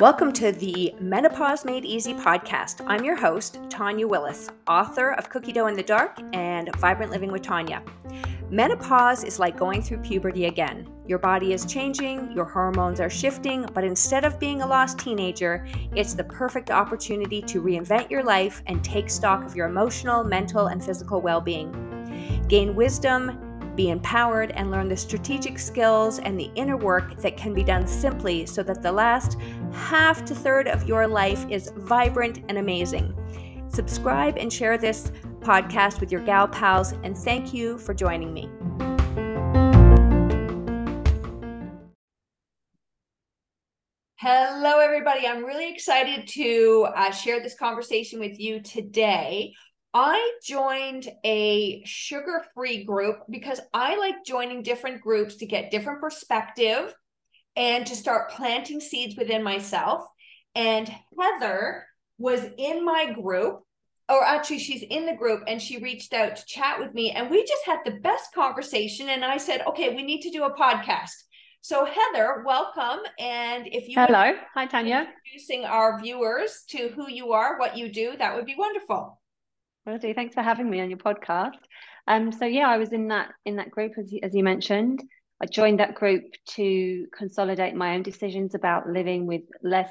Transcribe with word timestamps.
Welcome 0.00 0.32
to 0.32 0.50
the 0.50 0.92
Menopause 0.98 1.64
Made 1.64 1.84
Easy 1.84 2.12
podcast. 2.12 2.84
I'm 2.88 3.04
your 3.04 3.14
host, 3.14 3.60
Tanya 3.68 4.08
Willis, 4.08 4.50
author 4.66 5.12
of 5.12 5.30
Cookie 5.30 5.52
Dough 5.52 5.68
in 5.68 5.76
the 5.76 5.82
Dark 5.84 6.18
and 6.32 6.74
Vibrant 6.78 7.12
Living 7.12 7.30
with 7.30 7.42
Tanya. 7.42 7.84
Menopause 8.50 9.22
is 9.22 9.38
like 9.38 9.56
going 9.56 9.80
through 9.80 9.98
puberty 9.98 10.46
again. 10.46 10.90
Your 11.06 11.20
body 11.20 11.52
is 11.52 11.64
changing, 11.64 12.32
your 12.32 12.46
hormones 12.46 12.98
are 12.98 13.08
shifting, 13.08 13.66
but 13.72 13.84
instead 13.84 14.24
of 14.24 14.40
being 14.40 14.62
a 14.62 14.66
lost 14.66 14.98
teenager, 14.98 15.64
it's 15.94 16.14
the 16.14 16.24
perfect 16.24 16.72
opportunity 16.72 17.40
to 17.42 17.62
reinvent 17.62 18.10
your 18.10 18.24
life 18.24 18.60
and 18.66 18.82
take 18.82 19.08
stock 19.08 19.44
of 19.44 19.54
your 19.54 19.68
emotional, 19.68 20.24
mental, 20.24 20.66
and 20.66 20.84
physical 20.84 21.20
well 21.20 21.40
being. 21.40 22.42
Gain 22.48 22.74
wisdom, 22.74 23.49
be 23.80 23.88
empowered 23.88 24.50
and 24.50 24.70
learn 24.70 24.90
the 24.90 24.96
strategic 24.96 25.58
skills 25.58 26.18
and 26.18 26.38
the 26.38 26.50
inner 26.54 26.76
work 26.76 27.16
that 27.16 27.34
can 27.34 27.54
be 27.54 27.64
done 27.64 27.86
simply 27.86 28.44
so 28.44 28.62
that 28.62 28.82
the 28.82 28.92
last 28.92 29.38
half 29.72 30.22
to 30.22 30.34
third 30.34 30.68
of 30.68 30.86
your 30.86 31.08
life 31.08 31.46
is 31.48 31.72
vibrant 31.76 32.44
and 32.50 32.58
amazing. 32.58 33.14
Subscribe 33.68 34.36
and 34.36 34.52
share 34.52 34.76
this 34.76 35.10
podcast 35.38 35.98
with 35.98 36.12
your 36.12 36.20
gal 36.20 36.46
pals, 36.46 36.92
and 37.04 37.16
thank 37.16 37.54
you 37.54 37.78
for 37.78 37.94
joining 37.94 38.34
me. 38.34 38.50
Hello, 44.16 44.80
everybody. 44.80 45.26
I'm 45.26 45.42
really 45.42 45.72
excited 45.72 46.28
to 46.28 46.86
uh, 46.94 47.12
share 47.12 47.42
this 47.42 47.56
conversation 47.56 48.20
with 48.20 48.38
you 48.38 48.60
today. 48.60 49.54
I 49.92 50.34
joined 50.44 51.08
a 51.24 51.82
sugar 51.84 52.44
free 52.54 52.84
group 52.84 53.22
because 53.28 53.60
I 53.74 53.96
like 53.96 54.24
joining 54.24 54.62
different 54.62 55.00
groups 55.00 55.36
to 55.36 55.46
get 55.46 55.72
different 55.72 56.00
perspective 56.00 56.94
and 57.56 57.84
to 57.86 57.96
start 57.96 58.30
planting 58.30 58.80
seeds 58.80 59.16
within 59.16 59.42
myself. 59.42 60.04
And 60.54 60.88
Heather 61.18 61.86
was 62.18 62.44
in 62.56 62.84
my 62.84 63.12
group, 63.12 63.62
or 64.08 64.24
actually, 64.24 64.60
she's 64.60 64.84
in 64.88 65.06
the 65.06 65.16
group 65.16 65.42
and 65.48 65.60
she 65.60 65.78
reached 65.78 66.12
out 66.12 66.36
to 66.36 66.46
chat 66.46 66.78
with 66.78 66.94
me. 66.94 67.10
And 67.10 67.28
we 67.28 67.44
just 67.44 67.66
had 67.66 67.80
the 67.84 67.98
best 68.00 68.32
conversation. 68.32 69.08
And 69.08 69.24
I 69.24 69.38
said, 69.38 69.62
okay, 69.66 69.94
we 69.94 70.02
need 70.02 70.20
to 70.22 70.30
do 70.30 70.44
a 70.44 70.54
podcast. 70.54 71.10
So, 71.62 71.84
Heather, 71.84 72.42
welcome. 72.46 73.00
And 73.18 73.66
if 73.66 73.88
you 73.88 73.94
hello, 73.96 74.32
hi 74.54 74.66
Tanya, 74.66 75.08
introducing 75.26 75.64
our 75.64 76.00
viewers 76.00 76.64
to 76.68 76.88
who 76.88 77.10
you 77.10 77.32
are, 77.32 77.58
what 77.58 77.76
you 77.76 77.92
do, 77.92 78.14
that 78.18 78.34
would 78.34 78.46
be 78.46 78.54
wonderful. 78.56 79.19
Do. 79.98 80.14
Thanks 80.14 80.34
for 80.34 80.42
having 80.42 80.68
me 80.68 80.80
on 80.80 80.90
your 80.90 80.98
podcast. 80.98 81.58
Um, 82.06 82.32
so 82.32 82.44
yeah, 82.44 82.68
I 82.68 82.78
was 82.78 82.92
in 82.92 83.08
that 83.08 83.32
in 83.44 83.56
that 83.56 83.70
group 83.70 83.92
as 83.98 84.12
you, 84.12 84.20
as 84.22 84.34
you 84.34 84.44
mentioned. 84.44 85.02
I 85.42 85.46
joined 85.46 85.80
that 85.80 85.94
group 85.94 86.24
to 86.56 87.06
consolidate 87.16 87.74
my 87.74 87.94
own 87.94 88.02
decisions 88.02 88.54
about 88.54 88.88
living 88.88 89.26
with 89.26 89.42
less 89.62 89.90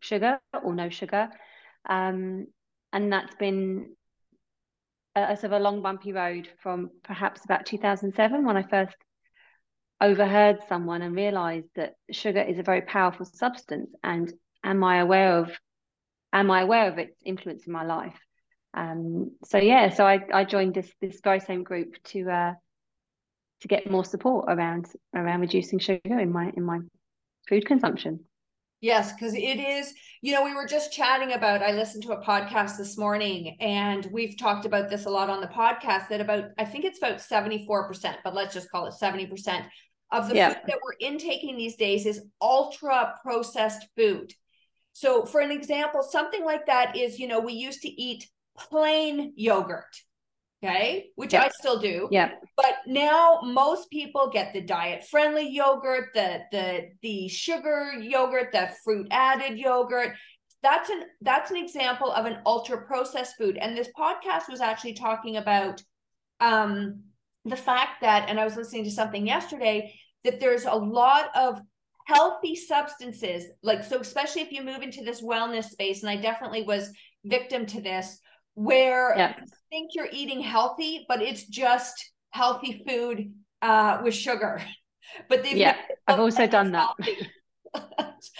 sugar 0.00 0.38
or 0.62 0.74
no 0.74 0.88
sugar, 0.88 1.28
um, 1.88 2.46
and 2.92 3.12
that's 3.12 3.34
been 3.34 3.94
a, 5.14 5.32
a 5.32 5.36
sort 5.36 5.52
of 5.52 5.60
a 5.60 5.62
long 5.62 5.82
bumpy 5.82 6.12
road 6.12 6.48
from 6.62 6.90
perhaps 7.02 7.44
about 7.44 7.66
2007 7.66 8.44
when 8.44 8.56
I 8.56 8.62
first 8.62 8.96
overheard 10.00 10.58
someone 10.68 11.02
and 11.02 11.16
realized 11.16 11.68
that 11.74 11.94
sugar 12.10 12.42
is 12.42 12.58
a 12.58 12.62
very 12.62 12.82
powerful 12.82 13.26
substance 13.26 13.90
and 14.04 14.32
am 14.62 14.84
I 14.84 14.98
aware 14.98 15.38
of 15.38 15.50
am 16.32 16.50
I 16.50 16.60
aware 16.60 16.90
of 16.90 16.98
its 16.98 17.16
influence 17.24 17.66
in 17.66 17.72
my 17.72 17.84
life 17.84 18.18
um, 18.76 19.32
so 19.44 19.58
yeah, 19.58 19.88
so 19.88 20.06
I, 20.06 20.20
I 20.32 20.44
joined 20.44 20.74
this 20.74 20.90
this 21.00 21.20
very 21.24 21.40
same 21.40 21.62
group 21.62 21.94
to 22.04 22.30
uh, 22.30 22.52
to 23.62 23.68
get 23.68 23.90
more 23.90 24.04
support 24.04 24.44
around 24.48 24.86
around 25.14 25.40
reducing 25.40 25.78
sugar 25.78 26.18
in 26.18 26.30
my 26.30 26.52
in 26.56 26.62
my 26.62 26.80
food 27.48 27.66
consumption. 27.66 28.20
Yes, 28.80 29.12
because 29.12 29.34
it 29.34 29.58
is, 29.58 29.94
you 30.20 30.32
know, 30.34 30.44
we 30.44 30.54
were 30.54 30.66
just 30.66 30.92
chatting 30.92 31.32
about, 31.32 31.62
I 31.62 31.72
listened 31.72 32.02
to 32.04 32.12
a 32.12 32.22
podcast 32.22 32.76
this 32.76 32.98
morning 32.98 33.56
and 33.58 34.06
we've 34.12 34.36
talked 34.36 34.66
about 34.66 34.90
this 34.90 35.06
a 35.06 35.10
lot 35.10 35.30
on 35.30 35.40
the 35.40 35.46
podcast 35.46 36.08
that 36.08 36.20
about, 36.20 36.50
I 36.58 36.66
think 36.66 36.84
it's 36.84 36.98
about 36.98 37.16
74%, 37.16 38.16
but 38.22 38.34
let's 38.34 38.52
just 38.52 38.70
call 38.70 38.86
it 38.86 38.92
70% 39.00 39.64
of 40.12 40.28
the 40.28 40.36
yeah. 40.36 40.48
food 40.50 40.58
that 40.66 40.78
we're 40.84 41.08
intaking 41.08 41.56
these 41.56 41.76
days 41.76 42.04
is 42.04 42.26
ultra 42.40 43.14
processed 43.22 43.86
food. 43.96 44.34
So, 44.92 45.24
for 45.24 45.40
an 45.40 45.50
example, 45.50 46.02
something 46.02 46.44
like 46.44 46.66
that 46.66 46.96
is, 46.96 47.18
you 47.18 47.28
know, 47.28 47.40
we 47.40 47.54
used 47.54 47.82
to 47.82 47.88
eat 47.88 48.28
plain 48.56 49.32
yogurt 49.36 49.84
okay 50.62 51.06
which 51.16 51.34
i 51.34 51.48
still 51.48 51.78
do. 51.78 52.08
Yeah 52.10 52.30
but 52.56 52.76
now 52.86 53.40
most 53.42 53.90
people 53.90 54.30
get 54.32 54.52
the 54.52 54.60
diet 54.60 55.04
friendly 55.06 55.48
yogurt 55.48 56.08
the 56.14 56.40
the 56.50 56.88
the 57.02 57.28
sugar 57.28 57.92
yogurt 58.00 58.52
the 58.52 58.70
fruit 58.82 59.06
added 59.10 59.58
yogurt. 59.58 60.14
That's 60.62 60.88
an 60.90 61.02
that's 61.20 61.50
an 61.50 61.58
example 61.58 62.10
of 62.10 62.24
an 62.24 62.38
ultra 62.46 62.86
processed 62.86 63.36
food. 63.36 63.58
And 63.58 63.76
this 63.76 63.90
podcast 63.96 64.48
was 64.48 64.60
actually 64.60 64.94
talking 64.94 65.36
about 65.36 65.82
um 66.40 67.02
the 67.46 67.56
fact 67.56 68.00
that 68.00 68.28
and 68.28 68.38
i 68.38 68.44
was 68.44 68.56
listening 68.56 68.84
to 68.84 68.90
something 68.90 69.26
yesterday 69.26 69.94
that 70.24 70.40
there's 70.40 70.64
a 70.64 70.74
lot 70.74 71.30
of 71.34 71.60
healthy 72.06 72.54
substances 72.54 73.44
like 73.62 73.82
so 73.82 74.00
especially 74.00 74.42
if 74.42 74.52
you 74.52 74.62
move 74.62 74.82
into 74.82 75.02
this 75.02 75.22
wellness 75.22 75.64
space 75.64 76.02
and 76.02 76.10
i 76.10 76.16
definitely 76.16 76.62
was 76.62 76.90
victim 77.24 77.64
to 77.64 77.80
this 77.80 78.18
where 78.56 79.14
yeah. 79.16 79.34
you 79.38 79.46
think 79.70 79.90
you're 79.94 80.08
eating 80.10 80.40
healthy, 80.40 81.04
but 81.08 81.22
it's 81.22 81.44
just 81.44 82.10
healthy 82.30 82.82
food 82.88 83.32
uh, 83.62 84.00
with 84.02 84.14
sugar. 84.14 84.60
But 85.28 85.44
they've 85.44 85.56
yeah, 85.56 85.76
I've 86.08 86.18
also 86.18 86.48
done 86.48 86.72
that. 86.72 86.90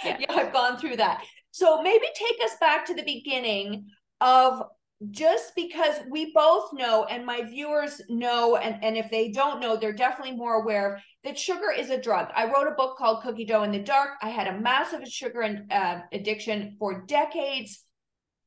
yeah. 0.04 0.16
yeah, 0.19 0.27
I've 0.31 0.53
gone 0.53 0.78
through 0.78 0.97
that. 0.97 1.22
So 1.53 1.81
maybe 1.81 2.06
take 2.16 2.37
us 2.44 2.56
back 2.60 2.84
to 2.87 2.94
the 2.94 3.04
beginning 3.04 3.87
of 4.21 4.65
just 5.10 5.54
because 5.54 6.00
we 6.10 6.33
both 6.33 6.72
know 6.72 7.04
and 7.04 7.25
my 7.25 7.43
viewers 7.43 8.00
know 8.09 8.56
and, 8.56 8.83
and 8.83 8.97
if 8.97 9.10
they 9.10 9.31
don't 9.31 9.60
know 9.60 9.77
they're 9.77 9.93
definitely 9.93 10.34
more 10.34 10.54
aware 10.54 11.03
that 11.22 11.38
sugar 11.38 11.71
is 11.71 11.91
a 11.91 12.00
drug 12.00 12.28
i 12.34 12.47
wrote 12.47 12.66
a 12.66 12.75
book 12.77 12.97
called 12.97 13.22
cookie 13.22 13.44
dough 13.44 13.62
in 13.62 13.71
the 13.71 13.78
dark 13.78 14.12
i 14.22 14.31
had 14.31 14.47
a 14.47 14.59
massive 14.59 15.06
sugar 15.06 15.43
and, 15.43 15.71
uh, 15.71 16.00
addiction 16.12 16.77
for 16.78 17.04
decades 17.06 17.84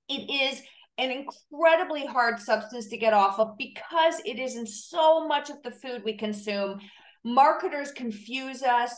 it 0.07 0.28
is 0.31 0.63
an 0.99 1.11
incredibly 1.11 2.05
hard 2.05 2.39
substance 2.39 2.87
to 2.87 2.97
get 2.97 3.13
off 3.13 3.39
of 3.39 3.57
because 3.57 4.21
it 4.25 4.37
is 4.37 4.55
in 4.55 4.67
so 4.67 5.25
much 5.27 5.49
of 5.49 5.61
the 5.63 5.71
food 5.71 6.03
we 6.03 6.17
consume. 6.17 6.79
Marketers 7.23 7.91
confuse 7.91 8.61
us. 8.61 8.93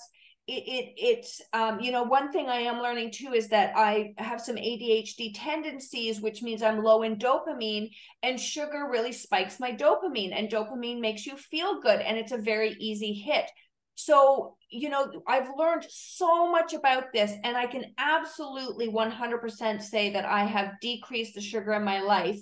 It, 0.48 0.64
it 0.66 0.94
it's 0.98 1.40
um, 1.54 1.80
you 1.80 1.92
know 1.92 2.02
one 2.02 2.32
thing 2.32 2.50
I 2.50 2.62
am 2.62 2.82
learning 2.82 3.12
too 3.12 3.34
is 3.34 3.48
that 3.50 3.74
I 3.78 4.14
have 4.18 4.42
some 4.42 4.56
ADHD 4.56 5.34
tendencies, 5.36 6.20
which 6.20 6.42
means 6.42 6.64
I'm 6.64 6.84
low 6.84 7.04
in 7.04 7.18
dopamine, 7.18 7.90
and 8.24 8.40
sugar 8.40 8.88
really 8.90 9.12
spikes 9.12 9.60
my 9.60 9.72
dopamine, 9.72 10.34
and 10.34 10.50
dopamine 10.50 11.00
makes 11.00 11.28
you 11.28 11.38
feel 11.38 11.80
good, 11.80 12.02
and 12.02 12.18
it's 12.18 12.32
a 12.32 12.38
very 12.38 12.76
easy 12.80 13.14
hit. 13.14 13.50
So, 13.96 14.56
you 14.70 14.90
know, 14.90 15.12
I've 15.28 15.50
learned 15.58 15.86
so 15.90 16.52
much 16.52 16.74
about 16.74 17.14
this, 17.14 17.34
and 17.44 17.56
I 17.58 17.68
can 17.68 17.86
absolutely 17.98 18.88
100% 18.88 19.82
say 19.82 20.14
that 20.14 20.26
I 20.26 20.46
have 20.46 20.80
decreased 20.82 21.36
the 21.36 21.42
sugar 21.42 21.74
in 21.74 21.84
my 21.84 22.02
life. 22.02 22.40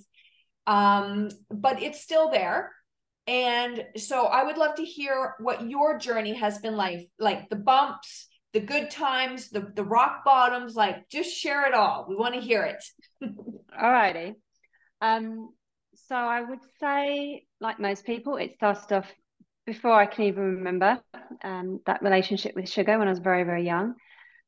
Um, 0.68 1.30
but 1.50 1.82
it's 1.82 2.02
still 2.02 2.30
there. 2.30 2.72
And 3.28 3.84
so 3.98 4.26
I 4.26 4.44
would 4.44 4.58
love 4.58 4.76
to 4.76 4.84
hear 4.84 5.36
what 5.40 5.68
your 5.68 5.98
journey 5.98 6.34
has 6.34 6.60
been 6.60 6.76
like, 6.76 7.10
like 7.20 7.50
the 7.50 7.56
bumps, 7.56 8.28
the 8.54 8.60
good 8.60 8.90
times, 8.90 9.50
the, 9.50 9.72
the 9.76 9.84
rock 9.84 10.24
bottoms, 10.26 10.76
like 10.76 11.08
just 11.10 11.36
share 11.36 11.68
it 11.68 11.74
all. 11.74 12.06
We 12.10 12.16
want 12.16 12.36
to 12.36 12.42
hear 12.42 12.64
it. 12.64 12.84
all 13.80 13.92
righty. 13.92 14.34
Um, 15.02 15.50
so 16.08 16.16
I 16.16 16.42
would 16.42 16.60
say, 16.80 17.46
like 17.62 17.80
most 17.80 18.06
people, 18.06 18.38
it 18.38 18.54
started 18.54 18.92
off 18.92 19.14
before 19.70 19.94
I 19.94 20.08
can 20.08 20.24
even 20.24 20.44
remember 20.56 21.00
um, 21.44 21.80
that 21.86 22.02
relationship 22.02 22.56
with 22.56 22.68
sugar 22.68 22.98
when 22.98 23.08
I 23.08 23.12
was 23.12 23.20
very, 23.20 23.44
very 23.44 23.66
young. 23.66 23.94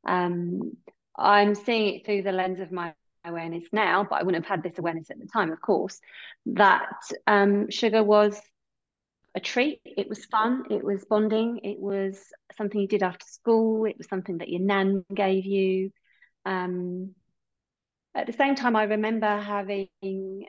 Um, 0.04 0.78
I'm 1.16 1.54
seeing 1.54 1.94
it 1.94 2.06
through 2.06 2.24
the 2.24 2.32
lens 2.32 2.60
of 2.60 2.72
my 2.72 2.96
awareness 3.24 3.66
now, 3.72 4.04
but 4.10 4.20
I 4.20 4.24
wouldn't 4.24 4.44
have 4.44 4.50
had 4.50 4.64
this 4.64 4.80
awareness 4.80 5.12
at 5.12 5.20
the 5.20 5.28
time, 5.28 5.52
of 5.52 5.62
course, 5.62 6.00
that 6.48 6.90
um, 7.28 7.70
sugar 7.70 8.04
was 8.04 8.42
a 9.36 9.40
treat. 9.40 9.80
It 9.86 10.10
was 10.10 10.26
fun. 10.26 10.64
It 10.72 10.84
was 10.84 11.06
bonding. 11.06 11.60
It 11.64 11.80
was 11.80 12.20
something 12.58 12.82
you 12.82 12.88
did 12.88 13.04
after 13.04 13.26
school. 13.28 13.86
It 13.86 14.00
was 14.00 14.08
something 14.08 14.40
that 14.40 14.50
your 14.50 14.62
nan 14.62 15.06
gave 15.14 15.46
you. 15.46 15.92
Um, 16.48 17.14
at 18.16 18.26
the 18.26 18.34
same 18.34 18.56
time, 18.56 18.76
I 18.76 18.86
remember 18.86 19.38
having 19.38 20.48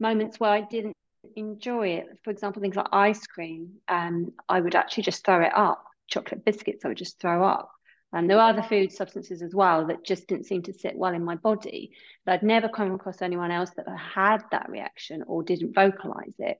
moments 0.00 0.40
where 0.40 0.50
I 0.50 0.62
didn't 0.62 0.96
enjoy 1.36 1.88
it. 1.88 2.06
For 2.24 2.30
example, 2.30 2.62
things 2.62 2.76
like 2.76 2.88
ice 2.92 3.26
cream, 3.26 3.74
um, 3.88 4.32
I 4.48 4.60
would 4.60 4.74
actually 4.74 5.04
just 5.04 5.24
throw 5.24 5.42
it 5.42 5.52
up. 5.54 5.84
Chocolate 6.08 6.44
biscuits, 6.44 6.84
I 6.84 6.88
would 6.88 6.98
just 6.98 7.20
throw 7.20 7.44
up. 7.44 7.70
And 8.12 8.28
there 8.28 8.36
were 8.36 8.42
other 8.42 8.62
food 8.62 8.92
substances 8.92 9.40
as 9.40 9.54
well 9.54 9.86
that 9.86 10.04
just 10.04 10.26
didn't 10.28 10.46
seem 10.46 10.62
to 10.64 10.72
sit 10.72 10.96
well 10.96 11.14
in 11.14 11.24
my 11.24 11.36
body. 11.36 11.92
But 12.26 12.32
I'd 12.32 12.42
never 12.42 12.68
come 12.68 12.92
across 12.92 13.22
anyone 13.22 13.50
else 13.50 13.70
that 13.76 13.86
had 13.96 14.42
that 14.50 14.68
reaction 14.68 15.24
or 15.26 15.42
didn't 15.42 15.74
vocalize 15.74 16.34
it. 16.38 16.58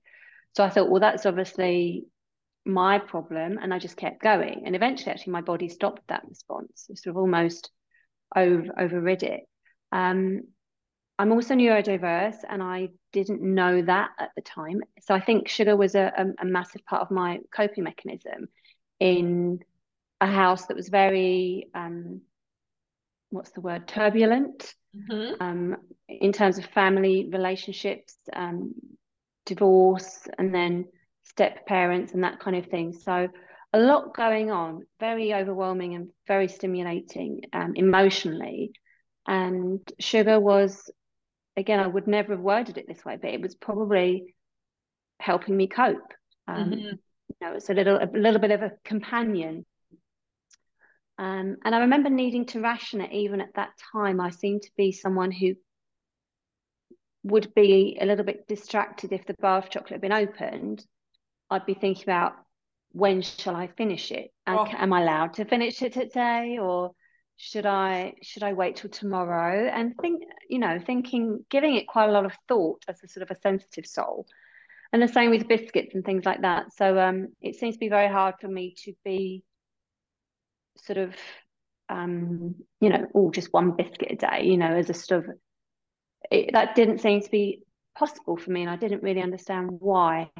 So 0.57 0.65
I 0.65 0.71
thought, 0.71 0.89
well, 0.89 1.01
that's 1.01 1.27
obviously 1.27 2.07
my 2.65 2.99
problem 2.99 3.59
and 3.61 3.75
I 3.75 3.79
just 3.79 3.97
kept 3.97 4.23
going. 4.23 4.63
And 4.65 4.75
eventually, 4.75 5.13
actually, 5.13 5.35
my 5.35 5.43
body 5.43 5.69
stopped 5.69 6.03
that 6.09 6.25
response. 6.27 6.87
It 6.89 6.99
sort 6.99 7.17
of 7.17 7.19
almost 7.19 7.71
over, 8.35 8.69
overrid 8.79 9.23
it. 9.23 9.43
Um, 9.91 10.43
I'm 11.23 11.31
also 11.31 11.55
neurodiverse 11.55 12.39
and 12.49 12.61
I 12.61 12.89
didn't 13.13 13.43
know 13.43 13.81
that 13.83 14.11
at 14.19 14.31
the 14.35 14.43
time. 14.43 14.81
So 15.03 15.15
I 15.15 15.21
think 15.21 15.47
sugar 15.47 15.77
was 15.77 15.95
a, 15.95 16.13
a, 16.19 16.43
a 16.43 16.45
massive 16.45 16.85
part 16.85 17.03
of 17.03 17.13
my 17.13 17.39
coping 17.55 17.85
mechanism 17.85 18.49
in 18.99 19.61
a 20.21 20.27
house 20.27 20.67
that 20.67 20.77
was 20.77 20.89
very, 20.89 21.69
um, 21.77 22.23
what's 23.31 23.53
the 23.53 23.61
word, 23.61 23.87
turbulent 23.87 24.75
mm-hmm. 24.97 25.41
um, 25.41 25.77
in 26.09 26.33
terms 26.33 26.59
of 26.59 26.65
family 26.65 27.29
relationships, 27.33 28.17
um, 28.33 28.75
divorce, 29.47 30.27
and 30.39 30.53
then 30.53 30.87
step 31.23 31.67
parents 31.67 32.15
and 32.15 32.25
that 32.25 32.41
kind 32.41 32.57
of 32.57 32.67
thing. 32.67 32.93
So 32.93 33.29
a 33.73 33.79
lot 33.79 34.13
going 34.13 34.51
on, 34.51 34.87
very 34.99 35.33
overwhelming 35.33 35.95
and 35.95 36.09
very 36.27 36.49
stimulating 36.49 37.43
um, 37.53 37.75
emotionally. 37.77 38.73
And 39.25 39.81
sugar 40.01 40.41
was, 40.41 40.91
again, 41.57 41.81
I 41.81 41.87
would 41.87 42.07
never 42.07 42.33
have 42.33 42.43
worded 42.43 42.79
it 42.79 42.87
this 42.87 43.05
way, 43.05 43.19
but 43.21 43.31
it 43.31 43.41
was 43.41 43.55
probably 43.55 44.35
helping 45.21 45.57
me 45.57 45.67
cope. 45.67 46.13
Um, 46.49 46.71
mm-hmm. 46.71 46.77
You 46.79 47.37
know, 47.41 47.55
it's 47.55 47.71
a 47.71 47.75
little, 47.75 47.97
a 47.97 48.09
little 48.13 48.41
bit 48.41 48.51
of 48.51 48.63
a 48.63 48.73
companion. 48.85 49.65
Um, 51.19 51.57
and 51.65 51.75
I 51.75 51.81
remember 51.81 52.11
needing 52.11 52.47
to 52.47 52.61
ration 52.61 53.01
it 53.01 53.13
even 53.13 53.41
at 53.41 53.55
that 53.55 53.71
time. 53.93 54.21
I 54.21 54.31
seemed 54.31 54.63
to 54.63 54.71
be 54.77 54.93
someone 54.93 55.31
who 55.31 55.55
would 57.25 57.55
be 57.55 57.99
a 58.01 58.07
little 58.07 58.25
bit 58.25 58.49
distracted 58.49 59.13
if 59.13 59.25
the 59.27 59.35
bar 59.41 59.59
of 59.59 59.71
chocolate 59.71 59.93
had 59.93 60.01
been 60.01 60.13
opened 60.13 60.85
I'd 61.53 61.67
be 61.67 61.75
thinking 61.75 62.05
about 62.05 62.33
when 62.93 63.21
shall 63.21 63.55
I 63.55 63.67
finish 63.67 64.11
it? 64.11 64.33
And 64.47 64.59
oh. 64.59 64.67
am 64.67 64.93
I 64.93 65.03
allowed 65.03 65.35
to 65.35 65.45
finish 65.45 65.83
it 65.83 65.93
today 65.93 66.59
or 66.59 66.93
should 67.37 67.67
I 67.67 68.15
should 68.23 68.43
I 68.43 68.53
wait 68.53 68.77
till 68.77 68.91
tomorrow? 68.91 69.69
And 69.69 69.95
think, 70.01 70.23
you 70.49 70.59
know, 70.59 70.79
thinking, 70.85 71.45
giving 71.51 71.77
it 71.77 71.89
quite 71.89 72.09
a 72.09 72.13
lot 72.13 72.25
of 72.25 72.33
thought 72.49 72.85
as 72.89 73.03
a 73.03 73.09
sort 73.09 73.29
of 73.29 73.37
a 73.37 73.41
sensitive 73.41 73.87
soul. 73.87 74.27
And 74.93 75.03
the 75.03 75.09
same 75.09 75.31
with 75.31 75.49
biscuits 75.49 75.95
and 75.95 76.05
things 76.05 76.25
like 76.25 76.43
that. 76.43 76.73
So 76.75 76.99
um, 76.99 77.29
it 77.41 77.57
seems 77.57 77.77
to 77.77 77.81
be 77.81 77.89
very 77.89 78.09
hard 78.09 78.35
for 78.41 78.49
me 78.49 78.75
to 78.85 78.93
be 79.05 79.43
sort 80.77 80.99
of 80.99 81.15
um, 81.89 82.55
you 82.81 82.89
know, 82.89 83.07
all 83.13 83.31
just 83.31 83.53
one 83.53 83.73
biscuit 83.73 84.13
a 84.13 84.17
day, 84.17 84.45
you 84.45 84.57
know, 84.57 84.75
as 84.75 84.91
a 84.91 84.95
sort 84.95 85.25
of 85.25 85.37
it, 86.31 86.51
that 86.53 86.75
didn't 86.75 87.01
seem 87.01 87.21
to 87.21 87.31
be 87.31 87.63
possible 87.95 88.37
for 88.37 88.51
me 88.51 88.63
and 88.63 88.71
I 88.71 88.77
didn't 88.77 89.03
really 89.03 89.23
understand 89.23 89.71
why. 89.79 90.31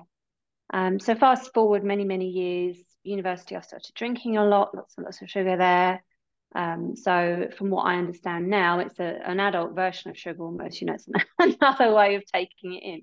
Um, 0.73 0.99
so 0.99 1.15
fast 1.15 1.53
forward 1.53 1.85
many, 1.85 2.05
many 2.05 2.29
years, 2.29 2.77
university, 3.03 3.57
I 3.57 3.61
started 3.61 3.93
drinking 3.95 4.39
a 4.39 4.45
lot, 4.45 4.75
lots 4.75 4.95
and 4.97 5.05
lots 5.05 5.21
of 5.21 5.29
sugar 5.29 5.57
there. 5.57 6.03
Um, 6.55 6.97
so 6.97 7.49
from 7.57 7.71
what 7.71 7.85
I 7.85 7.97
understand 7.97 8.49
now, 8.49 8.81
it's 8.81 8.99
a, 8.99 9.19
an 9.25 9.41
adult 9.41 9.75
version 9.75 10.11
of 10.11 10.19
sugar 10.19 10.43
almost, 10.43 10.81
you 10.81 10.87
know, 10.87 10.95
it's 10.95 11.09
another 11.39 11.95
way 11.95 12.17
of 12.17 12.25
taking 12.33 12.75
it 12.75 12.83
in, 12.83 13.03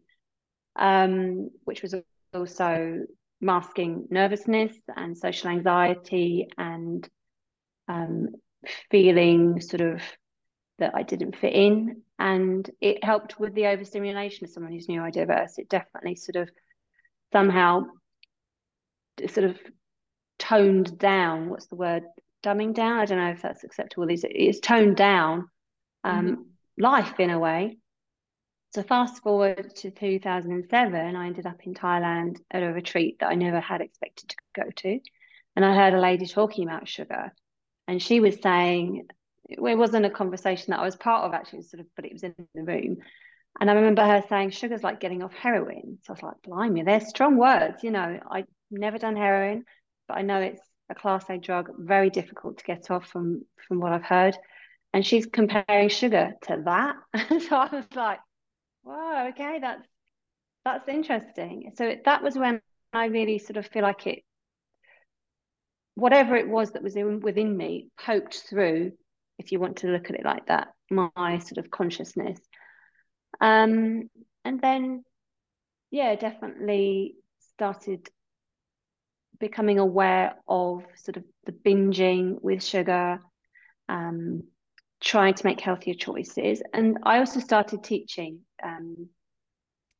um, 0.76 1.50
which 1.64 1.82
was 1.82 1.96
also 2.34 3.06
masking 3.42 4.08
nervousness 4.10 4.74
and 4.96 5.18
social 5.18 5.50
anxiety 5.50 6.48
and 6.58 7.08
um, 7.88 8.30
feeling 8.92 9.62
sort 9.62 9.82
of 9.82 10.02
that 10.78 10.94
I 10.96 11.04
didn't 11.04 11.38
fit 11.38 11.54
in. 11.54 12.02
And 12.18 12.70
it 12.82 13.04
helped 13.04 13.40
with 13.40 13.54
the 13.56 13.68
overstimulation 13.68 14.46
of 14.46 14.52
someone 14.52 14.74
who's 14.74 14.88
neurodiverse. 14.88 15.58
It 15.58 15.70
definitely 15.70 16.16
sort 16.16 16.36
of 16.36 16.50
somehow 17.32 17.84
sort 19.28 19.50
of 19.50 19.58
toned 20.38 20.98
down 20.98 21.50
what's 21.50 21.68
the 21.68 21.76
word 21.76 22.04
dumbing 22.44 22.74
down 22.74 23.00
i 23.00 23.06
don't 23.06 23.18
know 23.18 23.32
if 23.32 23.42
that's 23.42 23.64
acceptable 23.64 24.10
it's, 24.10 24.24
it's 24.26 24.60
toned 24.60 24.96
down 24.96 25.48
um, 26.04 26.28
mm-hmm. 26.28 26.42
life 26.78 27.20
in 27.20 27.30
a 27.30 27.40
way 27.40 27.78
so 28.74 28.84
fast 28.84 29.22
forward 29.22 29.76
to 29.76 29.92
2007 29.92 31.16
i 31.16 31.26
ended 31.26 31.46
up 31.46 31.60
in 31.66 31.74
thailand 31.74 32.38
at 32.52 32.64
a 32.64 32.72
retreat 32.72 33.18
that 33.20 33.30
i 33.30 33.36
never 33.36 33.60
had 33.60 33.82
expected 33.82 34.30
to 34.30 34.36
go 34.56 34.64
to 34.76 35.00
and 35.56 35.66
i 35.66 35.76
heard 35.76 35.94
a 35.94 36.00
lady 36.00 36.26
talking 36.26 36.68
about 36.68 36.88
sugar 36.88 37.34
and 37.88 38.02
she 38.02 38.20
was 38.20 38.38
saying 38.42 39.06
it 39.50 39.60
wasn't 39.60 40.06
a 40.06 40.10
conversation 40.10 40.72
that 40.72 40.80
i 40.80 40.86
was 40.86 40.96
part 40.96 41.26
of 41.26 41.34
actually 41.34 41.62
sort 41.62 41.82
of 41.82 41.88
but 41.96 42.06
it 42.06 42.14
was 42.14 42.24
in 42.24 42.36
the 42.56 42.64
room 42.64 42.98
and 43.60 43.70
I 43.70 43.74
remember 43.74 44.06
her 44.06 44.24
saying 44.30 44.52
sugar's 44.52 44.84
like 44.84 45.00
getting 45.00 45.22
off 45.24 45.34
heroin. 45.34 45.98
So 46.04 46.12
I 46.12 46.14
was 46.14 46.24
like, 46.24 46.42
blimey, 46.44 46.84
they're 46.84 47.02
strong 47.02 47.38
words. 47.38 47.84
You 47.84 47.92
know, 47.92 48.20
I've 48.30 48.48
never 48.72 48.98
done 48.98 49.16
heroin, 49.16 49.66
but 50.08 50.18
I 50.18 50.22
know 50.22 50.40
it's 50.40 50.62
a 50.90 50.96
class 50.96 51.26
A 51.30 51.38
drug, 51.38 51.70
very 51.78 52.10
difficult 52.10 52.58
to 52.58 52.64
get 52.64 52.90
off 52.92 53.08
from 53.08 53.46
from 53.68 53.80
what 53.80 53.92
I've 53.92 54.04
heard. 54.04 54.38
And 54.94 55.06
she's 55.06 55.28
comparing 55.28 55.90
sugar 55.90 56.34
to 56.44 56.64
that. 56.66 56.96
so 57.48 57.56
I 57.56 57.70
was 57.72 57.86
like, 57.96 58.20
wow, 58.84 59.28
okay, 59.30 59.60
that's 59.62 59.88
that's 60.66 60.88
interesting. 60.90 61.72
So 61.78 61.96
that 62.06 62.24
was 62.24 62.36
when 62.36 62.62
I 62.94 63.06
really 63.06 63.40
sort 63.40 63.58
of 63.58 63.68
feel 63.68 63.84
like 63.84 64.08
it, 64.08 64.24
whatever 65.96 66.36
it 66.36 66.50
was 66.50 66.72
that 66.72 66.84
was 66.84 66.96
in, 66.96 67.20
within 67.20 67.56
me, 67.56 67.90
poked 68.04 68.44
through, 68.50 68.94
if 69.38 69.52
you 69.52 69.60
want 69.60 69.78
to 69.78 69.88
look 69.88 70.10
at 70.10 70.16
it 70.16 70.26
like 70.26 70.48
that, 70.48 70.70
my 70.90 71.40
sort 71.40 71.60
of 71.60 71.70
consciousness 71.70 72.40
um, 73.40 74.10
and 74.44 74.62
then, 74.62 75.04
yeah, 75.92 76.16
definitely 76.16 77.16
started 77.56 78.08
becoming 79.40 79.80
aware 79.80 80.36
of 80.48 80.84
sort 80.96 81.18
of 81.18 81.24
the 81.46 81.52
binging 81.52 82.42
with 82.42 82.64
sugar, 82.64 83.20
um, 83.88 84.44
trying 85.02 85.34
to 85.34 85.46
make 85.46 85.62
healthier 85.62 85.94
choices. 85.94 86.62
And 86.74 86.98
I 87.04 87.20
also 87.20 87.40
started 87.40 87.84
teaching 87.84 88.40
um, 88.64 89.10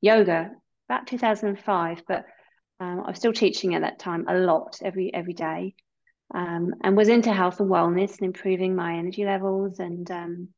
yoga 0.02 0.52
about 0.90 1.08
2005, 1.08 2.04
but 2.08 2.26
um, 2.80 3.02
I 3.06 3.10
was 3.10 3.18
still 3.18 3.34
teaching 3.34 3.76
at 3.76 3.82
that 3.82 4.00
time 4.00 4.26
a 4.28 4.36
lot 4.36 4.80
every 4.82 5.14
every 5.14 5.34
day, 5.34 5.76
um, 6.34 6.74
and 6.84 6.96
was 6.96 7.10
into 7.10 7.34
health 7.34 7.60
and 7.60 7.70
wellness 7.70 8.18
and 8.18 8.28
improving 8.28 8.76
my 8.76 8.96
energy 8.98 9.26
levels 9.26 9.80
and 9.80 10.10
um, 10.12 10.50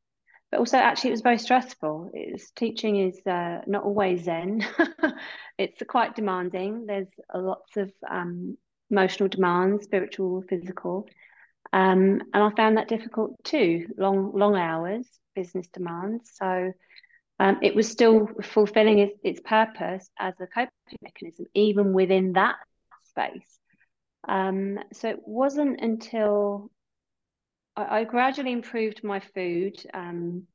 but 0.52 0.58
also 0.60 0.76
actually 0.76 1.08
it 1.08 1.14
was 1.14 1.22
very 1.22 1.38
stressful. 1.38 2.10
It's, 2.12 2.50
teaching 2.50 2.96
is 3.00 3.18
uh, 3.26 3.62
not 3.66 3.84
always 3.84 4.24
zen. 4.24 4.64
it's 5.58 5.82
quite 5.88 6.14
demanding. 6.14 6.84
There's 6.86 7.08
lots 7.34 7.78
of 7.78 7.90
um, 8.08 8.58
emotional 8.92 9.28
demands, 9.28 9.84
spiritual, 9.84 10.44
physical, 10.48 11.08
um, 11.72 12.20
and 12.34 12.42
I 12.42 12.50
found 12.56 12.76
that 12.76 12.88
difficult 12.88 13.42
too. 13.44 13.86
Long 13.96 14.32
long 14.34 14.56
hours, 14.56 15.06
business 15.34 15.66
demands. 15.68 16.30
So 16.34 16.72
um, 17.38 17.58
it 17.62 17.74
was 17.74 17.90
still 17.90 18.28
fulfilling 18.42 18.98
its, 18.98 19.18
its 19.24 19.40
purpose 19.40 20.08
as 20.18 20.34
a 20.40 20.46
coping 20.46 20.98
mechanism, 21.02 21.46
even 21.54 21.92
within 21.92 22.34
that 22.34 22.56
space. 23.08 23.58
Um, 24.28 24.78
so 24.92 25.08
it 25.08 25.20
wasn't 25.26 25.80
until 25.80 26.70
I, 27.74 28.00
I 28.00 28.04
gradually 28.04 28.52
improved 28.52 29.02
my 29.02 29.20
food. 29.34 29.82
Um, 29.92 30.46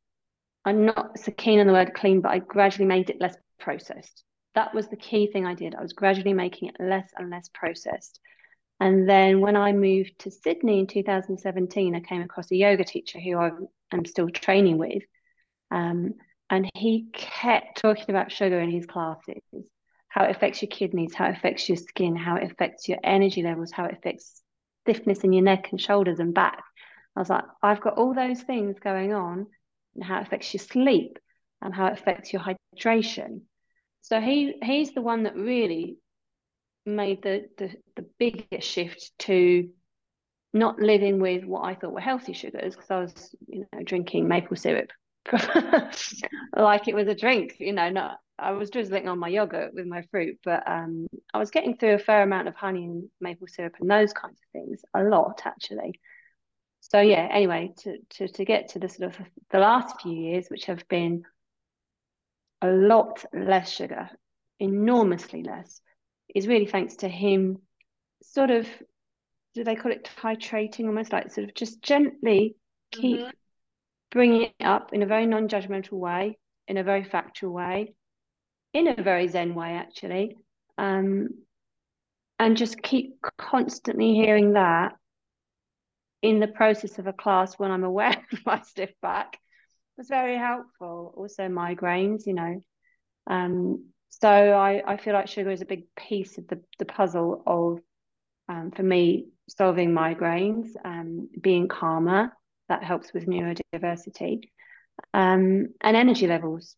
I'm 0.63 0.86
not 0.86 1.17
so 1.20 1.32
keen 1.32 1.60
on 1.60 1.67
the 1.67 1.74
word 1.74 1.94
clean, 1.94 2.22
but 2.22 2.32
I 2.32 2.39
gradually 2.39 2.86
made 2.86 3.10
it 3.10 3.20
less 3.20 3.36
processed. 3.60 4.24
That 4.57 4.73
was 4.73 4.87
the 4.87 4.97
key 4.97 5.27
thing 5.27 5.45
I 5.45 5.53
did. 5.53 5.75
I 5.75 5.83
was 5.83 5.93
gradually 5.93 6.33
making 6.33 6.69
it 6.69 6.77
less 6.79 7.07
and 7.15 7.29
less 7.29 7.47
processed. 7.53 8.19
And 8.79 9.07
then 9.07 9.39
when 9.39 9.55
I 9.55 9.71
moved 9.71 10.17
to 10.21 10.31
Sydney 10.31 10.79
in 10.79 10.87
2017, 10.87 11.93
I 11.93 11.99
came 11.99 12.23
across 12.23 12.49
a 12.49 12.55
yoga 12.55 12.83
teacher 12.83 13.19
who 13.19 13.37
I 13.37 13.51
am 13.91 14.03
still 14.05 14.31
training 14.31 14.79
with. 14.79 15.03
Um, 15.69 16.15
and 16.49 16.67
he 16.73 17.05
kept 17.13 17.77
talking 17.77 18.09
about 18.09 18.31
sugar 18.31 18.59
in 18.59 18.71
his 18.71 18.87
classes, 18.87 19.43
how 20.07 20.23
it 20.23 20.35
affects 20.35 20.63
your 20.63 20.69
kidneys, 20.69 21.13
how 21.13 21.27
it 21.27 21.37
affects 21.37 21.69
your 21.69 21.77
skin, 21.77 22.15
how 22.15 22.37
it 22.37 22.51
affects 22.51 22.89
your 22.89 22.97
energy 23.03 23.43
levels, 23.43 23.71
how 23.71 23.85
it 23.85 23.93
affects 23.93 24.41
stiffness 24.85 25.19
in 25.19 25.33
your 25.33 25.43
neck 25.43 25.67
and 25.69 25.79
shoulders 25.79 26.17
and 26.17 26.33
back. 26.33 26.63
I 27.15 27.19
was 27.19 27.29
like, 27.29 27.45
I've 27.61 27.81
got 27.81 27.99
all 27.99 28.15
those 28.15 28.41
things 28.41 28.79
going 28.79 29.13
on 29.13 29.45
and 29.93 30.03
how 30.03 30.17
it 30.17 30.23
affects 30.23 30.51
your 30.51 30.63
sleep 30.63 31.19
and 31.61 31.75
how 31.75 31.85
it 31.85 31.93
affects 31.93 32.33
your 32.33 32.41
hydration. 32.41 33.41
So 34.07 34.21
he 34.21 34.55
he's 34.63 34.93
the 34.93 35.01
one 35.01 35.23
that 35.23 35.35
really 35.35 35.97
made 36.85 37.21
the 37.23 37.49
the, 37.57 37.71
the 37.97 38.05
biggest 38.17 38.65
shift 38.65 39.11
to 39.19 39.69
not 40.53 40.79
living 40.79 41.19
with 41.19 41.43
what 41.43 41.65
I 41.65 41.75
thought 41.75 41.91
were 41.91 41.99
healthy 41.99 42.31
sugars 42.31 42.73
because 42.73 42.89
I 42.89 43.01
was 43.01 43.35
you 43.47 43.65
know 43.73 43.83
drinking 43.83 44.27
maple 44.27 44.55
syrup. 44.55 44.91
Like 46.55 46.87
it 46.87 46.95
was 46.95 47.09
a 47.09 47.15
drink 47.15 47.57
you 47.59 47.73
know 47.73 47.89
not 47.89 48.19
I 48.39 48.51
was 48.51 48.69
drizzling 48.69 49.09
on 49.09 49.19
my 49.19 49.27
yogurt 49.27 49.73
with 49.73 49.85
my 49.85 50.03
fruit 50.09 50.39
but 50.41 50.63
um 50.65 51.07
I 51.33 51.37
was 51.37 51.51
getting 51.51 51.75
through 51.75 51.95
a 51.95 51.99
fair 51.99 52.23
amount 52.23 52.47
of 52.47 52.55
honey 52.55 52.85
and 52.85 53.09
maple 53.19 53.47
syrup 53.47 53.73
and 53.81 53.91
those 53.91 54.13
kinds 54.13 54.39
of 54.39 54.51
things 54.53 54.81
a 54.93 55.03
lot 55.03 55.41
actually. 55.43 55.99
So 56.79 57.01
yeah 57.01 57.27
anyway 57.29 57.73
to, 57.79 57.97
to 58.11 58.27
to 58.29 58.45
get 58.45 58.69
to 58.69 58.79
the 58.79 58.87
sort 58.87 59.19
of 59.19 59.27
the 59.51 59.59
last 59.59 60.01
few 60.01 60.13
years 60.13 60.47
which 60.47 60.65
have 60.65 60.87
been 60.87 61.25
a 62.61 62.67
lot 62.67 63.23
less 63.33 63.69
sugar 63.69 64.09
enormously 64.59 65.43
less 65.43 65.81
is 66.33 66.47
really 66.47 66.65
thanks 66.65 66.97
to 66.97 67.07
him 67.07 67.57
sort 68.23 68.49
of 68.49 68.67
do 69.53 69.63
they 69.63 69.75
call 69.75 69.91
it 69.91 70.09
titrating 70.21 70.85
almost 70.85 71.13
like 71.13 71.31
sort 71.31 71.47
of 71.47 71.53
just 71.55 71.81
gently 71.81 72.55
keep 72.91 73.19
mm-hmm. 73.19 73.29
bringing 74.11 74.41
it 74.43 74.65
up 74.65 74.93
in 74.93 75.03
a 75.03 75.07
very 75.07 75.25
non-judgmental 75.25 75.93
way 75.93 76.37
in 76.67 76.77
a 76.77 76.83
very 76.83 77.03
factual 77.03 77.53
way 77.53 77.93
in 78.73 78.87
a 78.87 79.01
very 79.01 79.27
zen 79.27 79.53
way 79.55 79.73
actually 79.73 80.35
um, 80.77 81.29
and 82.39 82.57
just 82.57 82.81
keep 82.81 83.15
constantly 83.37 84.13
hearing 84.13 84.53
that 84.53 84.93
in 86.21 86.39
the 86.39 86.47
process 86.47 86.97
of 86.97 87.07
a 87.07 87.13
class 87.13 87.53
when 87.57 87.71
i'm 87.71 87.83
aware 87.83 88.15
of 88.31 88.45
my 88.45 88.61
stiff 88.61 88.91
back 89.01 89.37
was 89.98 90.08
very 90.08 90.38
helpful 90.38 91.13
also 91.18 91.48
migraines 91.48 92.25
you 92.25 92.34
know 92.34 92.62
um, 93.30 93.86
so 94.10 94.30
I, 94.30 94.82
I 94.88 94.98
feel 94.98 95.13
like 95.13 95.27
sugar 95.27 95.51
is 95.51 95.62
a 95.62 95.66
big 95.66 95.84
piece 95.96 96.38
of 96.38 96.48
the, 96.48 96.62
the 96.80 96.86
puzzle 96.86 97.44
of 97.46 97.80
um, 98.50 98.72
for 98.72 98.84
me 98.84 99.27
solving 99.50 99.92
migraines, 99.92 100.70
um, 100.84 101.30
being 101.42 101.68
calmer, 101.68 102.32
that 102.70 102.84
helps 102.84 103.13
with 103.13 103.25
neurodiversity, 103.25 104.42
um, 105.13 105.70
and 105.82 105.98
energy 105.98 106.27
levels. 106.27 106.75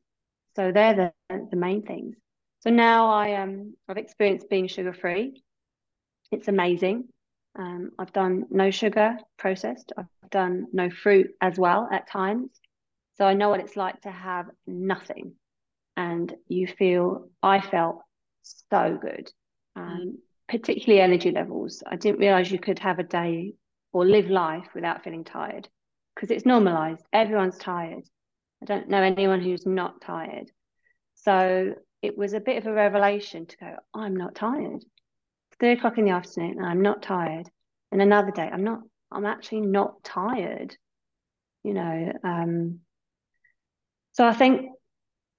So 0.55 0.71
they're 0.71 1.13
the, 1.29 1.47
the 1.51 1.55
main 1.55 1.83
things. 1.83 2.15
So 2.61 2.69
now 2.69 3.09
I 3.09 3.35
um 3.35 3.75
I've 3.87 3.97
experienced 3.97 4.49
being 4.49 4.67
sugar 4.67 4.93
free. 4.93 5.41
It's 6.31 6.47
amazing. 6.47 7.07
Um, 7.57 7.91
I've 7.97 8.11
done 8.11 8.45
no 8.51 8.69
sugar 8.69 9.17
processed. 9.37 9.93
I've 9.97 10.29
done 10.29 10.67
no 10.73 10.89
fruit 10.89 11.31
as 11.41 11.57
well 11.57 11.87
at 11.91 12.09
times. 12.09 12.49
So 13.19 13.25
I 13.25 13.33
know 13.33 13.49
what 13.49 13.59
it's 13.59 13.75
like 13.75 14.01
to 14.01 14.11
have 14.11 14.47
nothing, 14.65 15.33
and 15.95 16.33
you 16.47 16.65
feel. 16.65 17.29
I 17.43 17.61
felt 17.61 18.01
so 18.41 18.97
good. 18.99 19.31
Um, 19.75 20.19
particularly 20.49 21.01
energy 21.01 21.31
levels. 21.31 21.83
I 21.85 21.95
didn't 21.95 22.19
realize 22.19 22.51
you 22.51 22.59
could 22.59 22.79
have 22.79 22.99
a 22.99 23.03
day 23.03 23.53
or 23.93 24.05
live 24.05 24.29
life 24.29 24.67
without 24.73 25.03
feeling 25.03 25.23
tired 25.23 25.69
because 26.15 26.31
it's 26.31 26.45
normalized. 26.45 27.05
Everyone's 27.13 27.57
tired. 27.57 28.03
I 28.61 28.65
don't 28.65 28.89
know 28.89 29.01
anyone 29.01 29.41
who's 29.41 29.65
not 29.65 30.01
tired. 30.01 30.51
So 31.15 31.75
it 32.01 32.17
was 32.17 32.33
a 32.33 32.39
bit 32.39 32.57
of 32.57 32.65
a 32.65 32.73
revelation 32.73 33.45
to 33.45 33.57
go, 33.57 33.75
I'm 33.93 34.15
not 34.15 34.35
tired. 34.35 34.81
It's 34.81 35.57
three 35.59 35.73
o'clock 35.73 35.97
in 35.97 36.05
the 36.05 36.11
afternoon 36.11 36.57
and 36.57 36.65
I'm 36.65 36.81
not 36.81 37.01
tired. 37.01 37.47
And 37.91 38.01
another 38.01 38.31
day, 38.31 38.49
I'm 38.51 38.63
not, 38.63 38.79
I'm 39.11 39.25
actually 39.25 39.61
not 39.61 40.03
tired. 40.03 40.75
You 41.63 41.73
know, 41.73 42.13
um, 42.23 42.79
so 44.19 44.25
I 44.25 44.33
think 44.33 44.71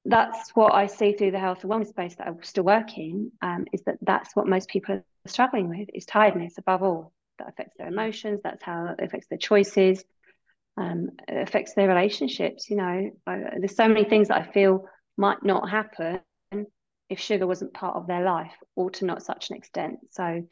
that's 0.07 0.57
what 0.57 0.73
I 0.73 0.87
see 0.87 1.13
through 1.13 1.33
the 1.33 1.39
health 1.39 1.65
and 1.65 1.71
wellness 1.71 1.89
space 1.89 2.15
that 2.15 2.27
I 2.27 2.33
still 2.41 2.65
work 2.65 2.97
in, 2.97 3.31
um, 3.43 3.67
is 3.75 3.83
that 3.83 3.99
that's 4.01 4.35
what 4.35 4.47
most 4.47 4.71
people 4.71 4.95
are 4.95 5.05
struggling 5.27 5.69
with 5.69 5.91
is 5.93 6.07
tiredness 6.07 6.57
above 6.57 6.83
all. 6.83 7.13
That 7.39 7.51
affects 7.51 7.75
their 7.77 7.89
emotions. 7.89 8.41
That's 8.43 8.63
how 8.63 8.95
it 8.99 9.05
affects 9.05 9.27
their 9.29 9.37
choices. 9.37 10.03
Um, 10.79 11.11
it 11.29 11.47
affects 11.47 11.75
their 11.75 11.89
relationships. 11.89 12.71
You 12.71 12.77
know, 12.77 13.11
I, 13.27 13.43
there's 13.59 13.77
so 13.77 13.87
many 13.87 14.05
things 14.05 14.29
that 14.29 14.41
I 14.41 14.51
feel 14.51 14.87
might 15.19 15.43
not 15.43 15.69
happen 15.69 16.23
if 17.11 17.21
sugar 17.21 17.47
wasn't 17.47 17.75
part 17.75 17.97
of 17.97 18.07
their 18.07 18.25
life, 18.25 18.55
or 18.77 18.91
to 18.93 19.05
not 19.05 19.23
such 19.23 19.51
an 19.51 19.59
extent. 19.59 19.99
So, 20.13 20.49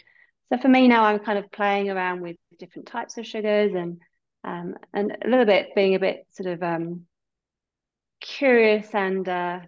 so 0.53 0.59
for 0.59 0.69
me 0.69 0.87
now, 0.87 1.05
I'm 1.05 1.21
kind 1.21 1.39
of 1.39 1.51
playing 1.51 1.89
around 1.89 2.21
with 2.21 2.37
different 2.59 2.89
types 2.89 3.17
of 3.17 3.27
sugars 3.27 3.73
and 3.75 4.03
um, 4.45 4.75
and 4.93 5.17
a 5.25 5.29
little 5.29 5.47
bit 5.47 5.69
being 5.75 5.95
a 5.95 5.99
bit 5.99 6.27
sort 6.33 6.53
of 6.53 6.63
um, 6.63 7.07
curious 8.21 8.95
and 8.95 9.29
uh, 9.29 9.61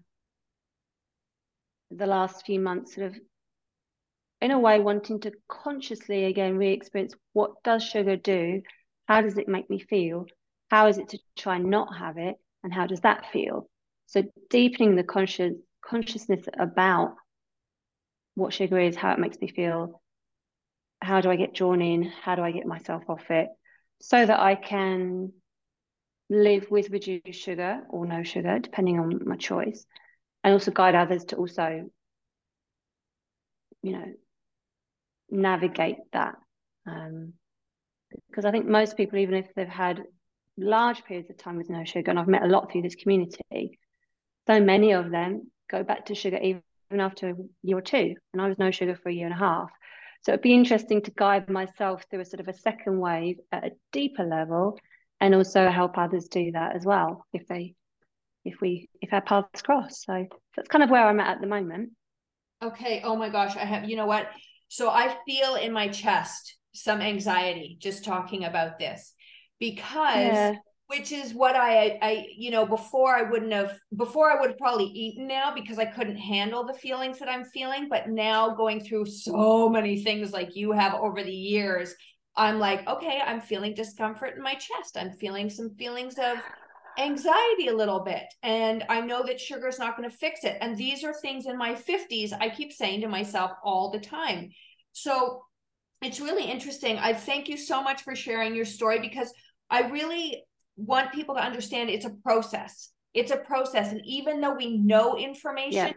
the 1.90 2.07
last 2.07 2.47
few 2.47 2.61
months 2.61 2.95
sort 2.95 3.09
of 3.09 3.16
in 4.40 4.50
a 4.50 4.59
way 4.59 4.80
wanting 4.80 5.21
to 5.21 5.33
consciously 5.49 6.25
again 6.25 6.57
re-experience 6.57 7.14
what 7.33 7.62
does 7.62 7.83
sugar 7.83 8.16
do? 8.16 8.62
How 9.07 9.21
does 9.23 9.37
it 9.38 9.49
make 9.49 9.69
me 9.69 9.78
feel? 9.78 10.26
How 10.71 10.87
is 10.87 10.99
it 10.99 11.11
to 11.11 11.19
try 11.37 11.57
and 11.57 11.66
not 11.66 11.97
have 11.97 12.16
it? 12.16 12.37
And 12.62 12.73
how 12.73 12.87
does 12.87 13.00
that 13.00 13.26
feel? 13.33 13.69
So 14.07 14.25
deepening 14.49 14.97
the 14.97 15.04
conscious 15.04 15.54
consciousness 15.85 16.47
about 16.59 17.14
what 18.35 18.52
sugar 18.52 18.78
is 18.78 18.97
how 18.97 19.12
it 19.12 19.19
makes 19.19 19.38
me 19.40 19.49
feel 19.49 20.00
how 21.02 21.21
do 21.21 21.30
i 21.30 21.37
get 21.37 21.54
drawn 21.54 21.80
in? 21.80 22.02
How 22.02 22.35
do 22.35 22.42
i 22.42 22.52
get 22.52 22.66
myself 22.66 23.02
off 23.09 23.30
it? 23.30 23.49
So 24.00 24.25
that 24.25 24.40
i 24.40 24.54
can 24.54 25.33
live 26.30 26.70
with 26.70 26.90
reduced 26.90 27.40
sugar 27.40 27.82
or 27.90 28.06
no 28.06 28.22
sugar, 28.22 28.58
depending 28.60 28.99
on 28.99 29.20
my 29.26 29.37
choice, 29.37 29.84
and 30.42 30.54
also 30.54 30.70
guide 30.70 30.94
others 30.94 31.25
to 31.26 31.37
also, 31.37 31.90
you 33.82 33.92
know, 33.92 34.06
navigate 35.28 35.99
that. 36.12 36.37
Um, 36.87 37.34
because 38.28 38.44
I 38.44 38.50
think 38.50 38.66
most 38.66 38.96
people, 38.96 39.18
even 39.18 39.34
if 39.34 39.46
they've 39.54 39.68
had 39.68 40.02
large 40.56 41.04
periods 41.04 41.30
of 41.30 41.37
time 41.37 41.56
with 41.56 41.68
no 41.68 41.84
sugar, 41.84 42.10
and 42.10 42.18
I've 42.18 42.28
met 42.28 42.42
a 42.42 42.49
lot 42.49 42.70
through 42.70 42.82
this 42.82 42.94
community, 42.94 43.78
so 44.46 44.60
many 44.60 44.92
of 44.92 45.10
them 45.10 45.50
go 45.68 45.82
back 45.82 46.06
to 46.06 46.14
sugar 46.14 46.38
even 46.38 46.62
after 46.92 47.30
a 47.30 47.34
year 47.62 47.78
or 47.78 47.82
two. 47.82 48.14
And 48.32 48.42
I 48.42 48.49
was 48.49 48.58
no 48.58 48.70
sugar 48.70 48.96
for 48.96 49.08
a 49.08 49.12
year 49.12 49.26
and 49.26 49.34
a 49.34 49.38
half. 49.38 49.70
So 50.22 50.32
it'd 50.32 50.42
be 50.42 50.54
interesting 50.54 51.02
to 51.02 51.12
guide 51.12 51.49
myself 51.49 52.04
through 52.10 52.20
a 52.20 52.25
sort 52.25 52.40
of 52.40 52.49
a 52.49 52.52
second 52.52 52.99
wave 52.99 53.38
at 53.52 53.64
a 53.64 53.70
deeper 53.92 54.25
level 54.25 54.78
and 55.20 55.34
also 55.34 55.68
help 55.68 55.98
others 55.98 56.28
do 56.28 56.52
that 56.52 56.74
as 56.74 56.84
well 56.84 57.26
if 57.32 57.46
they 57.46 57.74
if 58.44 58.60
we 58.60 58.88
if 59.00 59.12
our 59.12 59.20
paths 59.20 59.62
cross. 59.62 60.04
So 60.04 60.26
that's 60.56 60.68
kind 60.68 60.82
of 60.82 60.90
where 60.90 61.06
i'm 61.06 61.20
at 61.20 61.36
at 61.36 61.40
the 61.40 61.46
moment. 61.46 61.90
Okay. 62.62 63.00
Oh 63.04 63.16
my 63.16 63.28
gosh. 63.28 63.56
I 63.56 63.64
have 63.64 63.88
you 63.88 63.96
know 63.96 64.06
what? 64.06 64.28
So 64.68 64.88
i 64.90 65.16
feel 65.26 65.56
in 65.56 65.72
my 65.72 65.88
chest 65.88 66.56
some 66.72 67.00
anxiety 67.00 67.76
just 67.80 68.04
talking 68.04 68.44
about 68.44 68.78
this 68.78 69.12
because 69.58 70.14
yeah. 70.14 70.54
which 70.86 71.10
is 71.10 71.34
what 71.34 71.56
I, 71.56 71.98
I 72.00 72.26
you 72.36 72.52
know 72.52 72.64
before 72.64 73.12
i 73.16 73.22
wouldn't 73.22 73.52
have 73.52 73.76
before 73.96 74.30
i 74.30 74.40
would 74.40 74.50
have 74.50 74.58
probably 74.58 74.84
eaten 74.84 75.26
now 75.26 75.52
because 75.52 75.80
i 75.80 75.84
couldn't 75.84 76.16
handle 76.16 76.64
the 76.64 76.72
feelings 76.74 77.18
that 77.18 77.28
i'm 77.28 77.44
feeling. 77.44 77.88
But 77.90 78.08
now 78.08 78.54
going 78.54 78.84
through 78.84 79.06
so 79.06 79.68
many 79.68 80.02
things 80.02 80.32
like 80.32 80.54
you 80.54 80.70
have 80.72 80.94
over 80.94 81.22
the 81.22 81.32
years 81.34 81.94
I'm 82.40 82.59
like, 82.59 82.88
okay, 82.88 83.20
I'm 83.25 83.42
feeling 83.42 83.75
discomfort 83.75 84.35
in 84.35 84.42
my 84.42 84.54
chest. 84.54 84.97
I'm 84.97 85.12
feeling 85.12 85.50
some 85.50 85.75
feelings 85.75 86.14
of 86.14 86.38
ah. 86.38 86.42
anxiety 86.99 87.68
a 87.68 87.76
little 87.76 88.00
bit. 88.00 88.23
And 88.42 88.82
I 88.88 89.02
know 89.02 89.23
that 89.26 89.38
sugar 89.38 89.68
is 89.68 89.78
not 89.78 89.94
going 89.94 90.09
to 90.09 90.16
fix 90.16 90.42
it. 90.44 90.56
And 90.62 90.75
these 90.75 91.04
are 91.04 91.12
things 91.12 91.44
in 91.44 91.59
my 91.59 91.75
50s 91.75 92.32
I 92.32 92.49
keep 92.49 92.73
saying 92.73 93.02
to 93.02 93.09
myself 93.09 93.50
all 93.62 93.90
the 93.90 94.00
time. 94.00 94.52
So 94.92 95.42
it's 96.00 96.18
really 96.18 96.50
interesting. 96.50 96.97
I 96.97 97.12
thank 97.12 97.50
you 97.50 97.59
so 97.59 97.82
much 97.82 98.04
for 98.04 98.16
sharing 98.16 98.54
your 98.54 98.64
story 98.64 99.00
because 99.00 99.30
I 99.68 99.90
really 99.90 100.42
want 100.78 101.12
people 101.12 101.35
to 101.35 101.44
understand 101.44 101.90
it's 101.90 102.06
a 102.06 102.16
process. 102.25 102.88
It's 103.12 103.32
a 103.32 103.37
process. 103.37 103.92
And 103.92 104.00
even 104.06 104.40
though 104.40 104.54
we 104.54 104.78
know 104.78 105.18
information, 105.18 105.88
yeah. 105.88 105.92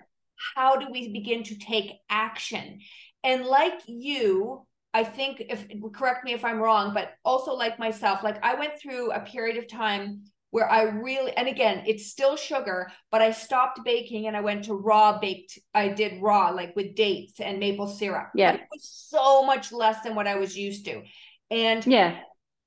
how 0.57 0.75
do 0.75 0.88
we 0.91 1.13
begin 1.13 1.43
to 1.43 1.55
take 1.57 1.93
action? 2.09 2.79
And 3.23 3.45
like 3.45 3.79
you, 3.88 4.67
I 4.93 5.03
think 5.03 5.43
if 5.50 5.67
correct 5.93 6.23
me 6.23 6.33
if 6.33 6.45
I'm 6.45 6.59
wrong, 6.59 6.93
but 6.93 7.13
also 7.25 7.53
like 7.53 7.79
myself, 7.79 8.23
like 8.23 8.43
I 8.43 8.55
went 8.55 8.79
through 8.79 9.12
a 9.12 9.21
period 9.21 9.57
of 9.57 9.67
time 9.67 10.23
where 10.51 10.69
I 10.69 10.83
really 10.83 11.35
and 11.35 11.47
again, 11.47 11.83
it's 11.88 12.12
still 12.12 12.35
sugar, 12.35 12.91
but 13.09 13.21
I 13.21 13.31
stopped 13.31 13.83
baking 13.83 14.27
and 14.27 14.38
I 14.38 14.41
went 14.41 14.65
to 14.65 14.75
raw 14.75 15.17
baked. 15.17 15.57
I 15.73 15.88
did 15.89 16.21
raw 16.21 16.50
like 16.50 16.75
with 16.75 16.95
dates 16.95 17.39
and 17.39 17.59
maple 17.59 17.88
syrup. 17.88 18.29
Yeah. 18.35 18.51
But 18.51 18.59
it 18.62 18.67
was 18.71 18.88
so 19.09 19.43
much 19.43 19.71
less 19.71 20.01
than 20.01 20.13
what 20.13 20.27
I 20.27 20.35
was 20.35 20.55
used 20.55 20.85
to. 20.85 21.01
And 21.50 21.85
yeah, 21.88 22.19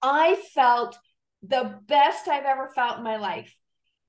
I 0.02 0.34
felt 0.52 0.98
the 1.42 1.78
best 1.86 2.26
I've 2.26 2.44
ever 2.44 2.72
felt 2.74 2.98
in 2.98 3.04
my 3.04 3.18
life. 3.18 3.54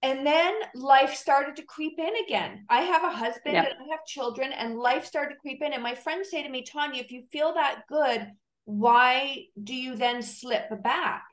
And 0.08 0.26
then 0.26 0.54
life 0.74 1.16
started 1.16 1.58
to 1.58 1.64
creep 1.64 2.00
in 2.00 2.14
again. 2.26 2.66
I 2.70 2.80
have 2.84 3.04
a 3.04 3.10
husband 3.10 3.58
and 3.58 3.68
I 3.68 3.92
have 3.92 4.06
children, 4.06 4.54
and 4.54 4.80
life 4.80 5.06
started 5.06 5.36
to 5.36 5.42
creep 5.42 5.62
in. 5.62 5.74
And 5.74 5.84
my 5.84 5.96
friends 5.96 6.32
say 6.32 6.42
to 6.44 6.50
me, 6.50 6.64
Tanya, 6.64 7.02
if 7.02 7.12
you 7.12 7.24
feel 7.30 7.54
that 7.56 7.82
good, 7.90 8.26
why 8.64 9.48
do 9.62 9.76
you 9.76 9.98
then 9.98 10.22
slip 10.22 10.82
back? 10.82 11.26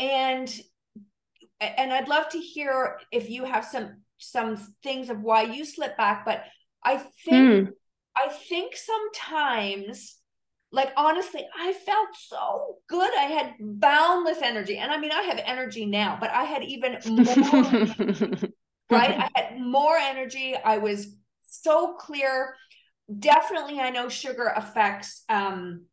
And 0.00 0.52
and 1.60 1.92
I'd 1.92 2.08
love 2.08 2.28
to 2.30 2.38
hear 2.38 2.98
if 3.12 3.30
you 3.30 3.44
have 3.44 3.64
some 3.64 4.02
some 4.18 4.56
things 4.82 5.08
of 5.08 5.20
why 5.20 5.42
you 5.42 5.64
slip 5.64 5.96
back. 5.96 6.24
But 6.24 6.42
I 6.82 6.96
think 7.24 7.68
mm. 7.68 7.72
I 8.16 8.28
think 8.28 8.74
sometimes 8.74 10.16
like 10.72 10.92
honestly 10.96 11.46
i 11.58 11.72
felt 11.72 12.08
so 12.16 12.76
good. 12.88 13.10
I 13.16 13.24
had 13.24 13.54
boundless 13.60 14.38
energy. 14.42 14.78
And 14.78 14.92
i 14.92 14.98
mean 14.98 15.12
i 15.12 15.22
have 15.22 15.40
energy 15.44 15.86
now 15.86 16.16
but 16.20 16.30
i 16.30 16.44
had 16.44 16.62
even 16.64 16.98
more 17.06 17.24
right? 18.90 19.18
I 19.18 19.30
had 19.34 19.60
more 19.60 19.96
energy. 19.96 20.56
I 20.56 20.78
was 20.78 21.14
so 21.42 21.94
clear. 21.94 22.54
Definitely 23.18 23.80
i 23.80 23.90
know 23.90 24.08
sugar 24.08 24.52
affects 24.54 25.24
um 25.28 25.86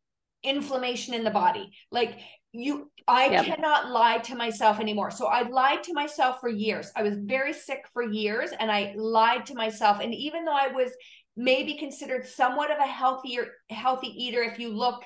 inflammation 0.44 1.14
in 1.14 1.24
the 1.24 1.32
body. 1.32 1.72
Like 1.92 2.20
you 2.52 2.92
i 3.08 3.30
yep. 3.30 3.46
cannot 3.46 3.90
lie 3.90 4.20
to 4.20 4.36
myself 4.36 4.80
anymore. 4.80 5.10
So 5.12 5.26
i 5.26 5.42
lied 5.48 5.84
to 5.84 5.94
myself 5.94 6.40
for 6.40 6.50
years. 6.50 6.92
I 6.96 7.04
was 7.04 7.16
very 7.18 7.54
sick 7.54 7.86
for 7.94 8.04
years 8.04 8.52
and 8.60 8.72
i 8.72 8.94
lied 8.96 9.48
to 9.48 9.56
myself. 9.56 10.00
And 10.02 10.14
even 10.14 10.46
though 10.46 10.56
i 10.56 10.68
was 10.68 10.92
maybe 11.38 11.76
considered 11.76 12.28
somewhat 12.28 12.72
of 12.72 12.80
a 12.80 12.88
healthier 12.88 13.48
healthy 13.70 14.08
eater 14.08 14.42
if 14.42 14.60
you 14.60 14.76
look 14.76 15.04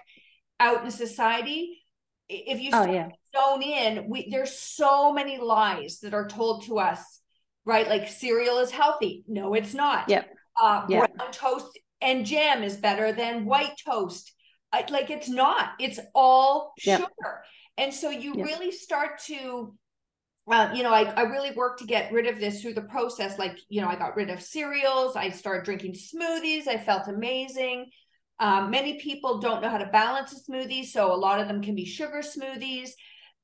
out 0.59 0.83
in 0.83 0.89
society 0.89 1.81
if 2.29 2.61
you 2.61 2.71
oh, 2.73 2.85
yeah. 2.85 3.09
zone 3.35 3.61
in 3.61 4.09
we 4.09 4.29
there's 4.29 4.57
so 4.57 5.11
many 5.11 5.37
lies 5.37 5.99
that 5.99 6.13
are 6.13 6.27
told 6.27 6.63
to 6.63 6.79
us 6.79 7.19
right 7.65 7.89
like 7.89 8.07
cereal 8.07 8.59
is 8.59 8.71
healthy 8.71 9.23
no 9.27 9.53
it's 9.53 9.73
not 9.73 10.07
yep. 10.09 10.29
uh 10.61 10.85
yep. 10.87 11.13
brown 11.15 11.31
toast 11.31 11.77
and 11.99 12.25
jam 12.25 12.63
is 12.63 12.77
better 12.77 13.11
than 13.11 13.45
white 13.45 13.73
toast 13.85 14.33
like 14.89 15.09
it's 15.09 15.29
not 15.29 15.71
it's 15.79 15.99
all 16.15 16.73
yep. 16.85 17.01
sugar 17.01 17.43
and 17.77 17.93
so 17.93 18.09
you 18.09 18.33
yep. 18.35 18.45
really 18.45 18.71
start 18.71 19.19
to 19.19 19.73
uh, 20.51 20.69
you 20.73 20.83
know, 20.83 20.93
I, 20.93 21.03
I 21.03 21.21
really 21.21 21.51
worked 21.51 21.79
to 21.79 21.85
get 21.85 22.11
rid 22.11 22.27
of 22.27 22.39
this 22.39 22.61
through 22.61 22.73
the 22.73 22.81
process. 22.81 23.39
Like, 23.39 23.57
you 23.69 23.81
know, 23.81 23.87
I 23.87 23.95
got 23.95 24.17
rid 24.17 24.29
of 24.29 24.41
cereals. 24.41 25.15
I 25.15 25.29
started 25.29 25.63
drinking 25.63 25.93
smoothies. 25.93 26.67
I 26.67 26.77
felt 26.77 27.07
amazing. 27.07 27.89
Um, 28.39 28.69
many 28.69 28.99
people 28.99 29.39
don't 29.39 29.61
know 29.61 29.69
how 29.69 29.77
to 29.77 29.85
balance 29.85 30.33
a 30.33 30.51
smoothie. 30.51 30.85
So 30.85 31.13
a 31.13 31.15
lot 31.15 31.39
of 31.39 31.47
them 31.47 31.61
can 31.61 31.73
be 31.73 31.85
sugar 31.85 32.21
smoothies. 32.21 32.89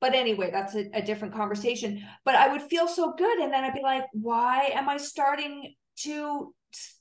But 0.00 0.14
anyway, 0.14 0.50
that's 0.52 0.74
a, 0.74 0.90
a 0.92 1.02
different 1.02 1.34
conversation. 1.34 2.04
But 2.26 2.34
I 2.34 2.48
would 2.48 2.62
feel 2.62 2.86
so 2.86 3.14
good. 3.16 3.38
And 3.38 3.52
then 3.52 3.64
I'd 3.64 3.74
be 3.74 3.82
like, 3.82 4.04
why 4.12 4.70
am 4.74 4.88
I 4.88 4.98
starting 4.98 5.74
to 6.00 6.54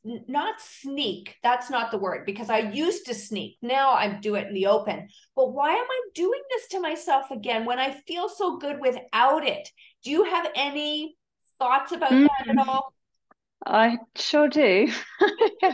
not 0.03 0.55
sneak 0.61 1.35
that's 1.43 1.69
not 1.69 1.91
the 1.91 1.97
word 1.97 2.25
because 2.25 2.49
i 2.49 2.59
used 2.59 3.05
to 3.05 3.13
sneak 3.13 3.57
now 3.61 3.91
i 3.91 4.07
do 4.07 4.35
it 4.35 4.47
in 4.47 4.53
the 4.53 4.65
open 4.65 5.07
but 5.35 5.51
why 5.51 5.71
am 5.71 5.85
i 5.85 6.01
doing 6.15 6.39
this 6.49 6.67
to 6.69 6.79
myself 6.79 7.29
again 7.31 7.65
when 7.65 7.77
i 7.77 7.91
feel 8.07 8.29
so 8.29 8.57
good 8.57 8.79
without 8.79 9.45
it 9.45 9.69
do 10.04 10.12
you 10.12 10.24
have 10.24 10.48
any 10.56 11.16
thoughts 11.58 11.92
about 11.92 12.12
mm. 12.12 12.27
that 12.46 12.50
at 12.50 12.68
all 12.68 12.94
i 13.66 13.98
sure 14.16 14.48
do 14.48 14.88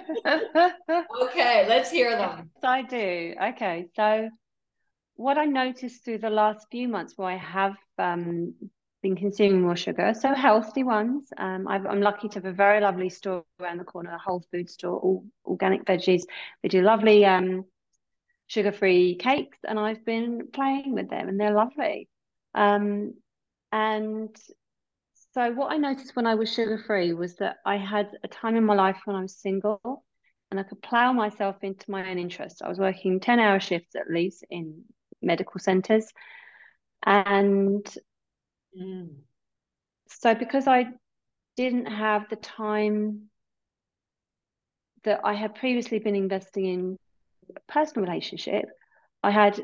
okay 1.21 1.65
let's 1.67 1.91
hear 1.91 2.15
them 2.17 2.49
yes, 2.55 2.63
i 2.63 2.81
do 2.81 3.35
okay 3.41 3.87
so 3.95 4.29
what 5.15 5.37
i 5.37 5.45
noticed 5.45 6.03
through 6.03 6.17
the 6.17 6.29
last 6.29 6.65
few 6.71 6.87
months 6.87 7.13
where 7.17 7.29
i 7.29 7.37
have 7.37 7.75
um, 7.99 8.53
been 9.03 9.15
consuming 9.17 9.61
more 9.61 9.75
sugar, 9.75 10.13
so 10.19 10.33
healthy 10.33 10.83
ones. 10.83 11.27
Um, 11.37 11.67
i 11.67 11.75
am 11.75 12.01
lucky 12.01 12.29
to 12.29 12.35
have 12.35 12.45
a 12.45 12.53
very 12.53 12.79
lovely 12.79 13.09
store 13.09 13.43
around 13.59 13.77
the 13.77 13.83
corner, 13.83 14.11
a 14.15 14.17
whole 14.17 14.43
food 14.49 14.69
store, 14.69 14.97
all 14.97 15.25
organic 15.45 15.85
veggies. 15.85 16.23
They 16.63 16.69
do 16.69 16.81
lovely 16.81 17.25
um, 17.25 17.65
sugar-free 18.47 19.15
cakes, 19.15 19.57
and 19.67 19.77
I've 19.77 20.05
been 20.05 20.47
playing 20.51 20.93
with 20.93 21.09
them, 21.09 21.27
and 21.27 21.39
they're 21.39 21.53
lovely. 21.53 22.07
Um, 22.55 23.15
and 23.73 24.29
so 25.33 25.51
what 25.51 25.73
I 25.73 25.77
noticed 25.77 26.15
when 26.15 26.27
I 26.27 26.35
was 26.35 26.53
sugar-free 26.53 27.13
was 27.13 27.35
that 27.37 27.57
I 27.65 27.77
had 27.77 28.11
a 28.23 28.27
time 28.27 28.55
in 28.55 28.63
my 28.63 28.75
life 28.75 29.01
when 29.05 29.15
I 29.15 29.21
was 29.21 29.35
single, 29.35 30.05
and 30.51 30.59
I 30.59 30.63
could 30.63 30.81
plow 30.81 31.11
myself 31.11 31.57
into 31.63 31.89
my 31.89 32.09
own 32.09 32.19
interests. 32.19 32.61
I 32.61 32.69
was 32.69 32.77
working 32.77 33.19
10-hour 33.19 33.59
shifts 33.59 33.95
at 33.95 34.09
least 34.09 34.45
in 34.49 34.83
medical 35.21 35.59
centres, 35.59 36.13
and 37.05 37.85
Mm. 38.79 39.09
So 40.07 40.35
because 40.35 40.67
I 40.67 40.87
didn't 41.55 41.85
have 41.85 42.29
the 42.29 42.35
time 42.35 43.29
that 45.03 45.21
I 45.23 45.33
had 45.33 45.55
previously 45.55 45.99
been 45.99 46.15
investing 46.15 46.65
in 46.65 46.97
a 47.55 47.59
personal 47.71 48.07
relationship, 48.07 48.65
I 49.21 49.31
had 49.31 49.61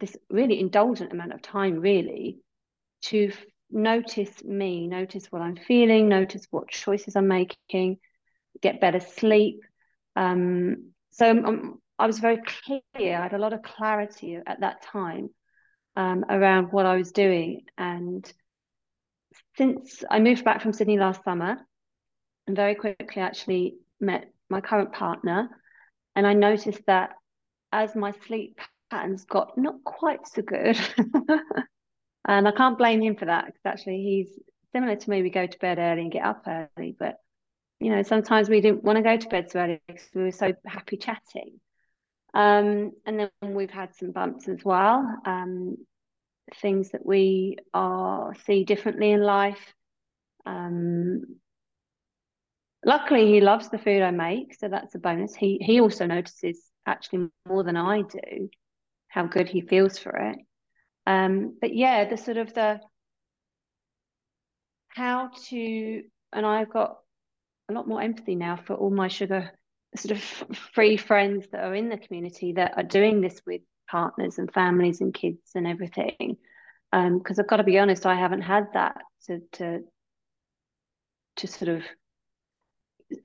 this 0.00 0.16
really 0.30 0.60
indulgent 0.60 1.12
amount 1.12 1.32
of 1.32 1.42
time 1.42 1.80
really 1.80 2.38
to 3.02 3.32
notice 3.70 4.42
me, 4.44 4.86
notice 4.86 5.26
what 5.30 5.42
I'm 5.42 5.56
feeling, 5.56 6.08
notice 6.08 6.46
what 6.50 6.68
choices 6.68 7.16
I'm 7.16 7.28
making, 7.28 7.98
get 8.60 8.80
better 8.80 9.00
sleep. 9.00 9.60
Um, 10.14 10.92
so 11.10 11.30
um, 11.30 11.80
I 11.98 12.06
was 12.06 12.18
very 12.18 12.38
clear. 12.38 13.18
I 13.18 13.22
had 13.22 13.32
a 13.32 13.38
lot 13.38 13.52
of 13.52 13.62
clarity 13.62 14.38
at 14.46 14.60
that 14.60 14.82
time 14.82 15.30
um, 15.96 16.24
around 16.28 16.72
what 16.72 16.86
I 16.86 16.96
was 16.96 17.12
doing. 17.12 17.62
And 17.76 18.30
since 19.56 20.04
I 20.10 20.20
moved 20.20 20.44
back 20.44 20.60
from 20.60 20.72
Sydney 20.72 20.98
last 20.98 21.24
summer, 21.24 21.58
and 22.46 22.56
very 22.56 22.74
quickly 22.74 23.22
actually 23.22 23.76
met 24.00 24.30
my 24.48 24.60
current 24.60 24.92
partner, 24.92 25.48
and 26.14 26.26
I 26.26 26.32
noticed 26.32 26.82
that 26.86 27.10
as 27.72 27.94
my 27.96 28.12
sleep 28.26 28.60
patterns 28.90 29.24
got 29.24 29.58
not 29.58 29.82
quite 29.84 30.26
so 30.26 30.42
good, 30.42 30.78
and 32.26 32.46
I 32.46 32.52
can't 32.52 32.78
blame 32.78 33.02
him 33.02 33.16
for 33.16 33.26
that 33.26 33.46
because 33.46 33.60
actually 33.64 34.02
he's 34.02 34.38
similar 34.72 34.96
to 34.96 35.10
me. 35.10 35.22
We 35.22 35.30
go 35.30 35.46
to 35.46 35.58
bed 35.58 35.78
early 35.78 36.02
and 36.02 36.12
get 36.12 36.24
up 36.24 36.46
early, 36.46 36.94
but 36.98 37.16
you 37.80 37.90
know 37.90 38.02
sometimes 38.02 38.48
we 38.48 38.60
didn't 38.60 38.84
want 38.84 38.96
to 38.96 39.02
go 39.02 39.16
to 39.16 39.28
bed 39.28 39.50
so 39.50 39.60
early 39.60 39.80
because 39.86 40.08
we 40.14 40.22
were 40.22 40.32
so 40.32 40.52
happy 40.66 40.96
chatting. 40.96 41.60
Um, 42.34 42.92
and 43.06 43.18
then 43.18 43.54
we've 43.54 43.70
had 43.70 43.94
some 43.94 44.12
bumps 44.12 44.48
as 44.48 44.64
well. 44.64 45.08
Um, 45.24 45.76
things 46.60 46.90
that 46.90 47.04
we 47.04 47.56
are 47.72 48.34
see 48.46 48.64
differently 48.64 49.10
in 49.10 49.22
life. 49.22 49.74
Um, 50.44 51.22
luckily, 52.84 53.26
he 53.32 53.40
loves 53.40 53.68
the 53.68 53.78
food 53.78 54.02
I 54.02 54.10
make, 54.10 54.54
so 54.54 54.68
that's 54.68 54.94
a 54.94 54.98
bonus. 54.98 55.34
He 55.34 55.58
he 55.60 55.80
also 55.80 56.06
notices 56.06 56.60
actually 56.86 57.28
more 57.48 57.62
than 57.62 57.76
I 57.76 58.02
do 58.02 58.48
how 59.08 59.26
good 59.26 59.48
he 59.48 59.60
feels 59.60 59.98
for 59.98 60.14
it. 60.16 60.38
Um, 61.06 61.56
but 61.60 61.74
yeah, 61.74 62.08
the 62.08 62.16
sort 62.16 62.36
of 62.36 62.52
the 62.54 62.80
how 64.88 65.30
to 65.48 66.02
and 66.32 66.46
I've 66.46 66.72
got 66.72 66.96
a 67.68 67.72
lot 67.72 67.88
more 67.88 68.02
empathy 68.02 68.34
now 68.34 68.56
for 68.56 68.74
all 68.74 68.90
my 68.90 69.08
sugar 69.08 69.52
sort 69.94 70.16
of 70.16 70.22
free 70.74 70.96
friends 70.96 71.46
that 71.52 71.64
are 71.64 71.74
in 71.74 71.88
the 71.88 71.98
community 71.98 72.52
that 72.54 72.74
are 72.76 72.82
doing 72.82 73.20
this 73.20 73.40
with 73.46 73.60
partners 73.88 74.38
and 74.38 74.52
families 74.52 75.00
and 75.00 75.14
kids 75.14 75.52
and 75.54 75.66
everything. 75.66 76.36
Because 76.92 77.38
um, 77.38 77.42
I've 77.42 77.48
got 77.48 77.56
to 77.56 77.64
be 77.64 77.78
honest, 77.78 78.06
I 78.06 78.14
haven't 78.14 78.42
had 78.42 78.68
that 78.74 78.96
to 79.26 79.42
to 79.52 79.80
to 81.36 81.46
sort 81.46 81.68
of 81.68 81.82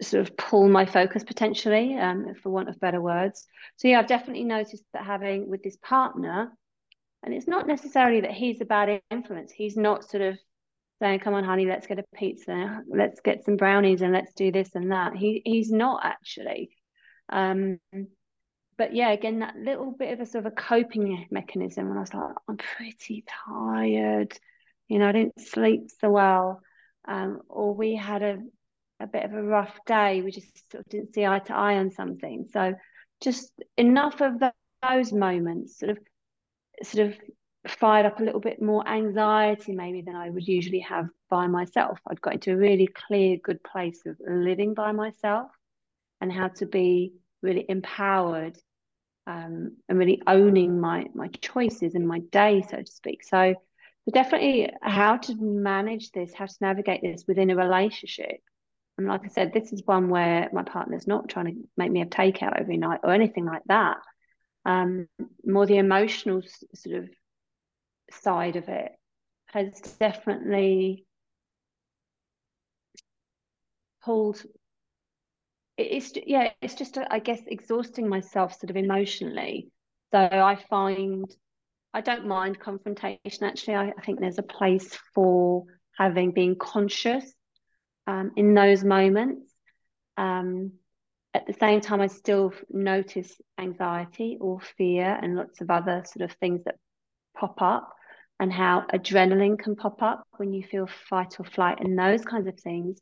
sort 0.02 0.22
of 0.28 0.38
pull 0.38 0.67
my 0.67 0.86
focus 0.86 1.24
potentially, 1.24 1.98
um, 1.98 2.36
for 2.36 2.50
want 2.50 2.70
of 2.70 2.80
better 2.80 3.02
words. 3.02 3.48
So 3.78 3.88
yeah, 3.88 4.00
I've 4.00 4.08
definitely 4.08 4.44
noticed 4.44 4.84
that 4.94 5.06
having 5.06 5.50
with 5.50 5.63
this 5.63 5.78
partner, 5.78 6.52
and 7.24 7.34
it's 7.34 7.48
not 7.48 7.68
necessarily 7.68 8.22
that 8.22 8.32
he's 8.32 8.62
a 8.62 8.66
bad 8.66 9.02
influence. 9.12 9.52
He's 9.52 9.78
not 9.78 10.10
sort 10.10 10.24
of 10.24 10.38
saying, 11.00 11.20
"Come 11.20 11.34
on, 11.34 11.44
honey, 11.44 11.66
let's 11.66 11.88
get 11.88 12.00
a 12.00 12.06
pizza, 12.16 12.82
let's 12.88 13.22
get 13.22 13.44
some 13.46 13.58
brownies, 13.58 14.02
and 14.02 14.14
let's 14.14 14.34
do 14.34 14.52
this 14.52 14.76
and 14.76 14.92
that." 14.92 15.16
He 15.16 15.42
he's 15.46 15.72
not 15.72 16.06
actually. 16.06 16.72
Um, 17.30 17.80
but 18.78 18.96
yeah, 18.96 19.12
again, 19.12 19.40
that 19.40 19.56
little 19.56 19.92
bit 19.92 20.12
of 20.14 20.22
a 20.22 20.26
sort 20.26 20.46
of 20.46 20.54
a 20.54 20.56
coping 20.56 21.28
mechanism. 21.30 21.88
When 21.88 21.98
I 21.98 22.02
was 22.02 22.14
like, 22.14 22.36
I'm 22.48 22.58
pretty 22.58 23.24
tired. 23.48 24.36
You 24.88 25.00
know, 25.00 25.08
I 25.08 25.12
didn't 25.12 25.40
sleep 25.40 25.92
so 26.00 26.10
well. 26.10 26.62
Um, 27.08 27.42
or 27.48 27.76
we 27.76 27.96
had 27.96 28.24
a, 28.24 28.40
a 29.00 29.08
bit 29.08 29.24
of 29.24 29.34
a 29.34 29.44
rough 29.44 29.78
day. 29.86 30.22
We 30.22 30.32
just 30.32 30.72
sort 30.72 30.84
of 30.84 30.90
didn't 30.90 31.14
see 31.14 31.26
eye 31.26 31.40
to 31.40 31.54
eye 31.54 31.78
on 31.78 31.92
something. 31.92 32.48
So 32.52 32.74
just 33.22 33.52
enough 33.78 34.20
of 34.22 34.40
the, 34.40 34.52
those 34.82 35.14
moments 35.14 35.78
sort 35.78 35.92
of 35.92 36.00
sort 36.84 37.08
of 37.08 37.17
fired 37.67 38.06
up 38.06 38.20
a 38.20 38.24
little 38.24 38.39
bit 38.39 38.62
more 38.62 38.88
anxiety 38.88 39.72
maybe 39.72 40.02
than 40.02 40.15
I 40.15 40.30
would 40.30 40.48
usually 40.48 40.80
have 40.80 41.08
by 41.30 41.48
myself. 41.48 42.00
I'd 42.08 42.22
got 42.22 42.34
into 42.34 42.54
a 42.54 42.58
really 42.58 42.88
clear, 42.88 43.38
good 43.38 43.63
place 43.63 44.02
of 44.06 44.17
living 44.28 44.74
by 44.74 44.91
myself 44.91 45.52
and 46.20 46.32
how 46.32 46.48
to 46.50 46.65
be 46.65 47.13
really 47.41 47.65
empowered 47.67 48.58
um, 49.28 49.78
and 49.88 49.98
really 49.98 50.22
owning 50.26 50.80
my 50.80 51.06
my 51.13 51.28
choices 51.28 51.94
in 51.96 52.06
my 52.08 52.20
day, 52.20 52.63
so 52.67 52.78
to 52.78 52.91
speak. 52.91 53.24
So, 53.24 53.54
so 53.54 54.12
definitely 54.12 54.72
how 54.82 55.17
to 55.17 55.36
manage 55.36 56.12
this, 56.12 56.34
how 56.34 56.48
to 56.48 56.56
navigate 56.62 57.02
this 57.02 57.26
within 57.28 57.52
a 57.52 57.56
relationship. 57.56 58.39
And 58.98 59.08
like 59.08 59.22
I 59.24 59.30
said, 59.30 59.54
this 59.54 59.72
is 59.72 59.84
one 59.86 60.10
where 60.10 60.50
my 60.52 60.63
partner's 60.63 61.08
not 61.08 61.30
trying 61.30 61.46
to 61.46 61.54
make 61.78 61.91
me 61.91 62.00
have 62.00 62.10
takeout 62.10 62.60
every 62.60 62.78
night 62.78 63.02
or 63.04 63.13
anything 63.13 63.46
like 63.46 63.63
that. 63.67 63.98
Um, 64.65 65.08
more 65.43 65.65
the 65.65 65.78
emotional 65.78 66.41
sort 66.76 66.97
of 66.97 67.10
side 68.12 68.56
of 68.56 68.69
it 68.69 68.91
has 69.47 69.71
definitely 70.00 71.06
pulled 74.04 74.41
it's 75.78 76.13
yeah 76.26 76.50
it's 76.62 76.76
just 76.76 76.97
i 77.10 77.19
guess 77.19 77.41
exhausting 77.47 78.08
myself 78.08 78.54
sort 78.60 78.69
of 78.69 78.76
emotionally. 78.78 79.69
So 80.12 80.19
i 80.19 80.56
find 80.69 81.26
i 81.93 82.02
don't 82.02 82.28
mind 82.28 82.60
confrontation 82.60 83.43
actually. 83.43 83.76
I, 83.76 83.93
I 83.97 84.02
think 84.06 84.19
there's 84.19 84.39
a 84.39 84.43
place 84.43 84.97
for 85.13 85.65
having 85.97 86.32
been 86.32 86.56
conscious 86.56 87.34
um, 88.08 88.32
in 88.36 88.54
those 88.54 88.84
moments. 88.84 89.54
Um, 90.17 90.74
at 91.34 91.48
the 91.48 91.54
same 91.54 91.82
time 91.82 92.02
i 92.02 92.08
still 92.08 92.54
notice 92.70 93.34
anxiety 93.60 94.38
or 94.39 94.60
fear 94.78 95.17
and 95.22 95.36
lots 95.36 95.62
of 95.62 95.70
other 95.70 96.04
sort 96.06 96.30
of 96.30 96.36
things 96.38 96.62
that 96.65 96.76
pop 97.38 97.62
up 97.62 97.94
and 98.39 98.52
how 98.52 98.86
adrenaline 98.94 99.58
can 99.58 99.76
pop 99.76 100.02
up 100.02 100.28
when 100.38 100.52
you 100.54 100.63
feel 100.63 100.88
fight 101.10 101.39
or 101.39 101.46
flight 101.46 101.80
and 101.80 101.98
those 101.98 102.26
kinds 102.26 102.48
of 102.48 102.60
things 102.60 103.00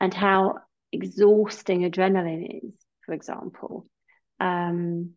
and 0.00 0.14
how 0.14 0.54
exhausting 0.92 1.82
adrenaline 1.82 2.62
is 2.62 2.72
for 3.06 3.14
example, 3.14 3.86
um, 4.40 5.12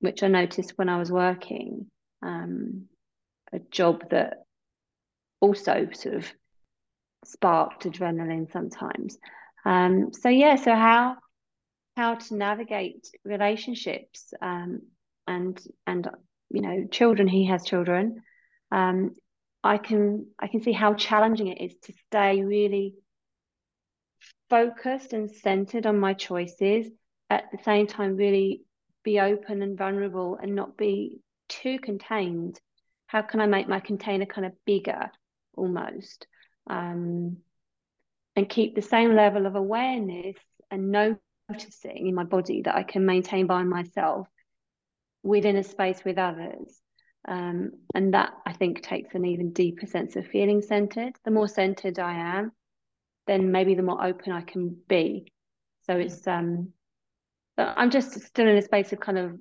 which 0.00 0.22
I 0.22 0.28
noticed 0.28 0.74
when 0.76 0.88
I 0.88 0.98
was 0.98 1.10
working, 1.10 1.86
um, 2.22 2.84
a 3.52 3.58
job 3.58 4.10
that 4.10 4.44
also 5.40 5.88
sort 5.92 6.14
of 6.16 6.32
sparked 7.24 7.84
adrenaline 7.84 8.52
sometimes. 8.52 9.18
Um, 9.64 10.12
so 10.12 10.28
yeah, 10.28 10.56
so 10.56 10.74
how 10.74 11.16
how 12.00 12.14
to 12.14 12.34
navigate 12.34 13.10
relationships 13.24 14.32
um, 14.40 14.80
and 15.26 15.60
and 15.86 16.08
you 16.48 16.62
know 16.62 16.86
children. 16.90 17.28
He 17.28 17.46
has 17.46 17.64
children. 17.64 18.22
Um, 18.72 19.14
I 19.62 19.76
can 19.76 20.26
I 20.38 20.46
can 20.48 20.62
see 20.62 20.72
how 20.72 20.94
challenging 20.94 21.48
it 21.48 21.60
is 21.60 21.74
to 21.84 21.92
stay 22.06 22.42
really 22.42 22.94
focused 24.48 25.12
and 25.12 25.30
centered 25.30 25.86
on 25.86 25.98
my 25.98 26.14
choices 26.14 26.86
at 27.28 27.44
the 27.52 27.62
same 27.62 27.86
time 27.86 28.16
really 28.16 28.62
be 29.04 29.20
open 29.20 29.62
and 29.62 29.76
vulnerable 29.76 30.38
and 30.42 30.54
not 30.54 30.76
be 30.76 31.20
too 31.48 31.78
contained 31.78 32.60
how 33.06 33.22
can 33.22 33.40
i 33.40 33.46
make 33.46 33.68
my 33.68 33.80
container 33.80 34.26
kind 34.26 34.46
of 34.46 34.52
bigger 34.66 35.10
almost 35.56 36.26
um, 36.68 37.36
and 38.36 38.48
keep 38.48 38.74
the 38.74 38.82
same 38.82 39.14
level 39.14 39.46
of 39.46 39.54
awareness 39.54 40.36
and 40.70 40.90
noticing 41.50 42.06
in 42.06 42.14
my 42.14 42.24
body 42.24 42.62
that 42.62 42.74
i 42.74 42.82
can 42.82 43.04
maintain 43.04 43.46
by 43.46 43.62
myself 43.62 44.28
within 45.22 45.56
a 45.56 45.62
space 45.62 46.02
with 46.04 46.16
others. 46.16 46.80
Um, 47.28 47.72
and 47.94 48.14
that 48.14 48.32
i 48.46 48.52
think 48.52 48.82
takes 48.82 49.14
an 49.14 49.26
even 49.26 49.52
deeper 49.52 49.86
sense 49.86 50.16
of 50.16 50.26
feeling 50.26 50.62
centered. 50.62 51.12
The 51.24 51.30
more 51.30 51.48
centered 51.48 51.98
i 51.98 52.14
am 52.14 52.52
then 53.30 53.52
maybe 53.52 53.74
the 53.74 53.82
more 53.82 54.04
open 54.04 54.32
I 54.32 54.40
can 54.40 54.76
be. 54.88 55.32
So 55.86 55.96
it's 55.96 56.26
um 56.26 56.72
I'm 57.56 57.90
just 57.90 58.20
still 58.22 58.48
in 58.48 58.56
a 58.56 58.62
space 58.62 58.92
of 58.92 59.00
kind 59.00 59.18
of 59.18 59.38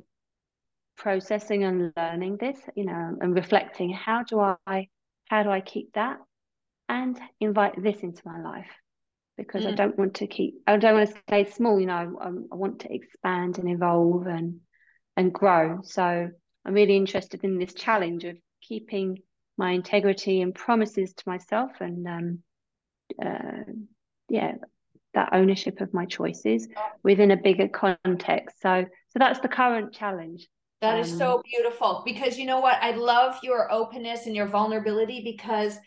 processing 0.97 1.63
and 1.63 1.93
learning 1.95 2.37
this, 2.37 2.57
you 2.75 2.85
know, 2.85 3.17
and 3.19 3.33
reflecting 3.33 3.91
how 3.91 4.23
do 4.23 4.39
I 4.39 4.87
how 5.29 5.43
do 5.43 5.49
I 5.49 5.61
keep 5.61 5.93
that 5.93 6.17
and 6.87 7.19
invite 7.39 7.81
this 7.81 7.99
into 8.01 8.21
my 8.25 8.41
life 8.41 8.69
because 9.39 9.63
mm. 9.63 9.69
I 9.69 9.71
don't 9.71 9.97
want 9.97 10.15
to 10.15 10.27
keep 10.27 10.55
I 10.67 10.77
don't 10.77 10.95
want 10.95 11.09
to 11.09 11.21
stay 11.27 11.49
small, 11.49 11.79
you 11.79 11.87
know, 11.87 12.17
I, 12.21 12.27
I 12.27 12.55
want 12.55 12.81
to 12.81 12.93
expand 12.93 13.57
and 13.57 13.69
evolve 13.69 14.27
and 14.27 14.59
and 15.17 15.33
grow. 15.33 15.79
So 15.83 16.29
I'm 16.65 16.73
really 16.73 16.95
interested 16.95 17.43
in 17.43 17.57
this 17.57 17.73
challenge 17.73 18.23
of 18.25 18.37
keeping 18.61 19.19
my 19.57 19.71
integrity 19.71 20.41
and 20.41 20.55
promises 20.55 21.13
to 21.13 21.23
myself 21.27 21.71
and 21.81 22.07
um, 22.07 22.39
uh, 23.23 23.63
yeah 24.29 24.53
that 25.13 25.29
ownership 25.33 25.81
of 25.81 25.93
my 25.93 26.05
choices 26.05 26.67
within 27.03 27.31
a 27.31 27.37
bigger 27.37 27.67
context 27.67 28.61
so 28.61 28.85
so 29.09 29.19
that's 29.19 29.39
the 29.39 29.47
current 29.47 29.91
challenge 29.91 30.47
That 30.81 30.95
um, 30.95 31.01
is 31.01 31.17
so 31.17 31.37
um, 31.37 31.41
beautiful 31.51 32.03
because 32.05 32.37
you 32.37 32.45
know 32.45 32.59
what 32.59 32.77
i 32.81 32.91
love 32.91 33.37
your 33.43 33.71
openness 33.71 34.27
and 34.27 34.35
your 34.35 34.45
vulnerability 34.45 35.21
because 35.23 35.77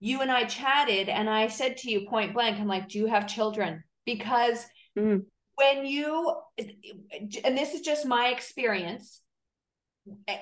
you 0.00 0.20
and 0.20 0.30
i 0.30 0.44
chatted 0.44 1.08
and 1.08 1.28
i 1.30 1.46
said 1.46 1.76
to 1.76 1.90
you 1.90 2.08
point 2.08 2.34
blank 2.34 2.58
i'm 2.58 2.66
like 2.66 2.88
do 2.88 2.98
you 2.98 3.06
have 3.06 3.26
children 3.26 3.84
because 4.04 4.66
mm. 4.98 5.22
when 5.54 5.86
you 5.86 6.34
and 6.58 7.56
this 7.56 7.74
is 7.74 7.82
just 7.82 8.06
my 8.06 8.28
experience 8.28 9.20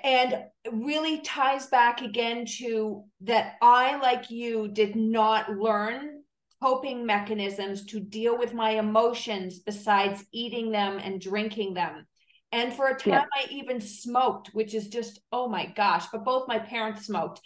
and 0.05 0.45
really 0.73 1.21
ties 1.21 1.67
back 1.67 2.01
again 2.01 2.47
to 2.59 3.05
that 3.23 3.55
I, 3.61 3.97
like 3.97 4.31
you, 4.31 4.69
did 4.69 4.97
not 4.97 5.51
learn 5.51 6.23
coping 6.63 7.07
mechanisms 7.07 7.85
to 7.87 8.01
deal 8.01 8.37
with 8.37 8.55
my 8.55 8.71
emotions 8.71 9.61
besides 9.61 10.25
eating 10.33 10.73
them 10.73 10.99
and 10.99 11.21
drinking 11.21 11.75
them. 11.75 12.07
And 12.51 12.73
for 12.73 12.89
a 12.89 12.97
time, 12.97 13.13
yeah. 13.13 13.25
I 13.35 13.47
even 13.51 13.81
smoked, 13.81 14.49
which 14.53 14.75
is 14.75 14.89
just, 14.89 15.21
oh 15.31 15.49
my 15.49 15.67
gosh, 15.67 16.07
but 16.11 16.25
both 16.25 16.49
my 16.49 16.59
parents 16.59 17.07
smoked. 17.07 17.41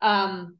Um, 0.00 0.58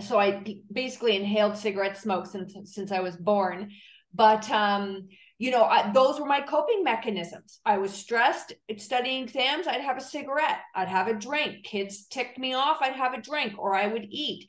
so 0.00 0.18
I 0.18 0.44
basically 0.72 1.16
inhaled 1.16 1.56
cigarette 1.56 1.98
smoke 1.98 2.26
since, 2.26 2.54
since 2.64 2.92
I 2.92 3.00
was 3.00 3.16
born. 3.16 3.70
But, 4.14 4.50
um, 4.50 5.08
you 5.38 5.50
know, 5.50 5.64
I, 5.64 5.92
those 5.92 6.18
were 6.18 6.26
my 6.26 6.40
coping 6.40 6.82
mechanisms. 6.82 7.60
I 7.64 7.78
was 7.78 7.92
stressed 7.92 8.54
studying 8.78 9.22
exams, 9.22 9.66
I'd 9.66 9.80
have 9.80 9.98
a 9.98 10.02
cigarette, 10.02 10.60
I'd 10.74 10.88
have 10.88 11.08
a 11.08 11.14
drink. 11.14 11.64
Kids 11.64 12.06
ticked 12.06 12.38
me 12.38 12.54
off, 12.54 12.78
I'd 12.80 12.94
have 12.94 13.14
a 13.14 13.20
drink, 13.20 13.54
or 13.58 13.74
I 13.74 13.86
would 13.86 14.06
eat. 14.10 14.48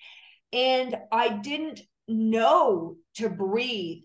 And 0.52 0.96
I 1.12 1.30
didn't 1.30 1.82
know 2.08 2.96
to 3.16 3.30
breathe 3.30 4.04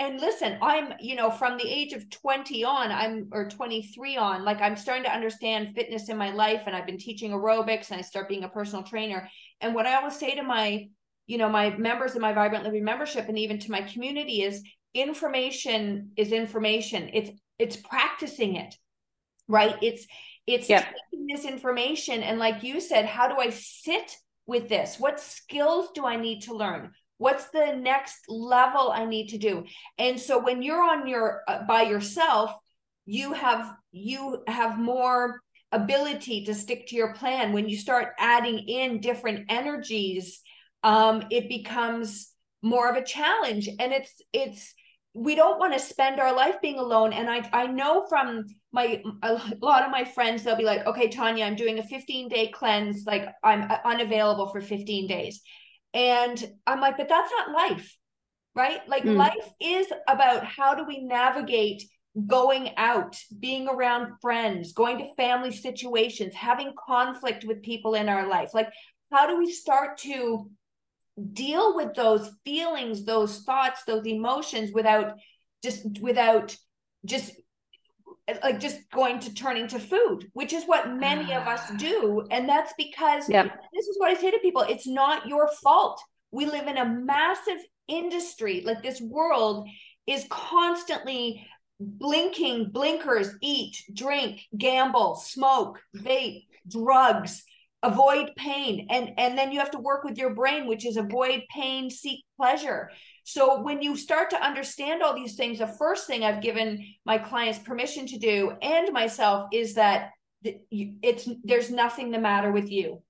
and 0.00 0.20
listen 0.20 0.58
i'm 0.62 0.92
you 1.00 1.14
know 1.14 1.30
from 1.30 1.56
the 1.56 1.68
age 1.68 1.92
of 1.92 2.08
20 2.10 2.64
on 2.64 2.90
i'm 2.90 3.28
or 3.32 3.48
23 3.48 4.16
on 4.16 4.44
like 4.44 4.60
i'm 4.60 4.76
starting 4.76 5.04
to 5.04 5.14
understand 5.14 5.74
fitness 5.74 6.08
in 6.08 6.16
my 6.16 6.32
life 6.32 6.64
and 6.66 6.74
i've 6.74 6.86
been 6.86 6.98
teaching 6.98 7.30
aerobics 7.30 7.90
and 7.90 7.98
i 7.98 8.02
start 8.02 8.28
being 8.28 8.44
a 8.44 8.48
personal 8.48 8.82
trainer 8.82 9.28
and 9.60 9.74
what 9.74 9.86
i 9.86 9.94
always 9.94 10.18
say 10.18 10.34
to 10.34 10.42
my 10.42 10.88
you 11.26 11.38
know 11.38 11.48
my 11.48 11.76
members 11.76 12.14
in 12.14 12.20
my 12.20 12.32
vibrant 12.32 12.64
living 12.64 12.84
membership 12.84 13.28
and 13.28 13.38
even 13.38 13.58
to 13.58 13.70
my 13.70 13.82
community 13.82 14.42
is 14.42 14.62
information 14.96 16.12
is 16.16 16.32
information. 16.32 17.10
It's 17.12 17.30
it's 17.58 17.76
practicing 17.76 18.56
it 18.56 18.74
right? 19.48 19.76
It's 19.80 20.06
it's 20.46 20.68
yep. 20.68 20.84
taking 20.84 21.26
this 21.26 21.44
information 21.44 22.22
and 22.22 22.38
like 22.38 22.62
you 22.62 22.80
said 22.80 23.04
how 23.04 23.28
do 23.28 23.36
i 23.38 23.50
sit 23.50 24.16
with 24.46 24.68
this? 24.68 24.96
What 24.98 25.20
skills 25.20 25.88
do 25.94 26.04
i 26.04 26.16
need 26.16 26.42
to 26.42 26.54
learn? 26.54 26.92
What's 27.18 27.48
the 27.50 27.74
next 27.76 28.18
level 28.28 28.90
i 28.92 29.04
need 29.04 29.28
to 29.28 29.38
do? 29.38 29.64
And 29.98 30.18
so 30.18 30.38
when 30.38 30.62
you're 30.62 30.82
on 30.82 31.06
your 31.06 31.42
uh, 31.46 31.64
by 31.64 31.82
yourself 31.82 32.52
you 33.04 33.32
have 33.34 33.74
you 33.92 34.42
have 34.48 34.78
more 34.78 35.40
ability 35.72 36.44
to 36.44 36.54
stick 36.54 36.86
to 36.88 36.96
your 36.96 37.14
plan. 37.14 37.52
When 37.52 37.68
you 37.68 37.76
start 37.76 38.14
adding 38.18 38.58
in 38.58 39.00
different 39.00 39.46
energies 39.48 40.40
um 40.82 41.24
it 41.30 41.48
becomes 41.48 42.32
more 42.62 42.88
of 42.88 42.96
a 42.96 43.04
challenge. 43.04 43.68
And 43.68 43.92
it's 43.92 44.12
it's 44.32 44.74
we 45.14 45.34
don't 45.34 45.58
want 45.58 45.72
to 45.72 45.78
spend 45.78 46.20
our 46.20 46.34
life 46.34 46.56
being 46.60 46.78
alone. 46.78 47.12
And 47.12 47.28
i 47.30 47.48
i 47.52 47.66
know 47.66 48.06
from 48.08 48.44
my 48.72 49.02
a 49.22 49.40
lot 49.60 49.82
of 49.84 49.90
my 49.90 50.04
friends 50.04 50.42
they'll 50.42 50.56
be 50.56 50.64
like 50.64 50.86
okay 50.86 51.08
tanya 51.08 51.44
i'm 51.46 51.56
doing 51.56 51.78
a 51.78 51.82
15 51.82 52.28
day 52.28 52.48
cleanse. 52.48 53.04
Like 53.06 53.28
i'm 53.42 53.70
uh, 53.70 53.78
unavailable 53.84 54.48
for 54.48 54.60
15 54.60 55.06
days. 55.08 55.40
And 55.94 56.52
I'm 56.66 56.80
like, 56.80 56.98
but 56.98 57.08
that's 57.08 57.32
not 57.32 57.52
life, 57.52 57.96
right? 58.54 58.86
Like 58.86 59.04
mm. 59.04 59.16
life 59.16 59.50
is 59.60 59.86
about 60.06 60.44
how 60.44 60.74
do 60.74 60.84
we 60.84 61.02
navigate 61.02 61.84
going 62.26 62.70
out, 62.76 63.18
being 63.38 63.68
around 63.68 64.12
friends, 64.20 64.72
going 64.72 64.98
to 64.98 65.14
family 65.16 65.52
situations, 65.52 66.34
having 66.34 66.72
conflict 66.86 67.44
with 67.44 67.62
people 67.62 67.94
in 67.94 68.08
our 68.08 68.26
life. 68.26 68.54
Like, 68.54 68.70
how 69.12 69.26
do 69.26 69.38
we 69.38 69.52
start 69.52 69.98
to 69.98 70.50
deal 71.32 71.74
with 71.74 71.94
those 71.94 72.30
feelings, 72.44 73.04
those 73.04 73.40
thoughts, 73.40 73.84
those 73.86 74.06
emotions 74.06 74.72
without 74.72 75.14
just 75.62 76.00
without 76.00 76.56
just 77.04 77.32
like 78.42 78.58
just 78.60 78.80
going 78.90 79.20
to 79.20 79.32
turning 79.34 79.68
to 79.68 79.78
food, 79.78 80.28
which 80.32 80.52
is 80.52 80.64
what 80.64 80.92
many 80.92 81.32
of 81.32 81.46
us 81.46 81.62
ah. 81.70 81.76
do. 81.76 82.26
And 82.30 82.48
that's 82.48 82.72
because 82.76 83.28
yep. 83.28 83.46
this 83.72 83.86
is 83.86 83.98
what 83.98 84.10
I 84.10 84.20
say 84.20 84.30
to 84.30 84.38
people 84.38 84.62
it's 84.62 84.86
not 84.86 85.26
your 85.26 85.48
fault. 85.62 86.02
We 86.32 86.46
live 86.46 86.66
in 86.66 86.76
a 86.76 86.84
massive 86.84 87.58
industry, 87.88 88.62
like 88.64 88.82
this 88.82 89.00
world 89.00 89.68
is 90.06 90.26
constantly 90.28 91.46
blinking 91.80 92.70
blinkers, 92.70 93.34
eat, 93.40 93.82
drink, 93.92 94.42
gamble, 94.56 95.16
smoke, 95.16 95.80
vape, 95.96 96.46
drugs, 96.68 97.44
avoid 97.82 98.30
pain. 98.36 98.86
And, 98.90 99.12
and 99.18 99.36
then 99.36 99.52
you 99.52 99.60
have 99.60 99.70
to 99.72 99.78
work 99.78 100.02
with 100.02 100.18
your 100.18 100.34
brain, 100.34 100.66
which 100.66 100.86
is 100.86 100.96
avoid 100.96 101.42
pain, 101.54 101.90
seek 101.90 102.24
pleasure. 102.36 102.90
So 103.24 103.62
when 103.62 103.82
you 103.82 103.96
start 103.96 104.30
to 104.30 104.42
understand 104.42 105.02
all 105.02 105.14
these 105.14 105.34
things, 105.34 105.58
the 105.58 105.66
first 105.66 106.06
thing 106.06 106.24
I've 106.24 106.42
given 106.42 106.84
my 107.04 107.18
clients 107.18 107.58
permission 107.58 108.06
to 108.06 108.18
do 108.18 108.52
and 108.62 108.92
myself 108.92 109.48
is 109.52 109.74
that 109.74 110.10
it's 110.70 111.28
there's 111.42 111.70
nothing 111.70 112.10
the 112.10 112.20
matter 112.20 112.52
with 112.52 112.70
you. 112.70 113.02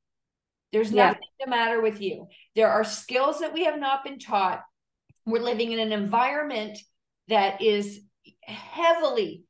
There's 0.72 0.90
nothing 0.90 1.22
yeah. 1.38 1.44
the 1.44 1.50
matter 1.50 1.80
with 1.80 2.00
you. 2.00 2.28
There 2.54 2.70
are 2.70 2.84
skills 2.84 3.40
that 3.40 3.52
we 3.52 3.64
have 3.64 3.78
not 3.78 4.04
been 4.04 4.18
taught. 4.18 4.62
We're 5.24 5.42
living 5.42 5.72
in 5.72 5.78
an 5.78 5.92
environment 5.92 6.78
that 7.28 7.62
is 7.62 8.00
heavily 8.46 9.44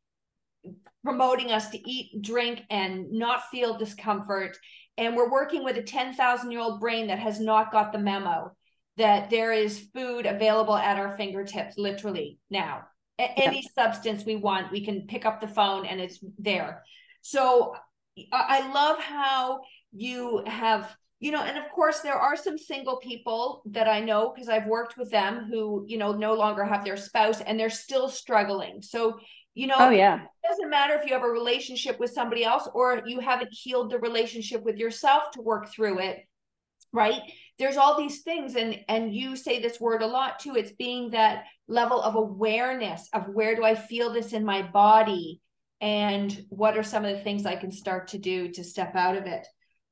promoting 1.04 1.52
us 1.52 1.70
to 1.70 1.90
eat, 1.90 2.20
drink, 2.22 2.62
and 2.70 3.12
not 3.12 3.48
feel 3.50 3.78
discomfort. 3.78 4.56
And 4.98 5.14
we're 5.14 5.30
working 5.30 5.62
with 5.62 5.76
a 5.76 5.82
10,000 5.82 6.50
year 6.50 6.60
old 6.60 6.80
brain 6.80 7.06
that 7.08 7.18
has 7.18 7.38
not 7.38 7.70
got 7.70 7.92
the 7.92 7.98
memo 7.98 8.52
that 8.96 9.30
there 9.30 9.52
is 9.52 9.88
food 9.94 10.26
available 10.26 10.76
at 10.76 10.98
our 10.98 11.16
fingertips 11.16 11.76
literally 11.76 12.38
now. 12.50 12.82
A- 13.18 13.38
any 13.38 13.62
substance 13.74 14.24
we 14.24 14.36
want 14.36 14.72
we 14.72 14.84
can 14.84 15.06
pick 15.06 15.24
up 15.24 15.40
the 15.40 15.48
phone 15.48 15.86
and 15.86 16.00
it's 16.00 16.18
there. 16.38 16.82
So 17.22 17.74
i 18.32 18.72
love 18.72 18.98
how 18.98 19.60
you 19.92 20.42
have 20.46 20.96
you 21.20 21.30
know 21.32 21.42
and 21.42 21.56
of 21.56 21.64
course 21.74 22.00
there 22.00 22.14
are 22.14 22.36
some 22.36 22.58
single 22.58 22.98
people 22.98 23.62
that 23.66 23.88
i 23.88 24.00
know 24.00 24.32
because 24.34 24.48
i've 24.48 24.66
worked 24.66 24.96
with 24.96 25.10
them 25.10 25.46
who 25.50 25.84
you 25.88 25.96
know 25.98 26.12
no 26.12 26.34
longer 26.34 26.64
have 26.64 26.84
their 26.84 26.96
spouse 26.96 27.40
and 27.40 27.58
they're 27.58 27.70
still 27.70 28.08
struggling 28.08 28.82
so 28.82 29.18
You 29.58 29.68
know, 29.68 29.76
oh 29.78 29.88
yeah. 29.90 30.16
It 30.20 30.48
doesn't 30.48 30.68
matter 30.68 30.94
if 30.94 31.06
you 31.06 31.14
have 31.14 31.24
a 31.24 31.28
relationship 31.40 31.98
with 31.98 32.10
somebody 32.12 32.44
else 32.44 32.68
or 32.74 33.00
you 33.06 33.20
haven't 33.20 33.48
healed 33.52 33.90
the 33.90 33.98
relationship 33.98 34.62
with 34.62 34.76
yourself 34.76 35.30
to 35.32 35.40
work 35.40 35.72
through 35.72 36.00
it, 36.00 36.18
right? 36.92 37.22
There's 37.58 37.78
all 37.78 37.96
these 37.96 38.20
things 38.20 38.54
and 38.54 38.80
and 38.86 39.14
you 39.14 39.34
say 39.34 39.58
this 39.58 39.80
word 39.80 40.02
a 40.02 40.06
lot 40.06 40.40
too. 40.40 40.56
It's 40.56 40.72
being 40.72 41.10
that 41.12 41.44
level 41.68 42.02
of 42.02 42.16
awareness 42.16 43.08
of 43.14 43.28
where 43.32 43.56
do 43.56 43.64
I 43.64 43.74
feel 43.74 44.12
this 44.12 44.34
in 44.34 44.44
my 44.44 44.60
body 44.60 45.40
and 45.80 46.28
what 46.50 46.76
are 46.76 46.82
some 46.84 47.06
of 47.06 47.16
the 47.16 47.24
things 47.24 47.46
I 47.46 47.56
can 47.56 47.72
start 47.72 48.08
to 48.08 48.18
do 48.18 48.52
to 48.52 48.62
step 48.62 48.94
out 48.94 49.16
of 49.16 49.24
it. 49.24 49.46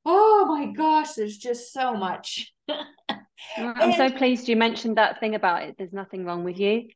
Oh 0.05 0.47
my 0.49 0.73
gosh, 0.73 1.15
there's 1.15 1.39
just 1.39 1.73
so 1.73 1.95
much. 1.95 2.53
I'm 2.69 3.75
and, 3.81 3.95
so 3.95 4.11
pleased 4.11 4.49
you 4.49 4.57
mentioned 4.57 4.97
that 4.97 5.21
thing 5.21 5.35
about 5.35 5.63
it. 5.63 5.77
There's 5.79 5.93
nothing 5.93 6.25
wrong 6.25 6.45
with 6.45 6.59
you 6.59 6.89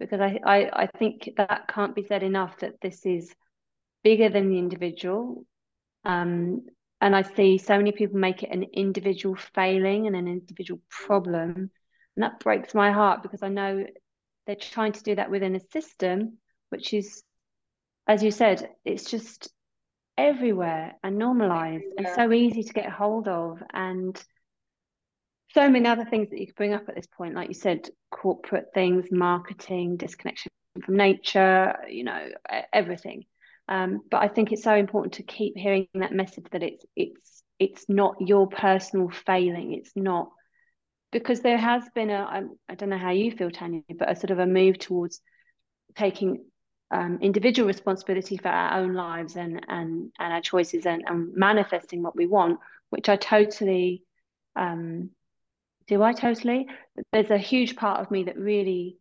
because 0.00 0.20
I, 0.20 0.38
I, 0.44 0.84
I 0.84 0.86
think 0.98 1.30
that 1.36 1.68
can't 1.68 1.94
be 1.94 2.04
said 2.04 2.22
enough 2.22 2.58
that 2.58 2.80
this 2.80 3.04
is 3.04 3.34
bigger 4.02 4.28
than 4.28 4.48
the 4.48 4.58
individual. 4.58 5.44
Um, 6.04 6.66
and 7.00 7.14
I 7.14 7.22
see 7.22 7.58
so 7.58 7.76
many 7.76 7.92
people 7.92 8.18
make 8.18 8.42
it 8.42 8.50
an 8.50 8.64
individual 8.72 9.36
failing 9.54 10.06
and 10.06 10.16
an 10.16 10.26
individual 10.26 10.80
problem. 10.88 11.70
And 12.16 12.22
that 12.22 12.40
breaks 12.40 12.74
my 12.74 12.90
heart 12.90 13.22
because 13.22 13.42
I 13.42 13.48
know 13.48 13.84
they're 14.46 14.56
trying 14.56 14.92
to 14.92 15.02
do 15.02 15.14
that 15.16 15.30
within 15.30 15.54
a 15.54 15.60
system, 15.72 16.38
which 16.70 16.92
is, 16.92 17.22
as 18.08 18.22
you 18.22 18.30
said, 18.30 18.68
it's 18.84 19.08
just 19.10 19.50
everywhere 20.18 20.94
and 21.02 21.16
normalized 21.16 21.84
everywhere. 21.84 21.94
and 21.96 22.08
so 22.14 22.32
easy 22.32 22.64
to 22.64 22.72
get 22.72 22.90
hold 22.90 23.28
of. 23.28 23.62
And 23.72 24.20
so 25.54 25.70
many 25.70 25.88
other 25.88 26.04
things 26.04 26.28
that 26.30 26.38
you 26.38 26.46
could 26.46 26.56
bring 26.56 26.74
up 26.74 26.88
at 26.88 26.94
this 26.94 27.06
point, 27.06 27.34
like 27.34 27.48
you 27.48 27.54
said, 27.54 27.88
corporate 28.10 28.66
things, 28.74 29.06
marketing, 29.10 29.96
disconnection 29.96 30.50
from 30.84 30.96
nature, 30.96 31.76
you 31.88 32.04
know, 32.04 32.28
everything. 32.72 33.24
Um, 33.68 34.00
but 34.10 34.22
I 34.22 34.28
think 34.28 34.52
it's 34.52 34.62
so 34.62 34.74
important 34.74 35.14
to 35.14 35.22
keep 35.22 35.56
hearing 35.56 35.88
that 35.94 36.12
message 36.12 36.46
that 36.52 36.62
it's 36.62 36.84
it's 36.96 37.42
it's 37.58 37.84
not 37.88 38.16
your 38.20 38.48
personal 38.48 39.10
failing. 39.10 39.74
It's 39.74 39.92
not 39.94 40.30
because 41.12 41.40
there 41.40 41.58
has 41.58 41.84
been 41.94 42.10
a 42.10 42.20
I, 42.20 42.42
I 42.68 42.74
don't 42.74 42.88
know 42.88 42.98
how 42.98 43.10
you 43.10 43.30
feel, 43.30 43.50
Tanya, 43.50 43.82
but 43.98 44.10
a 44.10 44.16
sort 44.16 44.30
of 44.30 44.38
a 44.38 44.46
move 44.46 44.78
towards 44.78 45.20
taking 45.96 46.44
um, 46.90 47.18
individual 47.20 47.66
responsibility 47.66 48.36
for 48.36 48.48
our 48.48 48.80
own 48.80 48.94
lives 48.94 49.36
and 49.36 49.64
and 49.68 50.12
and 50.18 50.32
our 50.32 50.40
choices 50.40 50.86
and, 50.86 51.04
and 51.06 51.34
manifesting 51.34 52.02
what 52.02 52.16
we 52.16 52.26
want, 52.26 52.60
which 52.90 53.08
I 53.08 53.16
totally 53.16 54.04
um, 54.56 55.10
do 55.88 56.02
I 56.02 56.12
totally? 56.12 56.68
There's 57.12 57.30
a 57.30 57.38
huge 57.38 57.76
part 57.76 58.00
of 58.00 58.10
me 58.10 58.24
that 58.24 58.38
really 58.38 58.98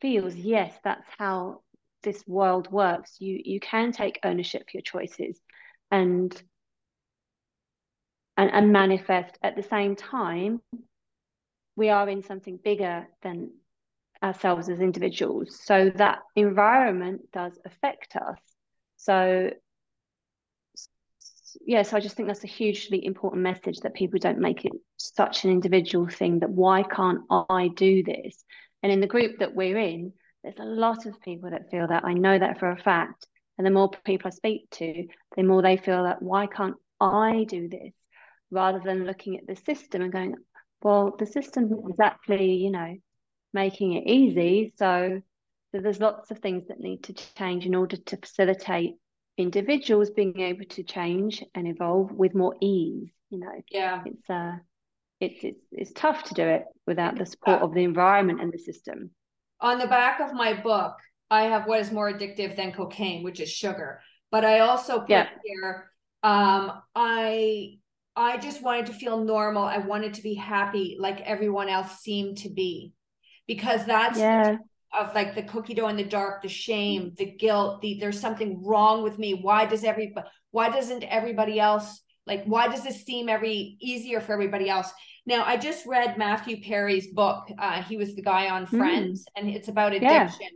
feels, 0.00 0.34
yes, 0.34 0.74
that's 0.82 1.06
how 1.16 1.62
this 2.02 2.26
world 2.26 2.70
works. 2.70 3.16
You 3.20 3.40
you 3.44 3.60
can 3.60 3.92
take 3.92 4.20
ownership 4.24 4.62
for 4.62 4.76
your 4.76 4.82
choices 4.82 5.40
and 5.90 6.30
and, 8.36 8.50
and 8.50 8.72
manifest 8.72 9.38
at 9.42 9.56
the 9.56 9.62
same 9.62 9.96
time. 9.96 10.60
We 11.76 11.90
are 11.90 12.08
in 12.08 12.22
something 12.22 12.58
bigger 12.62 13.06
than 13.22 13.52
ourselves 14.22 14.68
as 14.68 14.80
individuals. 14.80 15.58
So 15.62 15.90
that 15.96 16.20
environment 16.34 17.22
does 17.32 17.58
affect 17.64 18.16
us. 18.16 18.38
So 18.96 19.50
yes, 21.64 21.92
I 21.92 22.00
just 22.00 22.16
think 22.16 22.28
that's 22.28 22.44
a 22.44 22.48
hugely 22.48 23.04
important 23.04 23.42
message 23.42 23.80
that 23.80 23.94
people 23.94 24.18
don't 24.18 24.38
make 24.38 24.64
it 24.64 24.72
such 24.96 25.44
an 25.44 25.50
individual 25.50 26.08
thing 26.08 26.40
that 26.40 26.50
why 26.50 26.82
can't 26.82 27.20
I 27.30 27.68
do 27.68 28.02
this? 28.02 28.44
And 28.82 28.92
in 28.92 29.00
the 29.00 29.06
group 29.06 29.38
that 29.38 29.54
we're 29.54 29.78
in, 29.78 30.12
there's 30.42 30.58
a 30.58 30.64
lot 30.64 31.06
of 31.06 31.20
people 31.20 31.50
that 31.50 31.70
feel 31.70 31.88
that. 31.88 32.04
I 32.04 32.12
know 32.12 32.38
that 32.38 32.58
for 32.58 32.70
a 32.70 32.78
fact. 32.78 33.26
And 33.58 33.66
the 33.66 33.70
more 33.70 33.90
people 34.04 34.28
I 34.28 34.30
speak 34.30 34.68
to, 34.72 35.06
the 35.36 35.42
more 35.42 35.62
they 35.62 35.76
feel 35.76 36.04
that 36.04 36.22
why 36.22 36.46
can't 36.46 36.76
I 37.00 37.46
do 37.48 37.68
this? 37.68 37.92
Rather 38.50 38.80
than 38.84 39.06
looking 39.06 39.38
at 39.38 39.46
the 39.46 39.56
system 39.56 40.02
and 40.02 40.12
going, 40.12 40.34
well, 40.82 41.16
the 41.18 41.26
system 41.26 41.70
exactly, 41.88 42.52
you 42.52 42.70
know, 42.70 42.96
making 43.64 43.94
it 43.94 44.06
easy. 44.06 44.72
So, 44.76 45.20
so 45.72 45.80
there's 45.80 46.00
lots 46.00 46.30
of 46.30 46.38
things 46.38 46.68
that 46.68 46.80
need 46.80 47.02
to 47.04 47.12
change 47.12 47.66
in 47.66 47.74
order 47.74 47.96
to 47.96 48.16
facilitate 48.16 48.94
individuals 49.36 50.10
being 50.10 50.40
able 50.40 50.64
to 50.76 50.82
change 50.82 51.42
and 51.54 51.66
evolve 51.66 52.12
with 52.12 52.34
more 52.34 52.54
ease 52.60 53.10
you 53.30 53.38
know. 53.38 53.62
Yeah. 53.70 54.02
It's 54.04 54.30
uh 54.30 54.56
it's 55.20 55.42
it's, 55.42 55.66
it's 55.72 55.92
tough 55.92 56.24
to 56.24 56.34
do 56.34 56.42
it 56.42 56.64
without 56.86 57.16
the 57.16 57.26
support 57.26 57.62
of 57.62 57.74
the 57.74 57.84
environment 57.84 58.40
and 58.40 58.52
the 58.52 58.58
system. 58.58 59.10
On 59.60 59.78
the 59.78 59.86
back 59.86 60.20
of 60.20 60.32
my 60.32 60.54
book 60.54 60.94
i 61.28 61.42
have 61.42 61.66
what 61.66 61.80
is 61.80 61.90
more 61.90 62.12
addictive 62.12 62.54
than 62.54 62.72
cocaine 62.72 63.22
which 63.22 63.40
is 63.40 63.50
sugar. 63.50 64.00
But 64.30 64.44
i 64.44 64.60
also 64.60 65.00
put 65.00 65.10
yeah. 65.10 65.28
here 65.44 65.90
um 66.22 66.72
i 66.94 67.78
i 68.14 68.36
just 68.38 68.62
wanted 68.62 68.86
to 68.86 68.92
feel 68.92 69.24
normal. 69.24 69.64
I 69.64 69.78
wanted 69.78 70.14
to 70.14 70.22
be 70.22 70.34
happy 70.34 70.96
like 70.98 71.20
everyone 71.22 71.68
else 71.68 72.00
seemed 72.00 72.38
to 72.38 72.50
be 72.50 72.92
because 73.46 73.84
that's 73.86 74.18
yeah 74.18 74.56
of 74.96 75.14
like 75.14 75.34
the 75.34 75.42
cookie 75.42 75.74
dough 75.74 75.88
in 75.88 75.96
the 75.96 76.04
dark, 76.04 76.42
the 76.42 76.48
shame, 76.48 77.12
the 77.16 77.26
guilt, 77.26 77.80
the 77.82 77.98
there's 78.00 78.20
something 78.20 78.64
wrong 78.64 79.02
with 79.02 79.18
me. 79.18 79.34
Why 79.34 79.66
does 79.66 79.84
everybody 79.84 80.26
why 80.50 80.70
doesn't 80.70 81.02
everybody 81.04 81.60
else 81.60 82.02
like 82.26 82.44
why 82.44 82.68
does 82.68 82.82
this 82.82 83.04
seem 83.04 83.28
every 83.28 83.76
easier 83.80 84.20
for 84.20 84.32
everybody 84.32 84.68
else? 84.68 84.90
Now 85.26 85.44
I 85.44 85.56
just 85.56 85.86
read 85.86 86.18
Matthew 86.18 86.62
Perry's 86.62 87.08
book. 87.08 87.48
Uh, 87.58 87.82
he 87.82 87.96
was 87.96 88.14
the 88.14 88.22
guy 88.22 88.48
on 88.48 88.66
hmm. 88.66 88.78
Friends, 88.78 89.22
mm. 89.22 89.40
and 89.40 89.50
it's 89.50 89.68
about 89.68 89.92
addiction. 89.92 90.48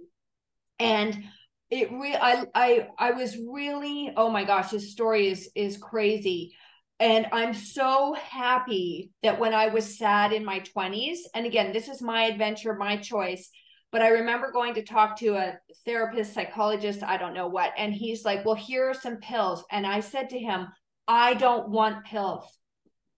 Yeah. 0.81 0.87
And 0.87 1.24
it 1.70 1.90
really 1.92 2.16
I 2.16 2.46
I 2.55 2.88
I 2.98 3.11
was 3.12 3.37
really 3.37 4.12
oh 4.16 4.31
my 4.31 4.44
gosh, 4.44 4.70
his 4.70 4.92
story 4.92 5.29
is 5.29 5.50
is 5.55 5.76
crazy. 5.76 6.55
And 7.01 7.27
I'm 7.33 7.55
so 7.55 8.15
happy 8.15 9.11
that 9.23 9.41
when 9.41 9.55
I 9.55 9.69
was 9.69 9.99
sad 9.99 10.33
in 10.33 10.45
my 10.45 10.61
20s, 10.61 11.19
and 11.35 11.47
again, 11.47 11.73
this 11.73 11.89
is 11.89 12.03
my 12.03 12.25
adventure, 12.25 12.75
my 12.75 12.99
choice 12.99 13.51
but 13.93 14.03
I 14.03 14.09
remember 14.09 14.53
going 14.53 14.75
to 14.75 14.83
talk 14.83 15.19
to 15.19 15.35
a 15.35 15.59
therapist, 15.85 16.33
psychologist, 16.33 17.03
I 17.03 17.17
don't 17.17 17.35
know 17.35 17.49
what. 17.49 17.73
And 17.77 17.93
he's 17.93 18.25
like, 18.25 18.45
Well, 18.45 18.55
here 18.55 18.91
are 18.91 18.95
some 18.95 19.17
pills. 19.17 19.65
And 19.71 19.87
I 19.87 20.01
said 20.01 20.31
to 20.31 20.39
him, 20.39 20.69
I 21.09 21.35
don't 21.35 21.69
want 21.71 22.05
pills. 22.05 22.45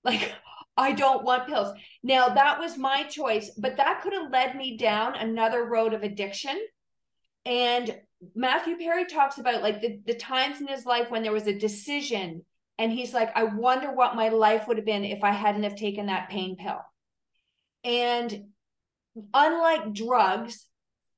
Like, 0.05 0.33
I 0.77 0.91
don't 0.91 1.23
want 1.23 1.47
pills. 1.47 1.79
Now, 2.03 2.31
that 2.31 2.59
was 2.59 2.77
my 2.77 3.05
choice, 3.05 3.53
but 3.57 3.77
that 3.77 4.01
could 4.03 4.13
have 4.13 4.33
led 4.33 4.57
me 4.57 4.77
down 4.77 5.15
another 5.15 5.65
road 5.65 5.95
of 5.95 6.03
addiction. 6.03 6.59
And 7.47 8.01
Matthew 8.35 8.77
Perry 8.79 9.05
talks 9.05 9.39
about 9.39 9.63
like 9.63 9.81
the, 9.81 10.01
the 10.05 10.15
times 10.15 10.61
in 10.61 10.67
his 10.67 10.85
life 10.85 11.09
when 11.09 11.23
there 11.23 11.31
was 11.31 11.47
a 11.47 11.57
decision. 11.57 12.45
And 12.79 12.91
he's 12.91 13.13
like, 13.13 13.31
I 13.37 13.45
wonder 13.45 13.93
what 13.93 14.17
my 14.17 14.31
life 14.31 14.67
would 14.67 14.77
have 14.77 14.87
been 14.87 15.05
if 15.05 15.23
I 15.23 15.31
hadn't 15.31 15.63
have 15.65 15.77
taken 15.77 16.07
that 16.07 16.31
pain 16.31 16.57
pill. 16.57 16.81
And 17.85 18.47
unlike 19.35 19.93
drugs, 19.93 20.67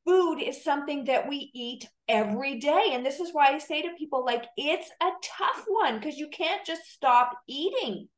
food 0.06 0.40
is 0.40 0.62
something 0.62 1.04
that 1.04 1.28
we 1.28 1.50
eat 1.54 1.88
every 2.08 2.58
day. 2.58 2.90
And 2.92 3.04
this 3.04 3.20
is 3.20 3.32
why 3.32 3.48
I 3.48 3.58
say 3.58 3.82
to 3.82 3.94
people, 3.98 4.24
like, 4.24 4.44
it's 4.56 4.90
a 5.00 5.10
tough 5.22 5.64
one 5.66 5.98
because 5.98 6.16
you 6.16 6.28
can't 6.28 6.64
just 6.66 6.90
stop 6.92 7.32
eating, 7.46 8.08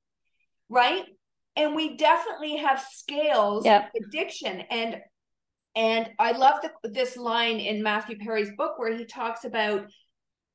right? 0.68 1.04
And 1.54 1.74
we 1.74 1.96
definitely 1.96 2.56
have 2.56 2.80
scales 2.80 3.64
yep. 3.64 3.90
addiction. 3.96 4.62
And 4.70 5.00
and 5.74 6.08
I 6.18 6.32
love 6.32 6.62
the, 6.62 6.88
this 6.88 7.18
line 7.18 7.60
in 7.60 7.82
Matthew 7.82 8.16
Perry's 8.18 8.50
book 8.56 8.78
where 8.78 8.96
he 8.96 9.04
talks 9.04 9.44
about 9.44 9.86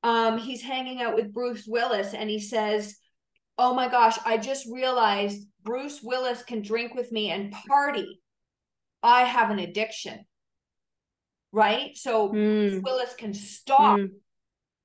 um, 0.03 0.37
he's 0.37 0.61
hanging 0.61 1.01
out 1.01 1.15
with 1.15 1.33
Bruce 1.33 1.65
Willis 1.67 2.13
and 2.13 2.29
he 2.29 2.39
says, 2.39 2.95
Oh 3.57 3.73
my 3.73 3.87
gosh, 3.87 4.17
I 4.25 4.37
just 4.37 4.65
realized 4.71 5.45
Bruce 5.63 6.01
Willis 6.01 6.41
can 6.43 6.61
drink 6.61 6.95
with 6.95 7.11
me 7.11 7.29
and 7.29 7.53
party 7.67 8.21
I 9.03 9.23
have 9.23 9.49
an 9.49 9.59
addiction. 9.59 10.25
Right. 11.51 11.97
So 11.97 12.29
mm. 12.29 12.81
Willis 12.81 13.13
can 13.15 13.33
stop. 13.33 13.99
Mm. 13.99 14.09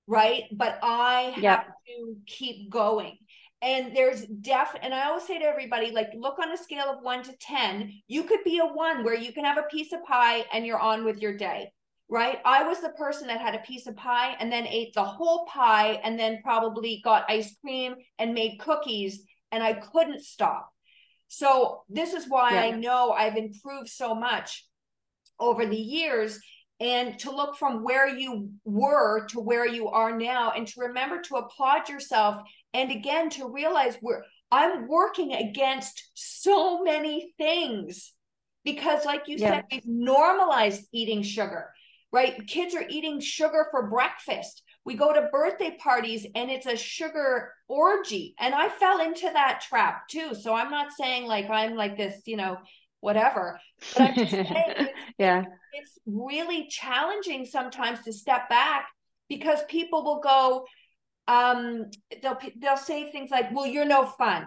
Right. 0.07 0.45
But 0.53 0.79
I 0.83 1.35
have 1.43 1.67
to 1.87 2.17
keep 2.27 2.71
going. 2.71 3.19
And 3.63 3.97
there's 3.97 4.23
def, 4.27 4.77
and 4.83 4.93
I 4.93 5.07
always 5.07 5.27
say 5.27 5.39
to 5.39 5.45
everybody, 5.45 5.91
like, 5.91 6.11
look 6.15 6.39
on 6.39 6.53
a 6.53 6.59
scale 6.59 6.91
of 6.91 7.03
one 7.03 7.23
to 7.23 7.33
10. 7.41 7.91
You 8.07 8.25
could 8.25 8.45
be 8.45 8.59
a 8.59 8.67
one 8.67 9.03
where 9.03 9.15
you 9.15 9.33
can 9.33 9.45
have 9.45 9.57
a 9.57 9.63
piece 9.63 9.93
of 9.93 10.05
pie 10.05 10.45
and 10.53 10.67
you're 10.67 10.79
on 10.79 11.05
with 11.05 11.21
your 11.21 11.37
day 11.37 11.73
right? 12.09 12.39
I 12.45 12.63
was 12.63 12.81
the 12.81 12.91
person 12.91 13.27
that 13.29 13.41
had 13.41 13.55
a 13.55 13.61
piece 13.61 13.87
of 13.87 13.97
pie 13.97 14.37
and 14.39 14.51
then 14.51 14.67
ate 14.67 14.95
the 14.95 15.05
whole 15.05 15.47
pie 15.47 16.01
and 16.05 16.19
then 16.19 16.41
probably 16.43 17.01
got 17.05 17.31
ice 17.31 17.57
cream 17.61 17.97
and 18.19 18.35
made 18.35 18.59
cookies 18.61 19.23
and 19.51 19.63
I 19.63 19.75
couldn't 19.75 20.25
stop. 20.25 20.71
So 21.29 21.83
this 21.89 22.13
is 22.13 22.27
why 22.29 22.53
yeah. 22.53 22.61
I 22.63 22.71
know 22.71 23.11
I've 23.11 23.37
improved 23.37 23.89
so 23.89 24.15
much 24.15 24.65
over 25.41 25.67
the 25.67 25.77
years 25.77 26.39
and 26.79 27.19
to 27.21 27.31
look 27.31 27.57
from 27.57 27.83
where 27.83 28.07
you 28.07 28.51
were 28.65 29.27
to 29.29 29.41
where 29.41 29.67
you 29.67 29.89
are 29.89 30.17
now 30.17 30.53
and 30.53 30.67
to 30.69 30.81
remember 30.81 31.21
to 31.23 31.37
applaud 31.37 31.89
yourself 31.89 32.43
and 32.75 32.91
again 32.91 33.31
to 33.31 33.51
realize 33.51 33.99
we're 34.01 34.23
I'm 34.53 34.87
working 34.87 35.33
against 35.33 36.11
so 36.15 36.85
many 36.85 37.33
things 37.39 38.13
because 38.65 39.05
like 39.05 39.23
you 39.27 39.37
yeah. 39.39 39.57
said 39.57 39.65
we've 39.71 39.87
normalized 39.87 40.87
eating 40.93 41.23
sugar 41.23 41.71
right? 42.17 42.47
Kids 42.47 42.75
are 42.75 42.87
eating 42.89 43.21
sugar 43.21 43.67
for 43.71 43.91
breakfast. 43.91 44.63
We 44.87 44.95
go 44.95 45.13
to 45.13 45.29
birthday 45.31 45.77
parties 45.79 46.27
and 46.35 46.51
it's 46.51 46.65
a 46.65 46.75
sugar 46.75 47.53
orgy. 47.69 48.35
And 48.41 48.55
I 48.55 48.71
fell 48.71 49.03
into 49.03 49.29
that 49.31 49.61
trap 49.61 50.09
too. 50.09 50.35
So 50.35 50.55
I'm 50.55 50.71
not 50.71 50.93
saying 50.99 51.27
like 51.27 51.51
I'm 51.51 51.75
like 51.75 51.99
this, 51.99 52.23
you 52.25 52.39
know, 52.39 52.57
whatever. 53.01 53.61
But 53.93 54.03
I'm 54.03 54.15
just 54.15 54.31
saying 54.31 54.49
it's, 54.55 54.91
yeah. 55.19 55.45
It's 55.75 55.99
really 56.07 56.69
challenging 56.71 57.45
sometimes 57.45 58.03
to 58.05 58.15
step 58.15 58.49
back 58.49 58.87
because 59.29 59.59
people 59.69 60.03
will 60.03 60.21
go, 60.21 60.65
um, 61.29 61.91
they'll 62.23 62.39
they'll 62.57 62.79
say 62.79 63.11
things 63.11 63.31
like, 63.31 63.53
"Well, 63.53 63.67
you're 63.67 63.85
no 63.85 64.07
fun," 64.07 64.47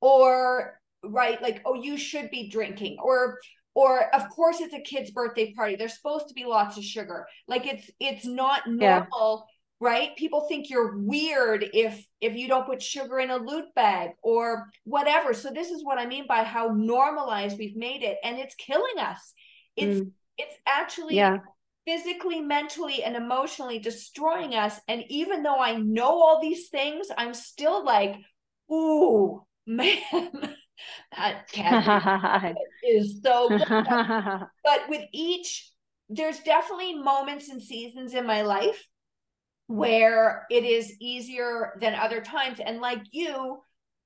or 0.00 0.80
right, 1.04 1.40
like, 1.40 1.62
"Oh, 1.64 1.74
you 1.74 1.96
should 1.96 2.30
be 2.32 2.50
drinking," 2.50 2.96
or 3.00 3.38
or 3.76 4.12
of 4.14 4.30
course 4.30 4.60
it's 4.60 4.72
a 4.72 4.80
kid's 4.80 5.10
birthday 5.10 5.52
party. 5.52 5.76
There's 5.76 5.94
supposed 5.94 6.28
to 6.28 6.34
be 6.34 6.46
lots 6.46 6.78
of 6.78 6.82
sugar. 6.82 7.26
Like 7.46 7.66
it's 7.66 7.90
it's 8.00 8.24
not 8.24 8.66
normal 8.66 9.46
yeah. 9.46 9.86
right? 9.86 10.16
People 10.16 10.46
think 10.48 10.70
you're 10.70 10.96
weird 10.96 11.68
if 11.74 12.02
if 12.22 12.34
you 12.34 12.48
don't 12.48 12.66
put 12.66 12.82
sugar 12.82 13.20
in 13.20 13.28
a 13.28 13.36
loot 13.36 13.66
bag 13.74 14.12
or 14.22 14.70
whatever. 14.84 15.34
So 15.34 15.50
this 15.50 15.68
is 15.68 15.84
what 15.84 15.98
i 15.98 16.06
mean 16.06 16.24
by 16.26 16.42
how 16.42 16.68
normalized 16.68 17.58
we've 17.58 17.76
made 17.76 18.02
it 18.02 18.16
and 18.24 18.38
it's 18.38 18.54
killing 18.54 18.98
us. 18.98 19.34
It's 19.76 20.00
mm. 20.00 20.10
it's 20.38 20.54
actually 20.66 21.16
yeah. 21.16 21.36
physically 21.86 22.40
mentally 22.40 23.02
and 23.02 23.14
emotionally 23.14 23.78
destroying 23.78 24.54
us. 24.54 24.80
And 24.88 25.04
even 25.10 25.42
though 25.42 25.60
i 25.60 25.76
know 25.76 26.22
all 26.22 26.40
these 26.40 26.70
things 26.70 27.08
i'm 27.18 27.34
still 27.34 27.84
like 27.84 28.16
ooh 28.72 29.44
man 29.66 30.56
that 31.16 31.48
cat 31.50 32.56
is 32.82 33.20
so 33.22 33.48
good. 33.48 33.66
but 34.64 34.88
with 34.88 35.02
each, 35.12 35.70
there's 36.08 36.40
definitely 36.40 36.94
moments 36.94 37.48
and 37.48 37.62
seasons 37.62 38.14
in 38.14 38.26
my 38.26 38.42
life 38.42 38.86
where 39.66 40.46
it 40.50 40.64
is 40.64 40.94
easier 41.00 41.76
than 41.80 41.94
other 41.94 42.20
times. 42.20 42.60
And 42.64 42.80
like 42.80 43.02
you, 43.10 43.58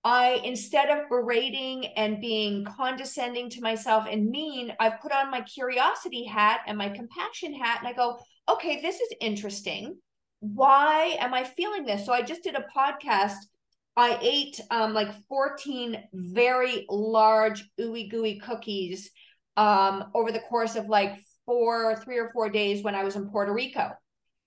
I, 0.03 0.41
instead 0.45 0.89
of 0.89 1.09
berating 1.11 1.87
and 1.97 2.21
being 2.21 2.65
condescending 2.65 3.51
to 3.51 3.61
myself 3.61 4.07
and 4.11 4.31
mean, 4.31 4.73
I've 4.81 5.01
put 5.01 5.13
on 5.13 5.31
my 5.31 5.43
curiosity 5.43 6.25
hat 6.25 6.61
and 6.67 6.79
my 6.79 6.89
compassion 6.89 7.53
hat 7.53 7.81
and 7.81 7.89
I 7.89 7.93
go, 7.93 8.19
okay, 8.49 8.81
this 8.81 9.01
is 9.01 9.13
interesting. 9.21 9.99
Why 10.41 11.17
am 11.21 11.35
I 11.35 11.45
feeling 11.45 11.85
this? 11.85 12.07
So 12.07 12.15
I 12.15 12.23
just 12.23 12.43
did 12.43 12.55
a 12.55 12.65
podcast 12.75 13.37
I 14.01 14.19
ate 14.23 14.59
um, 14.71 14.95
like 14.95 15.13
14 15.29 16.03
very 16.15 16.87
large 16.89 17.69
ooey 17.79 18.11
gooey 18.11 18.41
cookies 18.41 19.11
um, 19.59 20.11
over 20.15 20.33
the 20.33 20.41
course 20.41 20.75
of 20.75 20.87
like 20.87 21.21
four, 21.45 21.97
three 21.97 22.17
or 22.17 22.31
four 22.31 22.49
days 22.49 22.83
when 22.83 22.95
I 22.95 23.05
was 23.05 23.17
in 23.17 23.29
Puerto 23.29 23.53
Rico. 23.53 23.91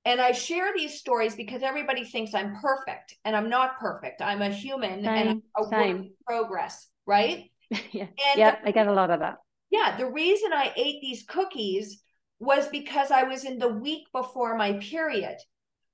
And 0.05 0.19
I 0.19 0.31
share 0.31 0.73
these 0.75 0.97
stories 0.97 1.35
because 1.35 1.61
everybody 1.61 2.03
thinks 2.03 2.33
I'm 2.33 2.55
perfect 2.55 3.15
and 3.25 3.35
I'm 3.35 3.47
not 3.47 3.77
perfect. 3.79 4.23
I'm 4.23 4.41
a 4.41 4.49
human 4.49 5.03
same, 5.03 5.07
and 5.07 5.29
I'm 5.29 5.43
a 5.55 5.69
same. 5.69 5.79
work 5.79 5.89
in 5.89 6.11
progress, 6.25 6.87
right? 7.05 7.51
yeah, 7.69 8.07
and 8.07 8.35
yeah 8.35 8.55
the, 8.59 8.69
I 8.69 8.71
get 8.71 8.87
a 8.87 8.93
lot 8.93 9.11
of 9.11 9.19
that. 9.19 9.37
Yeah, 9.69 9.97
the 9.97 10.07
reason 10.07 10.51
I 10.51 10.73
ate 10.75 10.99
these 10.99 11.25
cookies 11.27 12.01
was 12.39 12.67
because 12.69 13.11
I 13.11 13.23
was 13.23 13.45
in 13.45 13.59
the 13.59 13.69
week 13.69 14.07
before 14.11 14.57
my 14.57 14.73
period 14.73 15.37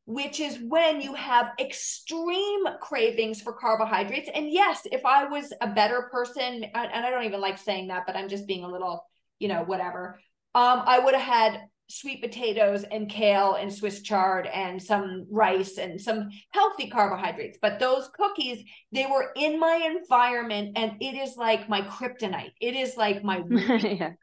which 0.10 0.40
is 0.40 0.58
when 0.68 1.00
you 1.02 1.14
have 1.14 1.52
extreme 1.60 2.64
cravings 2.82 3.44
for 3.44 3.54
carbohydrates. 3.54 4.28
And 4.34 4.50
yes, 4.50 4.88
if 4.92 5.06
I 5.06 5.26
was 5.26 5.54
a 5.62 5.68
better 5.68 6.10
person, 6.12 6.64
and 6.64 7.06
I 7.06 7.12
don't 7.12 7.26
even 7.26 7.40
like 7.40 7.60
saying 7.60 7.90
that, 7.90 8.08
but 8.08 8.16
I'm 8.16 8.28
just 8.28 8.48
being 8.48 8.64
a 8.64 8.68
little, 8.68 9.06
you 9.38 9.48
know, 9.48 9.62
whatever. 9.62 10.20
Um, 10.56 10.82
I 10.84 10.98
would 10.98 11.14
have 11.14 11.22
had 11.22 11.62
sweet 11.90 12.24
potatoes 12.24 12.86
and 12.92 13.08
kale 13.08 13.54
and 13.54 13.72
Swiss 13.72 14.02
chard 14.02 14.48
and 14.48 14.82
some 14.82 15.28
rice 15.30 15.78
and 15.78 16.02
some 16.02 16.30
healthy 16.54 16.90
carbohydrates. 16.90 17.60
But 17.62 17.78
those 17.78 18.10
cookies, 18.16 18.64
they 18.92 19.06
were 19.06 19.30
in 19.36 19.60
my 19.60 19.96
environment 19.96 20.72
and 20.76 20.94
it 21.02 21.14
is 21.14 21.38
like 21.38 21.70
my 21.70 21.84
kryptonite. 21.84 22.54
It 22.60 22.76
is 22.76 22.98
like 22.98 23.24
my 23.24 23.44
yeah. 23.48 24.14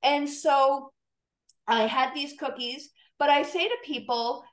And 0.00 0.30
so 0.30 0.92
I 1.66 1.88
had 1.88 2.14
these 2.14 2.34
cookies, 2.38 2.90
but 3.18 3.30
I 3.30 3.42
say 3.42 3.66
to 3.66 3.76
people, 3.84 4.44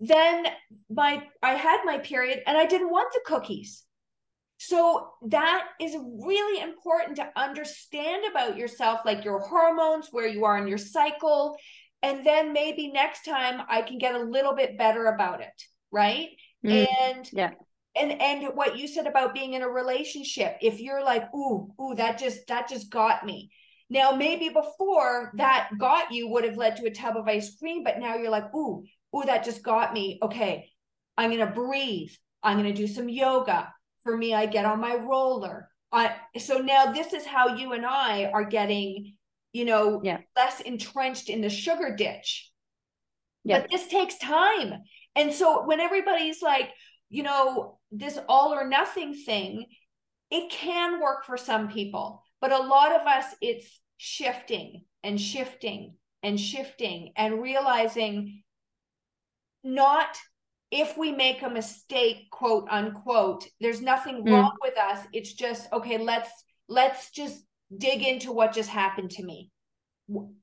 then 0.00 0.46
my 0.90 1.22
I 1.42 1.54
had 1.54 1.80
my 1.84 1.98
period 1.98 2.42
and 2.46 2.56
I 2.56 2.66
didn't 2.66 2.90
want 2.90 3.12
the 3.12 3.20
cookies. 3.24 3.84
So 4.58 5.10
that 5.28 5.66
is 5.80 5.94
really 5.94 6.62
important 6.62 7.16
to 7.16 7.28
understand 7.36 8.24
about 8.30 8.56
yourself, 8.56 9.00
like 9.04 9.24
your 9.24 9.40
hormones, 9.40 10.08
where 10.10 10.26
you 10.26 10.44
are 10.44 10.56
in 10.56 10.68
your 10.68 10.78
cycle. 10.78 11.56
And 12.02 12.24
then 12.24 12.52
maybe 12.52 12.90
next 12.90 13.24
time 13.24 13.62
I 13.68 13.82
can 13.82 13.98
get 13.98 14.14
a 14.14 14.22
little 14.22 14.54
bit 14.54 14.78
better 14.78 15.06
about 15.06 15.40
it. 15.40 15.62
Right. 15.90 16.28
Mm, 16.64 16.86
and 17.00 17.30
yeah. 17.32 17.50
And 17.96 18.20
and 18.20 18.54
what 18.54 18.76
you 18.76 18.88
said 18.88 19.06
about 19.06 19.34
being 19.34 19.52
in 19.52 19.62
a 19.62 19.68
relationship, 19.68 20.56
if 20.60 20.80
you're 20.80 21.04
like, 21.04 21.32
ooh, 21.34 21.72
ooh, 21.80 21.94
that 21.96 22.18
just 22.18 22.46
that 22.48 22.68
just 22.68 22.90
got 22.90 23.24
me. 23.24 23.50
Now, 23.90 24.12
maybe 24.12 24.48
before 24.48 25.30
that 25.36 25.70
got 25.78 26.10
you 26.10 26.28
would 26.30 26.44
have 26.44 26.56
led 26.56 26.76
to 26.76 26.86
a 26.86 26.90
tub 26.90 27.16
of 27.16 27.28
ice 27.28 27.54
cream, 27.56 27.84
but 27.84 27.98
now 27.98 28.16
you're 28.16 28.30
like, 28.30 28.52
ooh, 28.54 28.82
oh, 29.14 29.24
that 29.24 29.44
just 29.44 29.62
got 29.62 29.94
me. 29.94 30.18
Okay, 30.22 30.70
I'm 31.16 31.30
going 31.30 31.46
to 31.46 31.54
breathe. 31.54 32.10
I'm 32.42 32.58
going 32.58 32.72
to 32.72 32.80
do 32.80 32.86
some 32.86 33.08
yoga. 33.08 33.72
For 34.02 34.16
me, 34.16 34.34
I 34.34 34.46
get 34.46 34.66
on 34.66 34.80
my 34.80 34.96
roller. 34.96 35.70
I, 35.90 36.14
so 36.38 36.58
now 36.58 36.92
this 36.92 37.12
is 37.12 37.24
how 37.24 37.54
you 37.56 37.72
and 37.72 37.86
I 37.86 38.26
are 38.26 38.44
getting, 38.44 39.14
you 39.52 39.64
know, 39.64 40.02
yeah. 40.04 40.18
less 40.36 40.60
entrenched 40.60 41.30
in 41.30 41.40
the 41.40 41.48
sugar 41.48 41.94
ditch. 41.96 42.50
Yeah. 43.44 43.60
But 43.60 43.70
this 43.70 43.86
takes 43.86 44.18
time. 44.18 44.82
And 45.14 45.32
so 45.32 45.64
when 45.64 45.80
everybody's 45.80 46.42
like, 46.42 46.70
you 47.08 47.22
know, 47.22 47.78
this 47.92 48.18
all 48.28 48.52
or 48.52 48.68
nothing 48.68 49.14
thing, 49.14 49.66
it 50.30 50.50
can 50.50 51.00
work 51.00 51.24
for 51.24 51.36
some 51.36 51.68
people. 51.68 52.22
But 52.40 52.52
a 52.52 52.58
lot 52.58 52.92
of 52.92 53.06
us, 53.06 53.26
it's 53.40 53.80
shifting 53.96 54.84
and 55.02 55.20
shifting 55.20 55.94
and 56.22 56.38
shifting 56.38 57.12
and 57.16 57.40
realizing 57.40 58.42
not 59.64 60.16
if 60.70 60.96
we 60.98 61.12
make 61.12 61.42
a 61.42 61.50
mistake 61.50 62.30
quote 62.30 62.66
unquote. 62.70 63.46
There's 63.60 63.80
nothing 63.80 64.24
mm. 64.24 64.30
wrong 64.30 64.52
with 64.62 64.76
us. 64.78 65.06
It's 65.12 65.32
just 65.32 65.72
okay 65.72 65.98
let's 65.98 66.30
let's 66.68 67.10
just 67.10 67.42
dig 67.76 68.02
into 68.02 68.32
what 68.32 68.52
just 68.52 68.70
happened 68.70 69.10
to 69.12 69.24
me. 69.24 69.50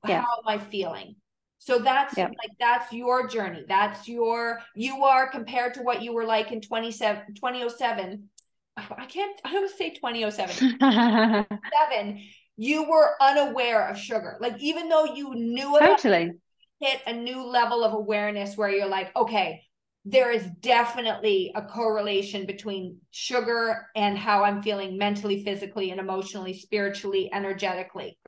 Yeah. 0.06 0.22
how 0.22 0.38
am 0.38 0.48
i 0.48 0.58
feeling? 0.58 1.16
So 1.58 1.78
that's 1.78 2.16
yeah. 2.16 2.26
like 2.26 2.50
that's 2.58 2.92
your 2.92 3.28
journey. 3.28 3.64
That's 3.68 4.08
your 4.08 4.58
you 4.74 5.04
are 5.04 5.30
compared 5.30 5.74
to 5.74 5.82
what 5.82 6.02
you 6.02 6.12
were 6.12 6.24
like 6.24 6.50
in 6.50 6.60
27 6.60 7.34
2007 7.34 8.28
i 8.74 9.04
can't 9.04 9.38
i 9.44 9.52
don't 9.52 9.70
say 9.76 9.90
2007 9.90 10.76
seven 10.80 12.22
you 12.56 12.88
were 12.88 13.16
unaware 13.20 13.88
of 13.88 13.98
sugar. 13.98 14.36
Like 14.40 14.60
even 14.60 14.88
though 14.88 15.14
you 15.14 15.34
knew 15.34 15.76
about 15.76 15.98
totally 15.98 16.32
hit 16.82 17.00
a 17.06 17.12
new 17.12 17.46
level 17.46 17.84
of 17.84 17.94
awareness 17.94 18.56
where 18.56 18.68
you're 18.68 18.88
like, 18.88 19.14
okay, 19.14 19.62
there 20.04 20.32
is 20.32 20.44
definitely 20.60 21.52
a 21.54 21.62
correlation 21.62 22.44
between 22.44 22.98
sugar 23.12 23.86
and 23.94 24.18
how 24.18 24.42
I'm 24.42 24.62
feeling 24.62 24.98
mentally, 24.98 25.44
physically, 25.44 25.92
and 25.92 26.00
emotionally, 26.00 26.54
spiritually, 26.54 27.30
energetically. 27.32 28.18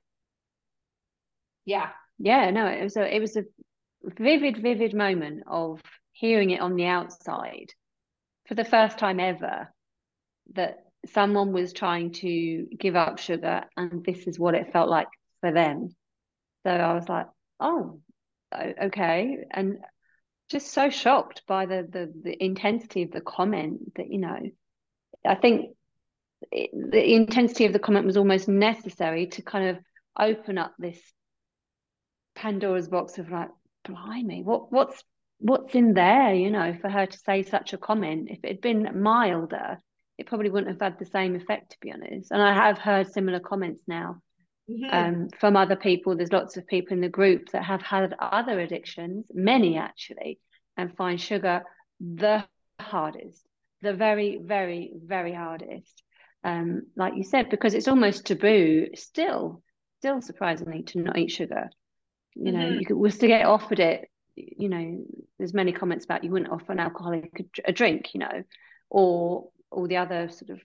Yeah. 1.64 1.88
Yeah, 2.18 2.50
no, 2.50 2.66
it 2.68 2.84
was 2.84 2.96
a 2.96 3.12
it 3.12 3.18
was 3.18 3.36
a 3.36 3.44
vivid, 4.04 4.58
vivid 4.58 4.94
moment 4.94 5.42
of 5.48 5.82
hearing 6.12 6.50
it 6.50 6.60
on 6.60 6.76
the 6.76 6.86
outside 6.86 7.72
for 8.46 8.54
the 8.54 8.64
first 8.64 8.98
time 8.98 9.18
ever 9.18 9.72
that 10.52 10.76
someone 11.06 11.52
was 11.52 11.72
trying 11.72 12.12
to 12.12 12.66
give 12.78 12.94
up 12.94 13.18
sugar 13.18 13.64
and 13.76 14.04
this 14.04 14.28
is 14.28 14.38
what 14.38 14.54
it 14.54 14.72
felt 14.72 14.88
like 14.88 15.08
for 15.40 15.50
them. 15.50 15.88
So 16.64 16.70
I 16.70 16.94
was 16.94 17.08
like, 17.08 17.26
oh, 17.58 18.00
okay. 18.55 19.38
And 19.50 19.78
just 20.50 20.72
so 20.72 20.90
shocked 20.90 21.42
by 21.46 21.66
the 21.66 21.86
the, 21.88 22.12
the 22.22 22.44
intensity 22.44 23.02
of 23.02 23.11
the 23.11 23.20
comment 23.20 23.94
that 23.96 24.11
you 24.11 24.18
know 24.18 24.38
i 25.26 25.34
think 25.34 25.70
it, 26.52 26.70
the 26.72 27.14
intensity 27.14 27.64
of 27.64 27.72
the 27.72 27.78
comment 27.78 28.07
was 28.07 28.16
almost 28.16 28.48
necessary 28.48 29.26
to 29.26 29.42
kind 29.42 29.70
of 29.70 29.78
open 30.18 30.59
up 30.59 30.74
this 30.78 30.98
pandora's 32.34 32.88
box 32.88 33.18
of 33.18 33.30
like 33.30 33.48
blimey 33.84 34.42
what 34.42 34.70
what's 34.72 35.02
what's 35.38 35.74
in 35.74 35.94
there 35.94 36.34
you 36.34 36.50
know 36.50 36.74
for 36.80 36.88
her 36.88 37.07
to 37.07 37.18
say 37.18 37.42
such 37.42 37.72
a 37.72 37.78
comment. 37.78 38.28
If 38.30 38.44
it 38.44 38.48
had 38.48 38.61
been 38.61 39.02
milder 39.02 39.78
it 40.16 40.26
probably 40.26 40.48
wouldn't 40.48 40.70
have 40.70 40.80
had 40.80 40.98
the 40.98 41.11
same 41.11 41.34
effect 41.34 41.72
to 41.72 41.76
be 41.80 41.92
honest. 41.92 42.30
And 42.30 42.40
i 42.40 42.52
have 42.55 42.78
heard 42.78 43.12
similar 43.12 43.40
comments 43.40 43.82
now 43.86 44.22
Mm-hmm. 44.70 44.94
Um, 44.94 45.28
from 45.38 45.58
other 45.58 45.76
people. 45.76 46.16
There's 46.16 46.32
lots 46.32 46.56
of 46.56 46.66
people 46.66 46.94
in 46.94 47.02
the 47.02 47.08
group 47.10 47.50
that 47.50 47.64
have 47.64 47.82
had 47.82 48.14
other 48.18 48.58
addictions, 48.58 49.26
many 49.34 49.76
actually, 49.76 50.40
and 50.78 50.96
find 50.96 51.20
sugar 51.20 51.64
the 52.00 52.44
hardest, 52.80 53.46
the 53.82 53.92
very, 53.92 54.40
very, 54.42 54.90
very 54.94 55.34
hardest. 55.34 56.02
Um, 56.44 56.84
like 56.96 57.14
you 57.14 57.24
said, 57.24 57.50
because 57.50 57.74
it's 57.74 57.88
almost 57.88 58.24
taboo 58.24 58.88
still, 58.94 59.62
still 59.98 60.22
surprisingly 60.22 60.82
to 60.84 61.00
not 61.00 61.18
eat 61.18 61.30
sugar. 61.30 61.68
You 62.34 62.52
know, 62.52 62.60
mm-hmm. 62.60 62.78
you 62.78 62.86
could, 62.86 62.96
was 62.96 63.18
to 63.18 63.26
get 63.26 63.44
offered 63.44 63.80
it 63.80 64.08
you 64.36 64.68
know, 64.68 65.04
there's 65.38 65.54
many 65.54 65.72
comments 65.72 66.04
about 66.04 66.24
you 66.24 66.30
wouldn't 66.30 66.50
offer 66.50 66.72
an 66.72 66.80
alcoholic 66.80 67.30
a, 67.38 67.70
a 67.70 67.72
drink, 67.72 68.14
you 68.14 68.20
know, 68.20 68.42
or 68.90 69.48
all 69.70 69.86
the 69.86 69.96
other 69.96 70.28
sort 70.28 70.50
of 70.50 70.60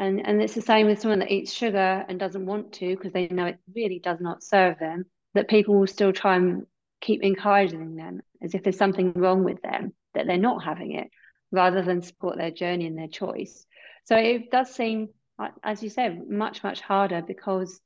and 0.00 0.26
and 0.26 0.42
it's 0.42 0.54
the 0.54 0.62
same 0.62 0.86
with 0.86 1.00
someone 1.00 1.20
that 1.20 1.30
eats 1.30 1.52
sugar 1.52 2.04
and 2.08 2.18
doesn't 2.18 2.46
want 2.46 2.72
to 2.72 2.96
because 2.96 3.12
they 3.12 3.28
know 3.28 3.46
it 3.46 3.58
really 3.76 4.00
does 4.00 4.20
not 4.20 4.42
serve 4.42 4.78
them 4.78 5.04
that 5.34 5.48
people 5.48 5.78
will 5.78 5.86
still 5.86 6.12
try 6.12 6.36
and 6.36 6.66
keep 7.00 7.22
encouraging 7.22 7.94
them 7.94 8.20
as 8.42 8.54
if 8.54 8.62
there's 8.62 8.78
something 8.78 9.12
wrong 9.12 9.44
with 9.44 9.60
them 9.62 9.92
that 10.14 10.26
they're 10.26 10.38
not 10.38 10.64
having 10.64 10.92
it 10.92 11.08
rather 11.52 11.82
than 11.82 12.02
support 12.02 12.36
their 12.36 12.50
journey 12.50 12.86
and 12.86 12.98
their 12.98 13.08
choice. 13.08 13.66
So 14.04 14.16
it 14.16 14.50
does 14.50 14.74
seem 14.74 15.10
uh, 15.38 15.48
as 15.62 15.82
you 15.82 15.90
said 15.90 16.28
much 16.28 16.64
much 16.64 16.80
harder 16.80 17.22
because 17.22 17.78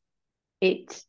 it 0.60 1.04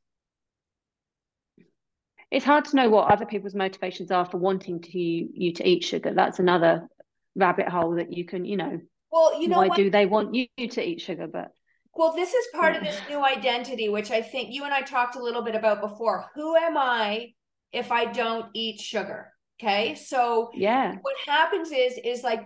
it's 2.31 2.45
hard 2.45 2.65
to 2.65 2.75
know 2.75 2.89
what 2.89 3.11
other 3.11 3.25
people's 3.27 3.55
motivations 3.55 4.09
are 4.09 4.25
for 4.25 4.37
wanting 4.37 4.81
to 4.81 4.99
you 4.99 5.53
to 5.53 5.67
eat 5.67 5.83
sugar. 5.83 6.13
That's 6.15 6.39
another 6.39 6.87
rabbit 7.35 7.69
hole 7.69 7.95
that 7.95 8.11
you 8.11 8.25
can 8.25 8.43
you 8.43 8.57
know 8.57 8.81
well, 9.15 9.41
you 9.41 9.47
know, 9.47 9.59
why 9.59 9.67
what? 9.69 9.77
do 9.77 9.89
they 9.89 10.05
want 10.05 10.35
you 10.35 10.47
to 10.57 10.83
eat 10.83 10.99
sugar? 10.99 11.27
But 11.27 11.51
well, 11.93 12.13
this 12.13 12.33
is 12.33 12.45
part 12.53 12.73
yeah. 12.73 12.79
of 12.79 12.83
this 12.83 13.01
new 13.09 13.23
identity, 13.23 13.87
which 13.87 14.11
I 14.11 14.21
think 14.21 14.53
you 14.53 14.65
and 14.65 14.73
I 14.73 14.81
talked 14.81 15.15
a 15.15 15.23
little 15.23 15.41
bit 15.41 15.55
about 15.55 15.79
before. 15.79 16.25
Who 16.35 16.57
am 16.57 16.77
I 16.77 17.33
if 17.71 17.93
I 17.93 18.05
don't 18.05 18.47
eat 18.53 18.81
sugar? 18.81 19.31
Okay, 19.57 19.95
so 19.95 20.49
yeah, 20.53 20.95
what 21.01 21.15
happens 21.25 21.71
is 21.71 21.97
is 22.03 22.23
like 22.23 22.43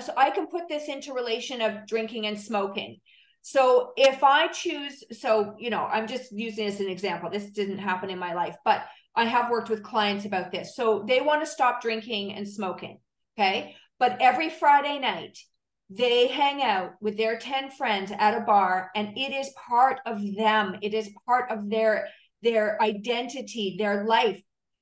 so 0.00 0.12
I 0.16 0.30
can 0.30 0.46
put 0.46 0.68
this 0.68 0.88
into 0.88 1.12
relation 1.12 1.60
of 1.60 1.88
drinking 1.88 2.26
and 2.26 2.40
smoking. 2.40 2.98
So 3.44 3.90
if 3.96 4.22
I 4.22 4.46
choose, 4.46 5.02
so 5.10 5.56
you 5.58 5.70
know, 5.70 5.84
I'm 5.84 6.06
just 6.06 6.30
using 6.30 6.66
this 6.66 6.76
as 6.76 6.82
an 6.82 6.88
example. 6.88 7.30
This 7.30 7.50
didn't 7.50 7.78
happen 7.78 8.10
in 8.10 8.18
my 8.20 8.32
life, 8.32 8.54
but 8.64 8.84
I 9.16 9.24
have 9.24 9.50
worked 9.50 9.70
with 9.70 9.82
clients 9.82 10.24
about 10.24 10.52
this. 10.52 10.76
So 10.76 11.04
they 11.08 11.20
want 11.20 11.42
to 11.42 11.50
stop 11.50 11.82
drinking 11.82 12.34
and 12.34 12.48
smoking. 12.48 13.00
Okay. 13.36 13.74
But 13.98 14.18
every 14.20 14.50
Friday 14.50 14.98
night, 14.98 15.38
they 15.96 16.28
hang 16.28 16.62
out 16.62 16.92
with 17.00 17.16
their 17.16 17.38
10 17.38 17.70
friends 17.70 18.12
at 18.16 18.36
a 18.36 18.40
bar 18.40 18.90
and 18.94 19.16
it 19.16 19.32
is 19.32 19.50
part 19.68 20.00
of 20.06 20.20
them. 20.36 20.76
It 20.82 20.94
is 20.94 21.10
part 21.26 21.50
of 21.50 21.68
their 21.68 22.08
their 22.42 22.80
identity 22.82 23.76
their 23.78 24.04
life. 24.04 24.40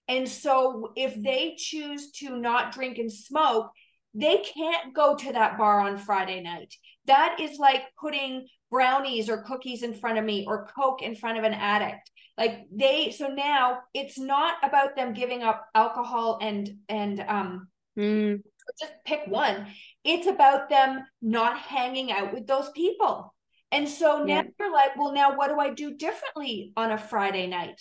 And 0.08 0.28
so 0.28 0.92
if 0.96 1.20
they 1.22 1.54
choose 1.56 2.10
to 2.12 2.36
not 2.36 2.72
drink 2.72 2.98
and 2.98 3.12
smoke 3.12 3.70
they 4.14 4.38
can't 4.38 4.94
go 4.94 5.14
to 5.14 5.32
that 5.32 5.56
bar 5.56 5.80
on 5.80 5.96
friday 5.96 6.40
night. 6.40 6.74
That 7.06 7.38
is 7.40 7.58
like 7.58 7.82
putting 8.00 8.46
brownies 8.70 9.28
or 9.28 9.42
cookies 9.42 9.82
in 9.82 9.94
front 9.94 10.18
of 10.18 10.24
me 10.24 10.44
or 10.46 10.68
coke 10.76 11.02
in 11.02 11.14
front 11.14 11.38
of 11.38 11.44
an 11.44 11.54
addict. 11.54 12.10
Like 12.36 12.66
they 12.72 13.10
so 13.10 13.28
now 13.28 13.80
it's 13.94 14.18
not 14.18 14.54
about 14.62 14.96
them 14.96 15.12
giving 15.12 15.42
up 15.42 15.66
alcohol 15.74 16.38
and 16.40 16.70
and 16.88 17.20
um 17.28 17.68
mm. 17.98 18.40
Just 18.78 18.92
pick 19.04 19.26
one 19.26 19.66
it's 20.04 20.26
about 20.26 20.68
them 20.68 21.04
not 21.20 21.58
hanging 21.58 22.10
out 22.10 22.32
with 22.32 22.46
those 22.46 22.70
people. 22.70 23.34
And 23.72 23.88
so 23.88 24.24
now 24.24 24.36
yeah. 24.36 24.42
you're 24.58 24.72
like, 24.72 24.96
well, 24.96 25.12
now 25.12 25.36
what 25.36 25.48
do 25.48 25.60
I 25.60 25.70
do 25.70 25.94
differently 25.94 26.72
on 26.76 26.90
a 26.90 26.98
Friday 26.98 27.46
night? 27.46 27.80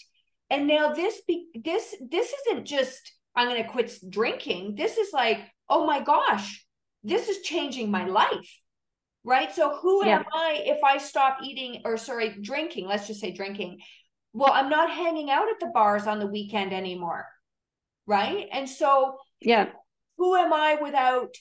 And 0.50 0.68
now 0.68 0.94
this 0.94 1.22
be 1.28 1.48
this 1.64 1.96
this 2.10 2.34
isn't 2.34 2.66
just 2.66 3.14
I'm 3.36 3.48
going 3.48 3.64
to 3.64 3.70
quit 3.70 3.92
drinking. 4.10 4.76
This 4.76 4.98
is 4.98 5.14
like, 5.14 5.40
oh 5.70 5.86
my 5.86 6.02
gosh, 6.02 6.66
this 7.04 7.30
is 7.30 7.42
changing 7.42 7.90
my 7.90 8.06
life. 8.06 8.58
Right? 9.24 9.54
So 9.54 9.78
who 9.78 10.06
yeah. 10.06 10.20
am 10.20 10.26
I 10.34 10.62
if 10.66 10.84
I 10.84 10.98
stop 10.98 11.40
eating 11.44 11.82
or 11.86 11.98
sorry, 11.98 12.36
drinking, 12.42 12.88
let's 12.88 13.08
just 13.08 13.22
say 13.22 13.32
drinking. 13.32 13.80
Well, 14.34 14.52
I'm 14.52 14.70
not 14.70 14.92
hanging 14.92 15.30
out 15.30 15.50
at 15.50 15.60
the 15.60 15.72
bars 15.74 16.06
on 16.06 16.20
the 16.20 16.28
weekend 16.28 16.74
anymore. 16.74 17.26
Right? 18.06 18.48
And 18.52 18.70
so 18.70 19.18
yeah, 19.40 19.70
who 20.20 20.36
am 20.36 20.54
I 20.54 20.78
without 20.80 21.34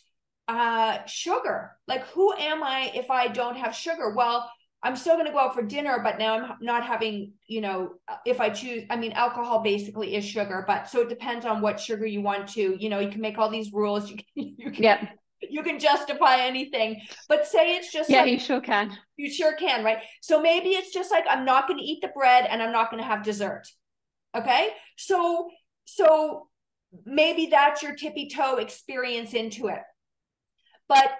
uh, 0.49 1.05
sugar. 1.05 1.73
Like, 1.87 2.07
who 2.09 2.33
am 2.33 2.63
I 2.63 2.91
if 2.95 3.11
I 3.11 3.29
don't 3.29 3.57
have 3.57 3.75
sugar? 3.75 4.15
Well, 4.17 4.51
I'm 4.83 4.97
still 4.97 5.15
going 5.15 5.27
to 5.27 5.33
go 5.33 5.41
out 5.41 5.55
for 5.55 5.63
dinner, 5.63 6.01
but 6.03 6.19
now 6.19 6.39
I'm 6.39 6.53
not 6.61 6.87
having, 6.87 7.33
you 7.49 7.61
know, 7.61 7.95
if 8.25 8.41
I 8.41 8.49
choose, 8.51 8.85
I 8.89 8.97
mean, 8.97 9.13
alcohol 9.13 9.61
basically 9.61 10.15
is 10.15 10.25
sugar, 10.25 10.65
but 10.67 10.89
so 10.89 11.01
it 11.01 11.09
depends 11.09 11.45
on 11.45 11.61
what 11.61 11.81
sugar 11.81 12.07
you 12.07 12.23
want 12.23 12.49
to, 12.51 12.77
you 12.79 12.89
know, 12.89 13.01
you 13.01 13.11
can 13.11 13.21
make 13.21 13.39
all 13.39 13.51
these 13.51 13.73
rules. 13.73 14.09
You 14.09 14.17
can, 14.17 14.27
you 14.57 14.71
can, 14.71 14.83
yeah. 14.83 15.09
you 15.41 15.65
can 15.65 15.81
justify 15.81 16.39
anything, 16.39 17.01
but 17.29 17.47
say 17.47 17.77
it's 17.77 17.93
just, 17.93 18.09
yeah, 18.09 18.23
like, 18.23 18.31
you 18.31 18.39
sure 18.39 18.61
can. 18.61 18.97
You 19.17 19.29
sure 19.29 19.57
can. 19.57 19.85
Right. 19.85 19.99
So 20.23 20.41
maybe 20.41 20.71
it's 20.71 20.93
just 20.93 21.11
like, 21.11 21.25
I'm 21.29 21.45
not 21.45 21.67
going 21.67 21.81
to 21.81 21.85
eat 21.85 22.01
the 22.01 22.09
bread 22.09 22.47
and 22.49 22.63
I'm 22.63 22.73
not 22.73 22.93
going 22.93 23.03
to 23.03 23.09
have 23.09 23.25
dessert. 23.25 23.65
Okay. 24.37 24.69
So, 24.97 25.51
so 25.87 26.47
maybe 27.05 27.47
that's 27.47 27.83
your 27.83 27.95
tippy 27.95 28.29
toe 28.29 28.57
experience 28.57 29.35
into 29.35 29.69
it. 29.69 29.81
But 30.89 31.11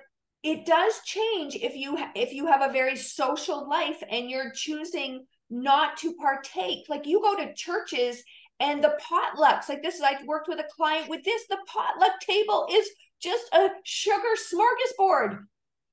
it 0.43 0.67
does 0.67 1.01
change 1.05 1.57
if 1.57 1.75
you 1.75 1.99
if 2.15 2.33
you 2.33 2.47
have 2.47 2.63
a 2.63 2.73
very 2.73 2.97
social 2.97 3.69
life 3.69 4.03
and 4.09 4.31
you're 4.31 4.53
choosing 4.55 5.27
not 5.51 5.97
to 5.99 6.15
partake. 6.15 6.89
Like 6.89 7.07
you 7.07 7.21
go 7.21 7.37
to 7.37 7.55
churches 7.55 8.23
and 8.61 8.83
the 8.83 8.99
potlucks 9.01 9.69
like 9.69 9.83
this 9.83 9.97
is 9.97 10.03
i 10.03 10.17
worked 10.27 10.49
with 10.49 10.59
a 10.59 10.67
client 10.75 11.09
with 11.09 11.23
this 11.25 11.47
the 11.49 11.59
potluck 11.69 12.19
table 12.21 12.67
is 12.73 12.89
just 13.21 13.45
a 13.53 13.69
sugar 13.85 14.35
smorgasbord. 14.37 15.41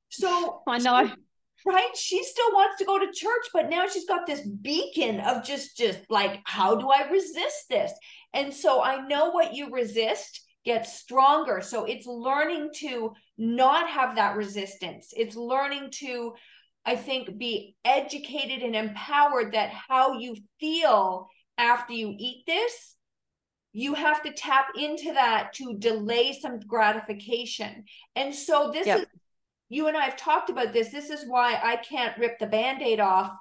So 0.10 0.62
i 0.68 0.78
know 0.78 1.12
right 1.66 1.96
she 1.96 2.24
still 2.24 2.52
wants 2.54 2.78
to 2.78 2.86
go 2.86 3.00
to 3.00 3.12
church 3.12 3.46
but 3.54 3.70
now 3.70 3.88
she's 3.88 4.06
got 4.06 4.26
this 4.28 4.48
beacon 4.62 5.20
of 5.20 5.44
just 5.44 5.78
just 5.78 6.00
like 6.10 6.40
how 6.46 6.76
do 6.76 6.90
i 6.90 7.10
resist 7.10 7.66
this 7.70 7.92
and 8.34 8.54
so 8.54 8.84
i 8.84 9.06
know 9.08 9.32
what 9.32 9.54
you 9.54 9.72
resist 9.72 10.42
gets 10.64 11.00
stronger 11.00 11.62
so 11.62 11.86
it's 11.86 12.06
learning 12.06 12.70
to 12.74 13.12
not 13.38 13.90
have 13.90 14.16
that 14.16 14.36
resistance. 14.36 15.14
It's 15.16 15.36
learning 15.36 15.90
to, 16.00 16.34
I 16.86 16.96
think, 16.96 17.38
be 17.38 17.76
educated 17.84 18.64
and 18.64 18.76
empowered 18.76 19.54
that 19.54 19.72
how 19.72 20.20
you 20.20 20.36
feel 20.60 21.28
after 21.58 21.94
you 21.94 22.16
eat 22.18 22.44
this, 22.46 22.96
you 23.74 23.94
have 23.94 24.24
to 24.24 24.32
tap 24.32 24.68
into 24.78 25.14
that 25.14 25.54
to 25.56 25.76
delay 25.78 26.34
some 26.34 26.60
gratification. 26.62 27.84
And 28.16 28.34
so 28.34 28.72
this 28.72 28.88
yep. 28.88 29.00
is, 29.00 29.06
you 29.70 29.88
and 29.88 29.98
I 29.98 30.06
have 30.06 30.18
talked 30.18 30.50
about 30.50 30.74
this. 30.74 30.92
This 30.92 31.10
is 31.10 31.26
why 31.28 31.60
I 31.62 31.78
can't 31.78 32.18
rip 32.18 32.40
the 32.40 32.48
band 32.48 32.82
aid 32.82 33.00
off 33.00 33.32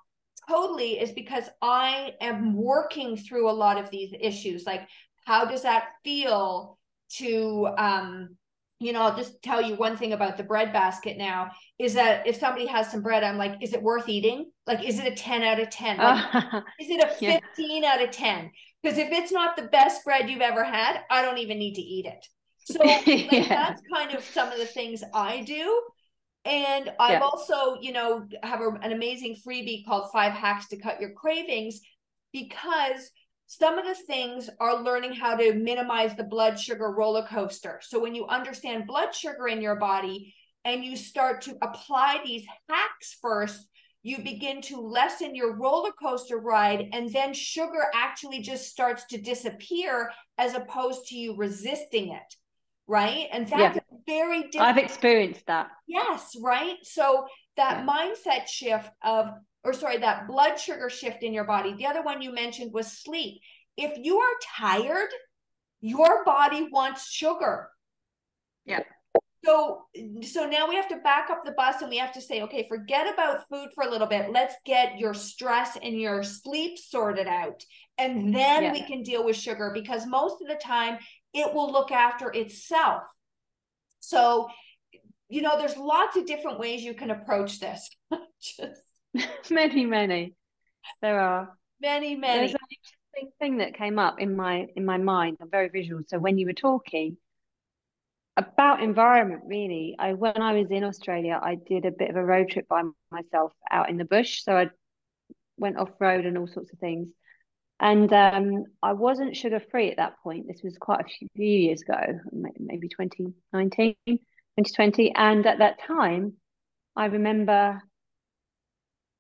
totally, 0.49 1.01
is 1.01 1.13
because 1.13 1.45
I 1.63 2.15
am 2.21 2.55
working 2.55 3.17
through 3.17 3.49
a 3.49 3.53
lot 3.53 3.79
of 3.79 3.91
these 3.91 4.15
issues. 4.19 4.65
Like, 4.67 4.89
how 5.27 5.45
does 5.45 5.63
that 5.63 5.89
feel 6.05 6.79
to, 7.17 7.69
um, 7.79 8.37
you 8.81 8.93
know, 8.93 9.03
I'll 9.03 9.17
just 9.17 9.43
tell 9.43 9.63
you 9.63 9.77
one 9.77 9.97
thing 9.97 10.13
about 10.13 10.37
the 10.37 10.43
bread 10.43 10.73
basket 10.73 11.17
now 11.17 11.51
is 11.79 11.95
that 11.95 12.27
if 12.27 12.37
somebody 12.37 12.67
has 12.67 12.91
some 12.91 13.03
bread, 13.03 13.25
I'm 13.25 13.39
like, 13.39 13.63
is 13.63 13.73
it 13.73 13.83
worth 13.83 14.09
eating? 14.09 14.51
Like, 14.67 14.87
is 14.87 14.99
it 14.99 15.11
a 15.11 15.15
10 15.15 15.43
out 15.43 15.61
of 15.61 15.71
10? 15.71 15.97
Like, 15.99 16.35
uh, 16.35 16.61
is 16.81 16.91
it 16.91 17.03
a 17.03 17.09
15 17.19 17.83
yeah. 17.83 17.93
out 17.93 18.03
of 18.03 18.11
10? 18.11 18.51
Because 18.83 18.99
if 18.99 19.11
it's 19.13 19.33
not 19.33 19.57
the 19.57 19.63
best 19.63 20.05
bread 20.05 20.29
you've 20.29 20.43
ever 20.43 20.65
had, 20.65 21.01
I 21.11 21.23
don't 21.23 21.39
even 21.39 21.59
need 21.59 21.75
to 21.75 21.83
eat 21.83 22.07
it. 22.07 22.27
So 22.65 22.79
like, 22.85 23.07
yeah. 23.07 23.49
that's 23.49 23.83
kind 23.93 24.15
of 24.15 24.23
some 24.25 24.51
of 24.51 24.59
the 24.59 24.67
things 24.67 25.03
I 25.15 25.41
do. 25.43 25.83
And 26.45 26.93
I've 27.01 27.13
yeah. 27.13 27.21
also, 27.21 27.81
you 27.81 27.93
know, 27.93 28.27
have 28.43 28.61
a, 28.61 28.69
an 28.83 28.93
amazing 28.93 29.37
freebie 29.47 29.85
called 29.87 30.11
Five 30.13 30.33
Hacks 30.33 30.69
to 30.69 30.77
Cut 30.77 31.01
Your 31.01 31.13
Cravings 31.13 31.81
because– 32.33 33.11
some 33.47 33.79
of 33.79 33.85
the 33.85 33.95
things 33.95 34.49
are 34.59 34.83
learning 34.83 35.13
how 35.13 35.37
to 35.37 35.55
minimize 35.55 36.17
the 36.17 36.25
blood 36.25 36.59
sugar 36.59 36.91
roller 36.91 37.27
coaster. 37.27 37.81
So 37.83 38.01
when 38.01 38.15
you 38.15 38.27
understand 38.27 38.87
blood 38.87 39.15
sugar 39.15 39.49
in 39.49 39.61
your 39.61 39.77
body 39.77 40.35
and 40.65 40.85
you 40.85 40.97
start 40.97 41.43
to 41.43 41.57
apply 41.63 42.21
these 42.25 42.45
hacks 42.69 43.19
first, 43.21 43.69
you 44.03 44.19
begin 44.23 44.61
to 44.63 44.81
lessen 44.81 45.35
your 45.35 45.57
roller 45.57 45.93
coaster 45.93 46.39
ride 46.39 46.89
and 46.93 47.13
then 47.13 47.33
sugar 47.33 47.87
actually 47.95 48.41
just 48.41 48.71
starts 48.71 49.05
to 49.07 49.21
disappear 49.21 50.11
as 50.37 50.55
opposed 50.55 51.07
to 51.07 51.17
you 51.17 51.37
resisting 51.37 52.13
it 52.13 52.37
right 52.87 53.29
and 53.33 53.49
that's 53.49 53.77
yeah. 53.77 53.97
very 54.07 54.43
different 54.45 54.67
i've 54.67 54.79
experienced 54.79 55.47
that 55.47 55.69
yes 55.87 56.37
right 56.43 56.77
so 56.83 57.27
that 57.57 57.85
yeah. 57.85 57.87
mindset 57.87 58.47
shift 58.47 58.91
of 59.03 59.29
or 59.65 59.73
sorry, 59.73 59.99
that 59.99 60.29
blood 60.29 60.61
sugar 60.61 60.91
shift 60.91 61.23
in 61.23 61.33
your 61.33 61.45
body. 61.45 61.75
The 61.75 61.87
other 61.87 62.03
one 62.03 62.21
you 62.21 62.33
mentioned 62.33 62.73
was 62.73 62.93
sleep. 62.93 63.41
If 63.77 63.99
you 64.05 64.19
are 64.19 64.35
tired, 64.57 65.09
your 65.81 66.23
body 66.25 66.69
wants 66.71 67.11
sugar. 67.11 67.71
Yeah. 68.67 68.81
So 69.45 69.83
so 70.23 70.47
now 70.47 70.69
we 70.69 70.77
have 70.77 70.89
to 70.89 70.97
back 70.99 71.29
up 71.31 71.45
the 71.45 71.53
bus 71.53 71.81
and 71.81 71.91
we 71.91 71.99
have 71.99 72.13
to 72.13 72.21
say, 72.21 72.43
okay, 72.43 72.67
forget 72.69 73.13
about 73.13 73.49
food 73.49 73.71
for 73.75 73.85
a 73.85 73.91
little 73.91 74.07
bit. 74.07 74.31
Let's 74.31 74.55
get 74.65 74.99
your 74.99 75.13
stress 75.13 75.77
and 75.83 75.99
your 76.01 76.23
sleep 76.23 76.79
sorted 76.79 77.27
out. 77.27 77.63
And 77.99 78.35
then 78.35 78.65
yeah. 78.65 78.73
we 78.73 78.83
can 78.83 79.03
deal 79.03 79.25
with 79.25 79.37
sugar 79.37 79.71
because 79.75 80.07
most 80.07 80.41
of 80.41 80.49
the 80.49 80.61
time 80.63 80.99
it 81.35 81.53
will 81.53 81.71
look 81.71 81.91
after 81.91 82.31
itself. 82.31 83.03
So, 84.01 84.49
you 85.29 85.43
know, 85.43 85.59
there's 85.59 85.77
lots 85.77 86.17
of 86.17 86.27
different 86.27 86.59
ways 86.59 86.83
you 86.83 86.95
can 86.95 87.11
approach 87.11 87.61
this. 87.61 87.91
Just 88.41 88.85
many, 89.51 89.85
many. 89.85 90.35
There 91.03 91.21
are 91.21 91.57
many, 91.81 92.15
many. 92.15 92.39
There's 92.39 92.53
an 92.53 92.59
interesting 92.71 93.33
thing 93.39 93.59
that 93.59 93.77
came 93.77 93.99
up 93.99 94.21
in 94.21 94.37
my 94.37 94.67
in 94.77 94.85
my 94.85 94.99
mind. 94.99 95.39
I'm 95.41 95.51
very 95.51 95.69
visual. 95.69 96.03
So 96.07 96.19
when 96.19 96.39
you 96.39 96.47
were 96.47 96.53
talking 96.53 97.17
about 98.37 98.83
environment, 98.83 99.43
really, 99.47 99.97
I 99.99 100.13
when 100.13 100.41
I 100.41 100.53
was 100.55 100.71
in 100.71 100.85
Australia, 100.85 101.39
I 101.43 101.57
did 101.57 101.85
a 101.85 101.91
bit 101.91 102.11
of 102.11 102.17
a 102.17 102.25
road 102.25 102.51
trip 102.51 102.69
by 102.69 102.83
myself 103.11 103.53
out 103.71 103.91
in 103.91 103.97
the 103.97 104.05
bush. 104.05 104.43
So 104.43 104.57
I 104.57 104.71
went 105.57 105.79
off 105.79 105.91
road 106.01 106.27
and 106.27 106.37
all 106.39 106.49
sorts 106.49 106.73
of 106.73 106.79
things. 106.79 107.09
And 107.81 108.13
um, 108.13 108.65
I 108.83 108.93
wasn't 108.93 109.37
sugar 109.37 109.61
free 109.71 109.91
at 109.91 109.97
that 109.97 110.19
point. 110.23 110.47
This 110.47 110.63
was 110.63 110.77
quite 110.79 111.01
a 111.01 111.05
few 111.05 111.29
years 111.37 111.83
ago, 111.83 112.21
maybe 112.33 112.89
2019, 112.89 113.97
2020. 114.07 115.13
And 115.15 115.47
at 115.47 115.59
that 115.59 115.81
time, 115.81 116.35
I 116.97 117.07
remember 117.07 117.83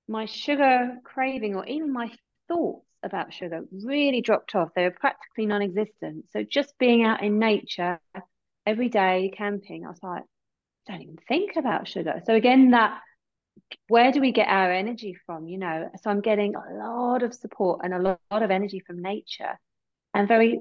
my 0.09 0.27
sugar 0.27 0.99
craving 1.03 1.57
or 1.57 1.67
even 1.67 1.93
my 1.93 2.11
thoughts 2.49 2.87
about 3.03 3.35
sugar 3.35 3.63
really 3.73 4.21
dropped 4.21 4.55
off. 4.55 4.71
They 4.75 4.85
were 4.85 4.91
practically 4.93 5.47
non 5.47 5.63
existent. 5.63 6.27
So 6.31 6.43
just 6.43 6.79
being 6.79 7.05
out 7.05 7.23
in 7.23 7.39
nature 7.39 7.99
every 8.67 8.89
day, 8.89 9.33
camping, 9.37 9.85
I 9.85 9.89
was 9.89 10.03
like, 10.03 10.25
don't 10.87 11.03
even 11.03 11.19
think 11.29 11.57
about 11.57 11.89
sugar. 11.89 12.23
So 12.25 12.35
again, 12.35 12.71
that 12.71 13.01
where 13.89 14.13
do 14.13 14.21
we 14.21 14.33
get 14.33 14.49
our 14.49 14.73
energy 14.73 15.17
from? 15.27 15.47
You 15.49 15.59
know, 15.59 15.91
so 16.03 16.11
I'm 16.11 16.21
getting 16.21 16.55
a 16.55 16.75
lot 16.75 17.23
of 17.23 17.35
support 17.35 17.81
and 17.85 17.95
a 17.95 17.99
lot, 17.99 18.43
of 18.43 18.51
energy 18.51 18.81
from 18.81 19.03
nature 19.03 19.59
and 20.13 20.27
very 20.27 20.61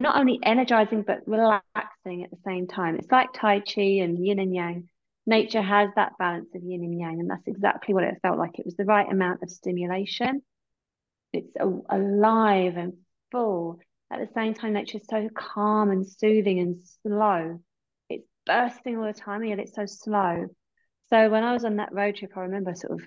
not 0.00 0.16
only 0.16 0.40
energizing 0.42 1.02
but 1.06 1.20
relaxing 1.26 2.24
at 2.24 2.30
the 2.30 2.38
same 2.44 2.66
time. 2.66 2.96
It's 2.96 3.10
like 3.10 3.28
Tai 3.32 3.60
Chi 3.60 4.00
and 4.02 4.24
yin 4.24 4.38
and 4.38 4.54
yang. 4.54 4.88
Nature 5.26 5.62
has 5.62 5.90
that 5.94 6.12
balance 6.18 6.48
of 6.54 6.62
yin 6.62 6.82
and 6.82 6.98
yang, 6.98 7.20
and 7.20 7.30
that's 7.30 7.46
exactly 7.46 7.94
what 7.94 8.04
it 8.04 8.18
felt 8.22 8.38
like. 8.38 8.58
It 8.58 8.64
was 8.64 8.76
the 8.76 8.84
right 8.84 9.10
amount 9.10 9.42
of 9.42 9.50
stimulation. 9.50 10.42
It's 11.32 11.54
alive 11.60 12.76
and 12.76 12.94
full. 13.30 13.78
At 14.10 14.20
the 14.20 14.32
same 14.34 14.54
time, 14.54 14.72
nature 14.72 14.96
is 14.96 15.06
so 15.08 15.28
calm 15.34 15.90
and 15.90 16.06
soothing 16.06 16.60
and 16.60 16.76
slow. 17.02 17.60
It's 18.08 18.26
bursting 18.46 18.96
all 18.96 19.04
the 19.04 19.12
time, 19.12 19.42
and 19.42 19.50
yet 19.50 19.58
it's 19.58 19.74
so 19.74 19.84
slow. 19.84 20.46
So 21.10 21.30
when 21.30 21.44
I 21.44 21.52
was 21.52 21.64
on 21.64 21.76
that 21.76 21.92
road 21.92 22.16
trip, 22.16 22.32
I 22.36 22.40
remember 22.40 22.74
sort 22.74 23.00
of 23.00 23.06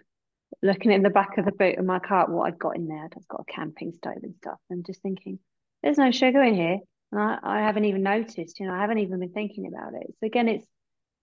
looking 0.62 0.92
in 0.92 1.04
the 1.04 1.10
back 1.10 1.38
of 1.38 1.46
the 1.46 1.52
boot 1.52 1.78
of 1.78 1.86
my 1.86 2.00
car 2.00 2.30
what 2.30 2.48
I'd 2.48 2.60
got 2.60 2.76
in 2.76 2.88
there. 2.88 3.04
I'd 3.04 3.28
got 3.28 3.46
a 3.48 3.52
camping 3.52 3.94
stove 3.94 4.24
and 4.24 4.36
stuff, 4.38 4.60
and 4.70 4.86
just 4.86 5.02
thinking, 5.02 5.40
there's 5.84 5.98
no 5.98 6.12
sugar 6.12 6.42
in 6.44 6.56
here, 6.56 6.80
and 7.12 7.22
I, 7.22 7.38
I 7.44 7.60
haven't 7.60 7.86
even 7.86 8.04
noticed. 8.04 8.60
You 8.60 8.68
know, 8.68 8.74
I 8.74 8.80
haven't 8.80 9.00
even 9.00 9.20
been 9.20 9.32
thinking 9.32 9.68
about 9.68 9.94
it. 9.94 10.08
So 10.20 10.26
again, 10.26 10.48
it's 10.48 10.68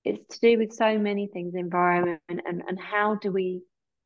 it's 0.04 0.38
to 0.38 0.40
do 0.40 0.58
with 0.58 0.72
so 0.72 0.98
many 0.98 1.26
things, 1.26 1.54
environment, 1.54 2.20
and 2.28 2.42
and, 2.46 2.62
and 2.66 2.78
how 2.78 3.16
do 3.16 3.32
we 3.32 3.62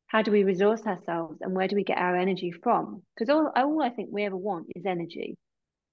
how 0.07 0.21
do 0.21 0.31
we 0.31 0.43
resource 0.43 0.81
ourselves, 0.85 1.39
and 1.41 1.53
where 1.53 1.67
do 1.67 1.75
we 1.75 1.83
get 1.83 1.97
our 1.97 2.15
energy 2.15 2.51
from? 2.51 3.03
Because 3.15 3.29
all 3.29 3.51
all 3.55 3.81
I 3.81 3.89
think 3.89 4.09
we 4.11 4.25
ever 4.25 4.37
want 4.37 4.67
is 4.75 4.85
energy. 4.85 5.37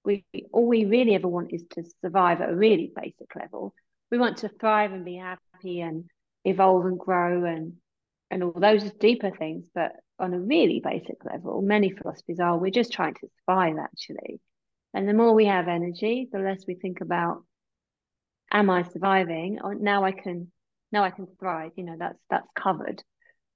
We 0.03 0.25
all 0.51 0.67
we 0.67 0.85
really 0.85 1.13
ever 1.15 1.27
want 1.27 1.53
is 1.53 1.63
to 1.71 1.83
survive 2.01 2.41
at 2.41 2.49
a 2.49 2.55
really 2.55 2.91
basic 2.95 3.35
level. 3.35 3.73
We 4.09 4.17
want 4.17 4.37
to 4.37 4.49
thrive 4.49 4.91
and 4.93 5.05
be 5.05 5.15
happy 5.15 5.81
and 5.81 6.05
evolve 6.45 6.85
and 6.85 6.99
grow 6.99 7.45
and 7.45 7.73
and 8.29 8.43
all 8.43 8.53
those 8.55 8.89
deeper 8.93 9.31
things 9.31 9.65
but 9.73 9.91
on 10.19 10.33
a 10.33 10.39
really 10.39 10.81
basic 10.83 11.23
level 11.25 11.61
many 11.61 11.91
philosophies 11.91 12.39
are 12.39 12.57
we're 12.57 12.71
just 12.71 12.91
trying 12.91 13.13
to 13.13 13.27
survive 13.39 13.75
actually 13.77 14.39
and 14.93 15.07
the 15.07 15.13
more 15.13 15.33
we 15.33 15.45
have 15.45 15.67
energy 15.67 16.27
the 16.31 16.39
less 16.39 16.63
we 16.67 16.75
think 16.75 17.01
about 17.01 17.43
am 18.51 18.69
i 18.69 18.83
surviving 18.83 19.59
or 19.63 19.75
now 19.75 20.03
i 20.03 20.11
can 20.11 20.51
now 20.91 21.03
i 21.03 21.09
can 21.09 21.27
thrive 21.39 21.71
you 21.75 21.83
know 21.83 21.95
that's 21.97 22.19
that's 22.29 22.47
covered 22.55 23.03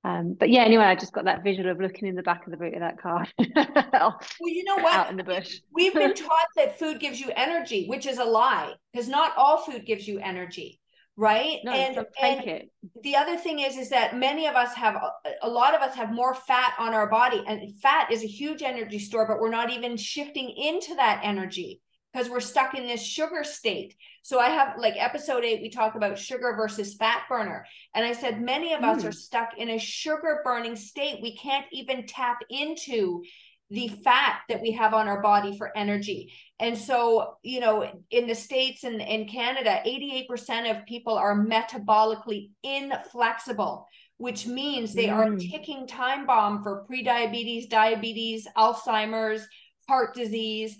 um, 0.05 0.35
but 0.39 0.51
yeah, 0.51 0.61
anyway, 0.61 0.83
I 0.83 0.93
just 0.93 1.13
got 1.13 1.25
that 1.25 1.43
visual 1.43 1.71
of 1.71 1.79
looking 1.79 2.07
in 2.07 2.13
the 2.13 2.21
back 2.21 2.45
of 2.45 2.51
the 2.51 2.57
boot 2.57 2.75
of 2.75 2.81
that 2.81 3.01
car. 3.01 3.25
well, 3.39 4.19
you 4.41 4.63
know 4.63 4.75
what? 4.75 4.93
Out 4.93 5.09
in 5.09 5.17
the 5.17 5.23
bush. 5.23 5.57
We've 5.73 5.95
been 5.95 6.13
taught 6.13 6.45
that 6.57 6.77
food 6.77 6.99
gives 6.99 7.19
you 7.19 7.31
energy, 7.35 7.87
which 7.87 8.05
is 8.05 8.19
a 8.19 8.23
lie, 8.23 8.73
because 8.93 9.07
not 9.07 9.33
all 9.35 9.63
food 9.63 9.83
gives 9.83 10.07
you 10.07 10.19
energy 10.19 10.79
right 11.17 11.59
no, 11.63 11.71
and, 11.71 12.05
and 12.21 12.47
it. 12.47 12.71
the 13.03 13.15
other 13.15 13.37
thing 13.37 13.59
is 13.59 13.77
is 13.77 13.89
that 13.89 14.17
many 14.17 14.47
of 14.47 14.55
us 14.55 14.73
have 14.73 14.97
a 15.41 15.49
lot 15.49 15.73
of 15.73 15.81
us 15.81 15.95
have 15.95 16.11
more 16.11 16.33
fat 16.33 16.73
on 16.77 16.93
our 16.93 17.07
body 17.07 17.41
and 17.47 17.73
fat 17.79 18.11
is 18.11 18.23
a 18.23 18.27
huge 18.27 18.61
energy 18.61 18.99
store 18.99 19.25
but 19.25 19.39
we're 19.39 19.49
not 19.49 19.71
even 19.71 19.95
shifting 19.95 20.49
into 20.49 20.93
that 20.95 21.21
energy 21.23 21.81
because 22.11 22.29
we're 22.29 22.41
stuck 22.41 22.75
in 22.75 22.85
this 22.85 23.01
sugar 23.01 23.45
state 23.45 23.95
so 24.23 24.39
i 24.39 24.49
have 24.49 24.77
like 24.77 24.95
episode 24.97 25.45
8 25.45 25.61
we 25.61 25.69
talk 25.69 25.95
about 25.95 26.19
sugar 26.19 26.53
versus 26.57 26.95
fat 26.95 27.23
burner 27.29 27.65
and 27.93 28.05
i 28.05 28.11
said 28.11 28.41
many 28.41 28.73
of 28.73 28.81
mm. 28.81 28.93
us 28.93 29.05
are 29.05 29.13
stuck 29.13 29.57
in 29.57 29.69
a 29.69 29.79
sugar 29.79 30.41
burning 30.43 30.75
state 30.75 31.21
we 31.21 31.37
can't 31.37 31.65
even 31.71 32.05
tap 32.05 32.39
into 32.49 33.23
the 33.69 33.87
fat 33.87 34.41
that 34.47 34.61
we 34.61 34.71
have 34.71 34.93
on 34.93 35.07
our 35.07 35.21
body 35.21 35.57
for 35.57 35.75
energy. 35.75 36.33
And 36.59 36.77
so, 36.77 37.37
you 37.41 37.59
know, 37.59 37.89
in 38.11 38.27
the 38.27 38.35
States 38.35 38.83
and 38.83 39.01
in 39.01 39.27
Canada, 39.27 39.81
88% 39.85 40.69
of 40.69 40.85
people 40.85 41.15
are 41.15 41.35
metabolically 41.35 42.51
inflexible, 42.63 43.87
which 44.17 44.45
means 44.45 44.93
they 44.93 45.07
mm. 45.07 45.15
are 45.15 45.35
ticking 45.35 45.87
time 45.87 46.25
bomb 46.27 46.61
for 46.61 46.85
prediabetes, 46.89 47.69
diabetes, 47.69 48.47
Alzheimer's, 48.55 49.47
heart 49.87 50.13
disease. 50.13 50.77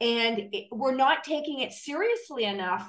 And 0.00 0.48
it, 0.52 0.66
we're 0.72 0.94
not 0.94 1.22
taking 1.22 1.60
it 1.60 1.72
seriously 1.72 2.44
enough 2.44 2.86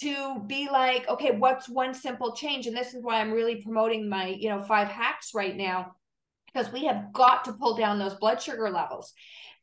to 0.00 0.42
be 0.46 0.68
like, 0.70 1.08
okay, 1.08 1.36
what's 1.36 1.68
one 1.68 1.94
simple 1.94 2.34
change? 2.34 2.66
And 2.66 2.76
this 2.76 2.94
is 2.94 3.02
why 3.02 3.20
I'm 3.20 3.30
really 3.30 3.62
promoting 3.62 4.08
my, 4.08 4.26
you 4.26 4.48
know, 4.48 4.62
five 4.62 4.88
hacks 4.88 5.32
right 5.34 5.56
now 5.56 5.92
because 6.52 6.72
we 6.72 6.84
have 6.84 7.12
got 7.12 7.44
to 7.44 7.52
pull 7.52 7.76
down 7.76 7.98
those 7.98 8.14
blood 8.14 8.40
sugar 8.40 8.70
levels. 8.70 9.12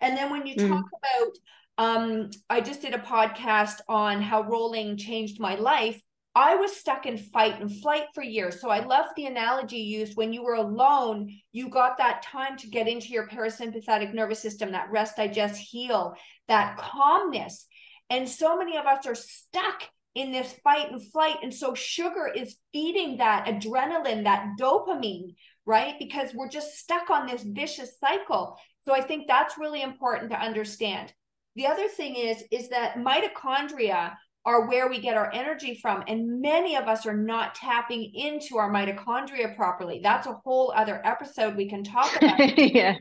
And 0.01 0.17
then 0.17 0.31
when 0.31 0.45
you 0.45 0.55
mm. 0.55 0.67
talk 0.67 0.85
about, 0.97 1.37
um, 1.77 2.29
I 2.49 2.61
just 2.61 2.81
did 2.81 2.93
a 2.93 2.99
podcast 2.99 3.79
on 3.87 4.21
how 4.21 4.43
rolling 4.43 4.97
changed 4.97 5.39
my 5.39 5.55
life. 5.55 6.01
I 6.35 6.55
was 6.55 6.75
stuck 6.75 7.05
in 7.05 7.17
fight 7.17 7.59
and 7.59 7.81
flight 7.81 8.05
for 8.13 8.23
years. 8.23 8.61
So 8.61 8.69
I 8.69 8.85
love 8.85 9.07
the 9.15 9.25
analogy 9.25 9.77
used 9.77 10.15
when 10.15 10.31
you 10.31 10.43
were 10.43 10.53
alone, 10.53 11.33
you 11.51 11.69
got 11.69 11.97
that 11.97 12.21
time 12.21 12.55
to 12.57 12.67
get 12.67 12.87
into 12.87 13.07
your 13.07 13.27
parasympathetic 13.27 14.13
nervous 14.13 14.39
system, 14.39 14.71
that 14.71 14.91
rest, 14.91 15.17
digest, 15.17 15.59
heal, 15.59 16.13
that 16.47 16.77
calmness. 16.77 17.65
And 18.09 18.27
so 18.27 18.57
many 18.57 18.77
of 18.77 18.85
us 18.85 19.05
are 19.05 19.15
stuck 19.15 19.83
in 20.15 20.31
this 20.31 20.53
fight 20.63 20.91
and 20.91 21.01
flight. 21.11 21.37
And 21.43 21.53
so 21.53 21.73
sugar 21.73 22.27
is 22.33 22.57
feeding 22.73 23.17
that 23.17 23.45
adrenaline, 23.45 24.23
that 24.23 24.55
dopamine, 24.59 25.35
right? 25.69 25.99
Because 25.99 26.33
we're 26.33 26.49
just 26.49 26.79
stuck 26.79 27.11
on 27.11 27.27
this 27.27 27.43
vicious 27.43 27.99
cycle. 27.99 28.57
So 28.81 28.91
I 28.91 29.01
think 29.01 29.27
that's 29.27 29.59
really 29.59 29.83
important 29.83 30.31
to 30.31 30.41
understand. 30.41 31.13
The 31.55 31.67
other 31.67 31.87
thing 31.87 32.15
is 32.15 32.43
is 32.51 32.69
that 32.69 32.95
mitochondria 32.95 34.15
are 34.45 34.67
where 34.67 34.89
we 34.89 34.99
get 34.99 35.15
our 35.15 35.31
energy 35.31 35.77
from 35.79 36.03
and 36.07 36.41
many 36.41 36.75
of 36.75 36.87
us 36.87 37.05
are 37.05 37.15
not 37.15 37.53
tapping 37.53 38.11
into 38.15 38.57
our 38.57 38.71
mitochondria 38.71 39.55
properly. 39.55 39.99
That's 40.01 40.25
a 40.25 40.39
whole 40.43 40.73
other 40.75 41.05
episode 41.05 41.55
we 41.55 41.69
can 41.69 41.83
talk 41.83 42.15
about. 42.15 42.57
yeah. 42.57 42.95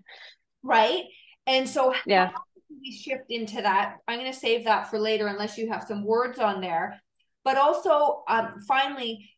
Right? 0.62 1.05
And 1.47 1.66
so 1.66 1.95
yeah. 2.05 2.33
we 2.69 2.93
shift 2.93 3.31
into 3.31 3.62
that? 3.62 3.97
I'm 4.07 4.19
going 4.19 4.31
to 4.31 4.39
save 4.39 4.64
that 4.64 4.91
for 4.91 4.99
later 4.99 5.27
unless 5.27 5.57
you 5.57 5.71
have 5.73 5.85
some 5.89 6.05
words 6.05 6.39
on 6.39 6.61
there. 6.61 7.01
But 7.45 7.57
also 7.57 8.25
um, 8.29 8.57
finally 8.66 9.31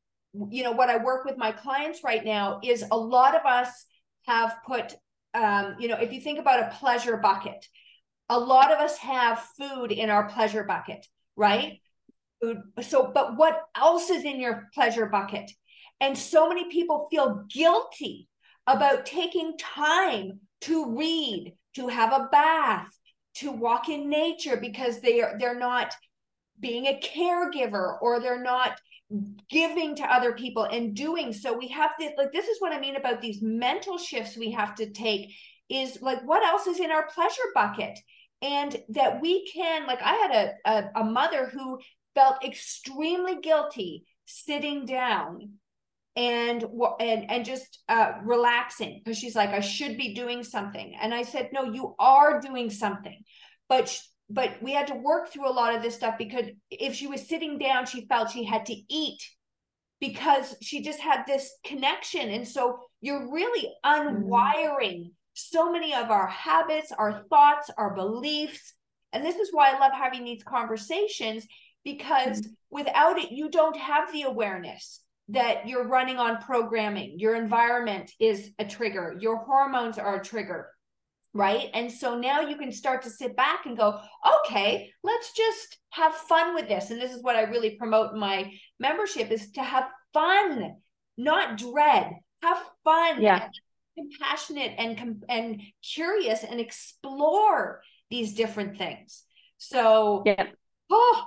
you 0.51 0.63
know 0.63 0.73
what 0.73 0.89
i 0.89 0.97
work 0.97 1.25
with 1.25 1.37
my 1.37 1.51
clients 1.53 2.05
right 2.05 2.25
now 2.25 2.61
is 2.63 2.85
a 2.91 2.97
lot 2.97 3.35
of 3.35 3.45
us 3.45 3.87
have 4.27 4.57
put 4.67 4.95
um, 5.35 5.77
you 5.79 5.89
know 5.89 5.97
if 5.97 6.13
you 6.13 6.21
think 6.21 6.39
about 6.39 6.61
a 6.61 6.77
pleasure 6.77 7.17
bucket 7.17 7.67
a 8.29 8.39
lot 8.39 8.73
of 8.73 8.79
us 8.79 8.97
have 8.99 9.45
food 9.59 9.91
in 9.91 10.09
our 10.11 10.29
pleasure 10.29 10.65
bucket 10.65 11.07
right? 11.41 11.81
Food 12.41 12.63
so 12.83 13.11
but 13.13 13.37
what 13.37 13.63
else 13.77 14.11
is 14.11 14.25
in 14.25 14.41
your 14.41 14.69
pleasure 14.75 15.07
bucket? 15.07 15.51
And 16.01 16.17
so 16.17 16.49
many 16.49 16.71
people 16.71 17.09
feel 17.11 17.45
guilty 17.51 18.29
about 18.67 19.07
taking 19.07 19.59
time 19.59 20.41
to 20.63 20.97
read 20.97 21.55
to 21.75 21.89
have 21.89 22.13
a 22.13 22.29
bath 22.31 22.89
to 23.37 23.51
walk 23.51 23.89
in 23.89 24.09
nature 24.09 24.57
because 24.57 25.01
they 25.01 25.21
are 25.23 25.37
they're 25.39 25.59
not 25.59 25.95
being 26.59 26.87
a 26.87 27.01
caregiver 27.01 27.97
or 28.03 28.21
they're 28.21 28.43
not 28.43 28.79
giving 29.49 29.97
to 29.97 30.05
other 30.05 30.33
people 30.33 30.65
and 30.65 30.95
doing 30.95 31.33
so. 31.33 31.57
We 31.57 31.69
have 31.69 31.91
this 31.99 32.13
like 32.17 32.33
this 32.33 32.47
is 32.47 32.61
what 32.61 32.73
i 32.73 32.79
mean 32.79 32.97
about 32.97 33.21
these 33.21 33.43
mental 33.43 33.99
shifts 33.99 34.37
we 34.37 34.53
have 34.53 34.75
to 34.77 34.91
take 34.91 35.35
is 35.69 36.01
like 36.01 36.23
what 36.23 36.45
else 36.45 36.67
is 36.67 36.81
in 36.81 36.91
our 36.91 37.09
pleasure 37.09 37.43
bucket? 37.55 37.99
And 38.43 38.77
that 38.91 39.21
we 39.21 39.47
can 39.53 39.87
like 39.87 40.01
i 40.03 40.15
had 40.15 40.31
a, 40.31 40.71
a, 40.71 41.01
a 41.01 41.05
mother 41.05 41.51
who 41.53 41.81
felt 42.15 42.45
extremely 42.45 43.41
guilty 43.41 44.05
sitting 44.27 44.87
down 44.87 45.51
and 46.17 46.65
and 47.01 47.31
and 47.31 47.45
just 47.45 47.83
uh 47.89 48.13
relaxing 48.25 49.01
because 49.05 49.19
she's 49.19 49.37
like 49.37 49.51
i 49.51 49.61
should 49.61 49.97
be 49.97 50.15
doing 50.15 50.45
something. 50.45 50.97
And 51.01 51.13
i 51.13 51.23
said 51.23 51.51
no 51.53 51.65
you 51.65 51.97
are 51.99 52.41
doing 52.41 52.71
something. 52.71 53.25
But 53.69 54.01
but 54.31 54.63
we 54.63 54.73
had 54.73 54.87
to 54.87 54.95
work 54.95 55.29
through 55.29 55.49
a 55.49 55.53
lot 55.53 55.75
of 55.75 55.83
this 55.83 55.97
stuff 55.97 56.17
because 56.17 56.47
if 56.71 56.95
she 56.95 57.09
was 57.09 57.29
sitting 57.29 57.59
down, 57.59 57.85
she 57.85 58.07
felt 58.07 58.31
she 58.31 58.45
had 58.45 58.65
to 58.67 58.77
eat 58.89 59.21
because 60.01 60.57
she 60.63 60.83
just 60.83 61.01
had 61.01 61.25
this 61.27 61.53
connection. 61.65 62.31
And 62.31 62.47
so 62.47 62.79
you're 63.01 63.31
really 63.31 63.69
unwiring 63.85 65.11
so 65.35 65.73
many 65.73 65.95
of 65.95 66.11
our 66.11 66.29
habits, 66.29 66.93
our 66.93 67.25
thoughts, 67.29 67.71
our 67.77 67.95
beliefs. 67.95 68.75
And 69.13 69.25
this 69.25 69.37
is 69.37 69.51
why 69.53 69.71
I 69.71 69.79
love 69.79 69.93
having 69.93 70.25
these 70.25 70.45
conversations 70.45 71.47
because 71.85 72.41
mm-hmm. 72.41 72.53
without 72.71 73.19
it, 73.19 73.33
you 73.33 73.51
don't 73.51 73.77
have 73.77 74.13
the 74.13 74.23
awareness 74.23 75.01
that 75.29 75.67
you're 75.67 75.87
running 75.87 76.19
on 76.19 76.39
programming. 76.39 77.19
Your 77.19 77.35
environment 77.35 78.13
is 78.21 78.51
a 78.59 78.65
trigger, 78.65 79.17
your 79.19 79.39
hormones 79.39 79.99
are 79.99 80.21
a 80.21 80.25
trigger. 80.25 80.69
Right. 81.33 81.69
And 81.75 81.93
so 81.93 82.19
now 82.19 82.41
you 82.41 82.57
can 82.57 82.73
start 82.73 83.03
to 83.03 83.11
sit 83.11 83.37
back 83.37 83.65
and 83.65 83.77
go, 83.77 84.01
okay, 84.41 84.91
let's 85.05 85.33
just 85.33 85.79
have 85.91 86.15
fun 86.15 86.55
with 86.55 86.67
this. 86.69 86.91
And 86.91 87.01
this 87.01 87.13
is 87.13 87.23
what 87.23 87.37
I 87.37 87.43
really 87.43 87.77
promote 87.77 88.13
in 88.13 88.19
my 88.19 88.53
membership 88.81 89.31
is 89.31 89.53
to 89.53 89.63
have 89.63 89.85
fun, 90.13 90.77
not 91.17 91.57
dread. 91.57 92.13
Have 92.43 92.59
fun. 92.85 93.23
Yeah. 93.23 93.49
compassionate 93.97 94.73
and 94.79 95.25
and 95.29 95.63
curious 95.85 96.43
and 96.43 96.59
explore 96.59 97.83
these 98.11 98.35
different 98.35 98.79
things. 98.79 99.25
So 99.59 100.23
yeah. 100.27 100.47
Oh, 100.89 101.25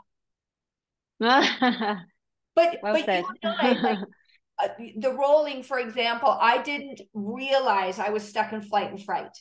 but 1.20 2.80
well 2.82 2.94
but 2.94 3.06
said. 3.06 3.24
you 3.24 3.50
know, 3.50 3.56
like, 3.62 3.82
like 3.82 3.98
uh, 4.62 4.68
the 4.98 5.14
rolling, 5.14 5.64
for 5.64 5.80
example, 5.80 6.36
I 6.42 6.62
didn't 6.62 7.02
realize 7.14 8.00
I 8.00 8.10
was 8.10 8.28
stuck 8.28 8.52
in 8.52 8.62
flight 8.62 8.90
and 8.90 9.02
fright 9.02 9.32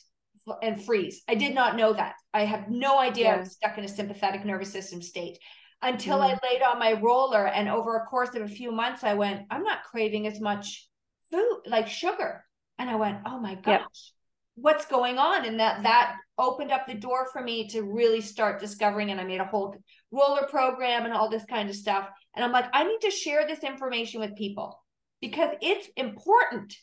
and 0.61 0.83
freeze. 0.83 1.21
I 1.27 1.35
did 1.35 1.53
not 1.53 1.75
know 1.75 1.93
that. 1.93 2.15
I 2.33 2.45
have 2.45 2.69
no 2.69 2.99
idea 2.99 3.25
yeah. 3.25 3.35
I 3.35 3.39
was 3.39 3.53
stuck 3.53 3.77
in 3.77 3.83
a 3.83 3.89
sympathetic 3.89 4.45
nervous 4.45 4.71
system 4.71 5.01
state 5.01 5.37
until 5.81 6.19
mm. 6.19 6.23
I 6.23 6.39
laid 6.47 6.61
on 6.61 6.79
my 6.79 6.93
roller. 6.93 7.47
And 7.47 7.69
over 7.69 7.97
a 7.97 8.05
course 8.05 8.33
of 8.35 8.41
a 8.41 8.47
few 8.47 8.71
months, 8.71 9.03
I 9.03 9.13
went, 9.13 9.45
I'm 9.51 9.63
not 9.63 9.83
craving 9.83 10.27
as 10.27 10.39
much 10.39 10.87
food, 11.29 11.61
like 11.67 11.87
sugar. 11.87 12.45
And 12.79 12.89
I 12.89 12.95
went, 12.95 13.19
oh 13.25 13.39
my 13.39 13.55
gosh, 13.55 14.13
what's 14.55 14.85
going 14.85 15.17
on? 15.17 15.45
And 15.45 15.59
that 15.59 15.83
that 15.83 16.15
opened 16.37 16.71
up 16.71 16.87
the 16.87 16.95
door 16.95 17.27
for 17.31 17.41
me 17.41 17.67
to 17.69 17.83
really 17.83 18.21
start 18.21 18.59
discovering. 18.59 19.11
And 19.11 19.21
I 19.21 19.23
made 19.23 19.41
a 19.41 19.45
whole 19.45 19.75
roller 20.11 20.47
program 20.47 21.05
and 21.05 21.13
all 21.13 21.29
this 21.29 21.45
kind 21.45 21.69
of 21.69 21.75
stuff. 21.75 22.07
And 22.35 22.43
I'm 22.43 22.51
like, 22.51 22.65
I 22.73 22.83
need 22.83 23.01
to 23.01 23.11
share 23.11 23.45
this 23.47 23.63
information 23.63 24.19
with 24.19 24.35
people 24.35 24.81
because 25.21 25.53
it's 25.61 25.87
important. 25.95 26.75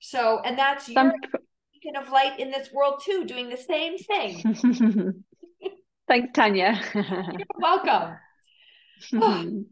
So, 0.00 0.40
and 0.44 0.58
that's 0.58 0.92
Some... 0.92 1.06
your 1.06 1.40
beacon 1.82 1.96
of 1.96 2.10
light 2.10 2.38
in 2.38 2.50
this 2.50 2.72
world 2.72 3.02
too, 3.04 3.24
doing 3.24 3.48
the 3.48 3.56
same 3.56 3.98
thing. 3.98 5.24
Thanks, 6.08 6.32
Tanya. 6.34 6.80
You're 6.94 7.46
welcome. 7.58 8.16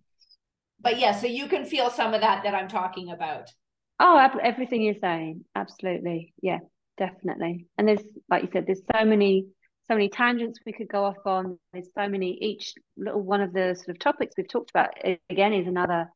but 0.81 0.99
yeah, 0.99 1.13
so 1.13 1.27
you 1.27 1.47
can 1.49 1.65
feel 1.65 1.91
some 1.91 2.15
of 2.15 2.21
that 2.21 2.45
that 2.45 2.55
I'm 2.55 2.69
talking 2.69 3.11
about. 3.11 3.51
Oh, 3.99 4.17
everything 4.43 4.83
you're 4.83 4.95
saying, 5.01 5.45
absolutely, 5.55 6.33
yeah, 6.43 6.59
definitely. 6.97 7.67
And 7.77 7.87
there's, 7.87 8.03
like 8.31 8.43
you 8.45 8.49
said, 8.53 8.67
there's 8.67 8.83
so 8.95 9.05
many 9.05 9.47
so 9.87 9.95
many 9.95 10.09
tangents 10.09 10.61
we 10.65 10.73
could 10.73 10.89
go 10.89 11.05
off 11.05 11.17
on. 11.27 11.59
There's 11.73 11.89
so 11.99 12.09
many. 12.09 12.39
Each 12.41 12.75
little 12.97 13.21
one 13.21 13.41
of 13.41 13.53
the 13.53 13.75
sort 13.75 13.89
of 13.89 13.99
topics 13.99 14.35
we've 14.37 14.49
talked 14.49 14.71
about 14.71 14.91
again 15.29 15.53
is 15.53 15.67
another 15.67 16.09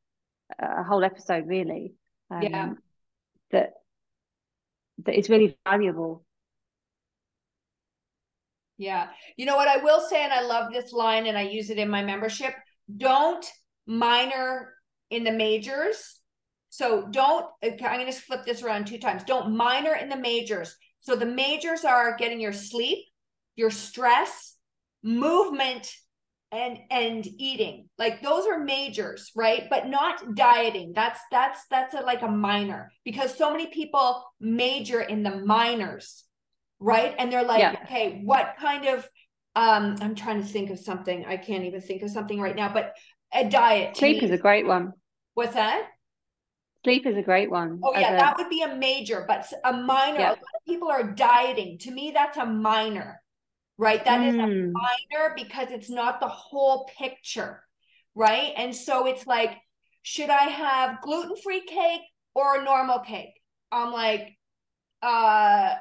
a 0.60 0.84
whole 0.84 1.02
episode 1.02 1.48
really. 1.48 1.94
Um, 2.30 2.42
yeah. 2.42 2.72
That 3.50 3.72
that 5.04 5.18
is 5.18 5.28
really 5.28 5.56
valuable. 5.68 6.24
Yeah. 8.76 9.08
You 9.36 9.46
know 9.46 9.56
what 9.56 9.68
I 9.68 9.78
will 9.78 10.00
say, 10.00 10.22
and 10.22 10.32
I 10.32 10.42
love 10.42 10.72
this 10.72 10.92
line, 10.92 11.26
and 11.26 11.38
I 11.38 11.42
use 11.42 11.70
it 11.70 11.78
in 11.78 11.88
my 11.88 12.02
membership. 12.02 12.54
Don't 12.96 13.44
minor 13.86 14.74
in 15.10 15.24
the 15.24 15.32
majors. 15.32 16.20
So 16.70 17.06
don't. 17.10 17.46
I'm 17.62 17.76
going 17.76 18.06
to 18.06 18.12
flip 18.12 18.44
this 18.44 18.62
around 18.62 18.86
two 18.86 18.98
times. 18.98 19.22
Don't 19.24 19.56
minor 19.56 19.94
in 19.94 20.08
the 20.08 20.16
majors. 20.16 20.76
So 21.00 21.14
the 21.14 21.26
majors 21.26 21.84
are 21.84 22.16
getting 22.16 22.40
your 22.40 22.52
sleep, 22.52 22.98
your 23.56 23.70
stress, 23.70 24.56
movement, 25.02 25.94
and 26.54 26.78
and 26.90 27.26
eating. 27.38 27.88
Like 27.98 28.22
those 28.22 28.46
are 28.46 28.58
majors, 28.58 29.30
right? 29.34 29.64
But 29.68 29.88
not 29.88 30.34
dieting. 30.34 30.92
That's 30.94 31.20
that's 31.30 31.66
that's 31.70 31.94
a, 31.94 32.00
like 32.00 32.22
a 32.22 32.28
minor 32.28 32.92
because 33.04 33.36
so 33.36 33.50
many 33.50 33.66
people 33.66 34.24
major 34.40 35.00
in 35.00 35.22
the 35.22 35.36
minors, 35.44 36.24
right? 36.78 37.14
And 37.18 37.32
they're 37.32 37.44
like, 37.44 37.60
yeah. 37.60 37.76
okay, 37.84 38.22
what 38.24 38.54
kind 38.60 38.86
of 38.86 39.08
um 39.56 39.96
I'm 40.00 40.14
trying 40.14 40.40
to 40.40 40.46
think 40.46 40.70
of 40.70 40.78
something. 40.78 41.24
I 41.26 41.36
can't 41.36 41.64
even 41.64 41.80
think 41.80 42.02
of 42.02 42.10
something 42.10 42.40
right 42.40 42.56
now, 42.56 42.72
but 42.72 42.92
a 43.32 43.48
diet. 43.48 43.96
Sleep 43.96 44.22
is 44.22 44.30
a 44.30 44.38
great 44.38 44.66
one. 44.66 44.92
What's 45.34 45.54
that? 45.54 45.88
Sleep 46.84 47.06
is 47.06 47.16
a 47.16 47.22
great 47.22 47.50
one. 47.50 47.80
Oh 47.82 47.98
yeah, 47.98 48.14
a... 48.14 48.18
that 48.18 48.36
would 48.36 48.50
be 48.50 48.62
a 48.62 48.76
major, 48.76 49.24
but 49.26 49.50
a 49.64 49.72
minor. 49.72 50.20
Yeah. 50.20 50.28
A 50.28 50.30
lot 50.30 50.38
of 50.38 50.64
people 50.68 50.88
are 50.88 51.12
dieting. 51.12 51.78
To 51.78 51.90
me, 51.90 52.12
that's 52.14 52.36
a 52.36 52.46
minor 52.46 53.20
right? 53.78 54.04
That 54.04 54.20
mm. 54.20 54.28
is 54.28 54.34
a 54.34 54.46
hmm. 54.46 54.72
minor 54.72 55.34
because 55.36 55.68
it's 55.70 55.90
not 55.90 56.20
the 56.20 56.28
whole 56.28 56.88
picture, 56.98 57.62
right? 58.14 58.52
And 58.56 58.74
so 58.74 59.06
it's 59.06 59.26
like, 59.26 59.56
should 60.02 60.30
I 60.30 60.44
have 60.44 61.00
gluten 61.00 61.36
free 61.36 61.62
cake 61.62 62.02
or 62.34 62.58
a 62.58 62.64
normal 62.64 63.00
cake? 63.00 63.40
I'm 63.72 63.92
like, 63.92 64.36
uh, 65.02 65.74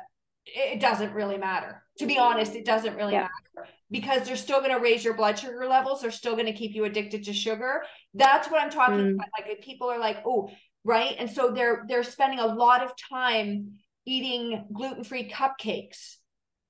it 0.46 0.80
doesn't 0.80 1.14
really 1.14 1.38
matter. 1.38 1.84
To 2.00 2.08
be 2.08 2.18
honest, 2.18 2.56
it 2.56 2.66
doesn't 2.66 2.96
really 2.96 3.14
yeah. 3.14 3.28
matter 3.56 3.70
because 3.92 4.26
they're 4.26 4.36
still 4.36 4.60
going 4.60 4.72
to 4.72 4.80
raise 4.80 5.04
your 5.04 5.14
blood 5.14 5.38
sugar 5.38 5.68
levels. 5.68 6.02
They're 6.02 6.12
still 6.12 6.34
going 6.34 6.48
to 6.48 6.54
keep 6.54 6.74
you 6.74 6.86
addicted 6.86 7.26
to 7.26 7.34
sugar. 7.34 7.84
That's 8.16 8.50
what 8.50 8.62
I'm 8.62 8.72
talking 8.72 8.98
mm. 8.98 9.14
about. 9.14 9.28
Like 9.38 9.62
people 9.62 9.90
are 9.90 10.00
like, 10.00 10.18
oh, 10.26 10.50
right, 10.84 11.16
and 11.20 11.30
so 11.30 11.52
they're 11.52 11.86
they're 11.88 12.04
spending 12.04 12.40
a 12.40 12.48
lot 12.48 12.84
of 12.84 12.94
time 13.10 13.74
eating 14.06 14.66
gluten 14.74 15.04
free 15.04 15.30
cupcakes 15.30 16.16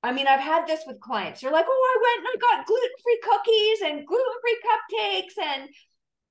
I 0.03 0.11
mean, 0.11 0.27
I've 0.27 0.41
had 0.41 0.67
this 0.67 0.81
with 0.85 0.99
clients. 0.99 1.41
They're 1.41 1.51
like, 1.51 1.65
"Oh, 1.67 1.95
I 1.95 2.01
went 2.01 2.27
and 2.27 2.43
I 2.43 2.57
got 2.57 2.67
gluten-free 2.67 3.19
cookies 3.23 3.81
and 3.81 4.05
gluten-free 4.05 4.59
cupcakes 4.67 5.43
and 5.43 5.69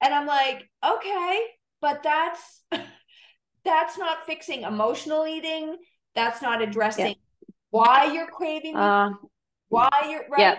and 0.02 0.14
I'm 0.14 0.26
like, 0.26 0.68
"Okay, 0.84 1.40
but 1.80 2.02
that's 2.02 2.62
that's 3.64 3.98
not 3.98 4.26
fixing 4.26 4.62
emotional 4.62 5.26
eating. 5.26 5.76
That's 6.14 6.42
not 6.42 6.60
addressing 6.60 7.06
yeah. 7.06 7.14
why 7.70 8.12
you're 8.12 8.26
craving, 8.26 8.76
uh, 8.76 9.10
why 9.68 9.88
you're 10.08 10.28
right." 10.30 10.40
Yeah. 10.40 10.58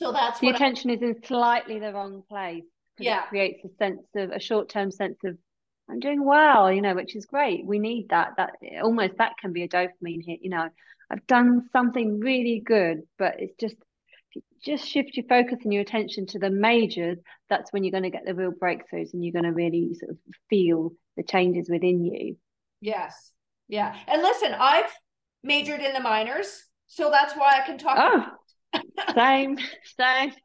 So 0.00 0.12
that's 0.12 0.40
the 0.40 0.48
attention 0.48 0.90
I, 0.90 0.94
is 0.94 1.02
in 1.02 1.22
slightly 1.24 1.78
the 1.78 1.92
wrong 1.92 2.22
place. 2.26 2.64
Yeah. 2.98 3.24
It 3.24 3.28
creates 3.28 3.64
a 3.64 3.68
sense 3.76 4.02
of 4.16 4.30
a 4.30 4.40
short-term 4.40 4.90
sense 4.90 5.18
of 5.24 5.36
I'm 5.90 6.00
doing 6.00 6.24
well, 6.24 6.72
you 6.72 6.80
know, 6.80 6.94
which 6.94 7.16
is 7.16 7.26
great. 7.26 7.66
We 7.66 7.78
need 7.78 8.08
that. 8.10 8.34
That 8.36 8.52
almost 8.82 9.18
that 9.18 9.32
can 9.38 9.52
be 9.52 9.64
a 9.64 9.68
dopamine 9.68 10.24
hit, 10.24 10.40
you 10.42 10.50
know. 10.50 10.68
I've 11.10 11.26
done 11.26 11.68
something 11.72 12.20
really 12.20 12.62
good, 12.64 13.02
but 13.18 13.40
it's 13.40 13.56
just 13.58 13.76
just 14.64 14.86
shift 14.86 15.16
your 15.16 15.26
focus 15.26 15.58
and 15.64 15.72
your 15.72 15.82
attention 15.82 16.26
to 16.26 16.38
the 16.38 16.50
majors. 16.50 17.18
That's 17.48 17.72
when 17.72 17.82
you're 17.82 17.90
going 17.90 18.04
to 18.04 18.10
get 18.10 18.26
the 18.26 18.34
real 18.34 18.52
breakthroughs, 18.52 19.12
and 19.12 19.24
you're 19.24 19.32
going 19.32 19.44
to 19.44 19.52
really 19.52 19.94
sort 19.94 20.10
of 20.10 20.18
feel 20.48 20.92
the 21.16 21.22
changes 21.22 21.68
within 21.68 22.04
you. 22.04 22.36
Yes, 22.80 23.32
yeah. 23.68 23.96
And 24.06 24.22
listen, 24.22 24.54
I've 24.54 24.90
majored 25.42 25.80
in 25.80 25.94
the 25.94 26.00
minors, 26.00 26.64
so 26.86 27.10
that's 27.10 27.34
why 27.34 27.60
I 27.60 27.66
can 27.66 27.78
talk. 27.78 27.96
Oh, 27.98 28.80
same, 29.14 29.58
same. 29.98 30.32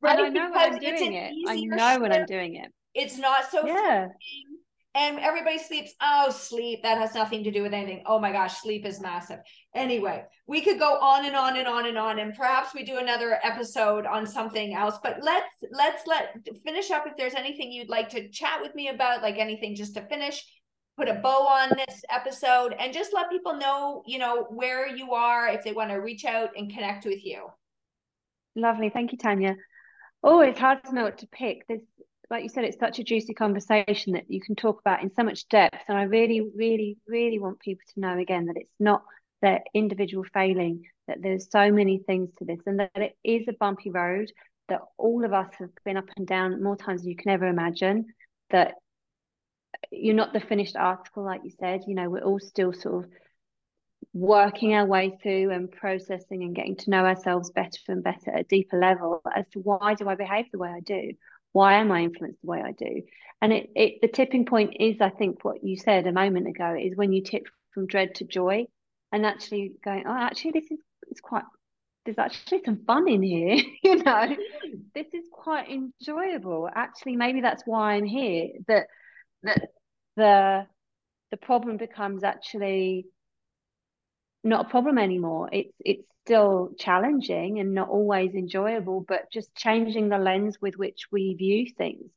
Right? 0.00 0.16
And 0.16 0.26
I 0.26 0.28
know 0.30 0.50
when 0.50 0.74
I'm 0.74 0.78
doing 0.78 1.12
it. 1.14 1.32
I 1.48 1.56
know 1.56 1.98
when 1.98 2.12
I'm 2.12 2.24
doing 2.24 2.54
it. 2.54 2.72
It's 2.94 3.18
not 3.18 3.50
so 3.50 3.66
yeah 3.66 4.06
and 4.94 5.18
everybody 5.18 5.58
sleeps. 5.58 5.92
Oh, 6.00 6.30
sleep. 6.30 6.82
That 6.82 6.98
has 6.98 7.14
nothing 7.14 7.44
to 7.44 7.50
do 7.50 7.62
with 7.62 7.72
anything. 7.74 8.02
Oh 8.06 8.18
my 8.18 8.32
gosh, 8.32 8.60
sleep 8.60 8.86
is 8.86 9.00
massive. 9.00 9.38
Anyway, 9.74 10.24
we 10.46 10.60
could 10.60 10.78
go 10.78 10.98
on 10.98 11.24
and 11.26 11.36
on 11.36 11.56
and 11.56 11.68
on 11.68 11.86
and 11.86 11.98
on, 11.98 12.18
and 12.18 12.34
perhaps 12.34 12.74
we 12.74 12.84
do 12.84 12.98
another 12.98 13.38
episode 13.42 14.06
on 14.06 14.26
something 14.26 14.74
else. 14.74 14.98
But 15.02 15.18
let's 15.22 15.54
let's 15.72 16.06
let 16.06 16.36
finish 16.64 16.90
up 16.90 17.06
if 17.06 17.16
there's 17.16 17.34
anything 17.34 17.70
you'd 17.70 17.88
like 17.88 18.08
to 18.10 18.28
chat 18.30 18.60
with 18.60 18.74
me 18.74 18.88
about, 18.88 19.22
like 19.22 19.38
anything 19.38 19.74
just 19.74 19.94
to 19.94 20.06
finish, 20.08 20.44
put 20.96 21.08
a 21.08 21.14
bow 21.14 21.46
on 21.46 21.70
this 21.76 22.02
episode, 22.10 22.74
and 22.78 22.92
just 22.92 23.12
let 23.14 23.30
people 23.30 23.56
know, 23.56 24.02
you 24.06 24.18
know, 24.18 24.44
where 24.50 24.88
you 24.88 25.12
are 25.12 25.48
if 25.48 25.62
they 25.64 25.72
want 25.72 25.90
to 25.90 25.96
reach 25.96 26.24
out 26.24 26.50
and 26.56 26.72
connect 26.72 27.04
with 27.04 27.24
you. 27.24 27.46
Lovely. 28.56 28.90
Thank 28.90 29.12
you, 29.12 29.18
Tanya. 29.18 29.54
Oh, 30.24 30.40
it's 30.40 30.58
hard 30.58 30.82
to 30.84 30.94
know 30.94 31.04
what 31.04 31.18
to 31.18 31.28
pick. 31.28 31.64
There's 31.68 31.82
like 32.30 32.42
you 32.42 32.48
said, 32.48 32.64
it's 32.64 32.78
such 32.78 32.98
a 32.98 33.04
juicy 33.04 33.34
conversation 33.34 34.12
that 34.12 34.30
you 34.30 34.40
can 34.40 34.54
talk 34.54 34.80
about 34.80 35.02
in 35.02 35.12
so 35.14 35.22
much 35.22 35.48
depth. 35.48 35.78
And 35.88 35.96
I 35.96 36.02
really, 36.02 36.42
really, 36.54 36.98
really 37.06 37.38
want 37.38 37.60
people 37.60 37.84
to 37.94 38.00
know 38.00 38.18
again 38.18 38.46
that 38.46 38.56
it's 38.56 38.74
not 38.78 39.02
their 39.40 39.62
individual 39.72 40.24
failing, 40.34 40.84
that 41.06 41.22
there's 41.22 41.50
so 41.50 41.72
many 41.72 41.98
things 41.98 42.30
to 42.38 42.44
this, 42.44 42.60
and 42.66 42.80
that 42.80 42.90
it 42.96 43.16
is 43.24 43.46
a 43.48 43.52
bumpy 43.52 43.90
road, 43.90 44.30
that 44.68 44.82
all 44.98 45.24
of 45.24 45.32
us 45.32 45.48
have 45.58 45.70
been 45.84 45.96
up 45.96 46.08
and 46.16 46.26
down 46.26 46.62
more 46.62 46.76
times 46.76 47.02
than 47.02 47.10
you 47.10 47.16
can 47.16 47.30
ever 47.30 47.46
imagine, 47.46 48.06
that 48.50 48.74
you're 49.90 50.14
not 50.14 50.32
the 50.32 50.40
finished 50.40 50.76
article, 50.76 51.24
like 51.24 51.42
you 51.44 51.52
said, 51.58 51.82
you 51.86 51.94
know, 51.94 52.10
we're 52.10 52.24
all 52.24 52.40
still 52.40 52.72
sort 52.72 53.04
of 53.04 53.10
working 54.12 54.74
our 54.74 54.86
way 54.86 55.16
through 55.22 55.50
and 55.50 55.70
processing 55.70 56.42
and 56.42 56.54
getting 56.54 56.76
to 56.76 56.90
know 56.90 57.04
ourselves 57.04 57.50
better 57.50 57.78
and 57.88 58.02
better 58.02 58.30
at 58.32 58.40
a 58.40 58.44
deeper 58.44 58.78
level 58.78 59.22
as 59.34 59.46
to 59.52 59.60
why 59.60 59.94
do 59.94 60.08
I 60.08 60.14
behave 60.14 60.46
the 60.52 60.58
way 60.58 60.70
I 60.70 60.80
do? 60.80 61.12
Why 61.58 61.80
am 61.80 61.90
I 61.90 62.02
influenced 62.02 62.40
the 62.40 62.46
way 62.46 62.62
I 62.62 62.70
do? 62.70 63.02
And 63.42 63.52
it, 63.52 63.70
it 63.74 63.94
the 64.00 64.06
tipping 64.06 64.44
point 64.46 64.76
is, 64.78 65.00
I 65.00 65.10
think, 65.10 65.44
what 65.44 65.64
you 65.64 65.76
said 65.76 66.06
a 66.06 66.12
moment 66.12 66.46
ago 66.46 66.76
is 66.80 66.96
when 66.96 67.12
you 67.12 67.20
tip 67.24 67.48
from 67.74 67.88
dread 67.88 68.14
to 68.16 68.24
joy. 68.24 68.66
and 69.10 69.26
actually 69.26 69.72
going, 69.84 70.04
oh, 70.06 70.16
actually, 70.16 70.52
this 70.52 70.70
is 70.70 70.78
it's 71.08 71.20
quite 71.20 71.42
there's 72.04 72.18
actually 72.18 72.62
some 72.64 72.84
fun 72.86 73.08
in 73.08 73.22
here. 73.24 73.56
you 73.82 73.96
know, 73.96 74.02
mm-hmm. 74.04 74.82
this 74.94 75.08
is 75.12 75.24
quite 75.32 75.66
enjoyable. 75.68 76.68
Actually, 76.72 77.16
maybe 77.16 77.40
that's 77.40 77.64
why 77.66 77.94
I'm 77.94 78.04
here. 78.04 78.50
That 78.68 78.86
that 79.42 79.62
the 80.16 80.66
the 81.32 81.38
problem 81.38 81.76
becomes 81.76 82.22
actually 82.22 83.06
not 84.44 84.66
a 84.66 84.68
problem 84.68 84.98
anymore. 84.98 85.48
It's 85.52 85.74
it's 85.84 86.04
still 86.24 86.70
challenging 86.78 87.58
and 87.58 87.74
not 87.74 87.88
always 87.88 88.34
enjoyable, 88.34 89.04
but 89.06 89.30
just 89.32 89.54
changing 89.54 90.08
the 90.08 90.18
lens 90.18 90.58
with 90.60 90.76
which 90.76 91.06
we 91.10 91.34
view 91.34 91.66
things. 91.76 92.10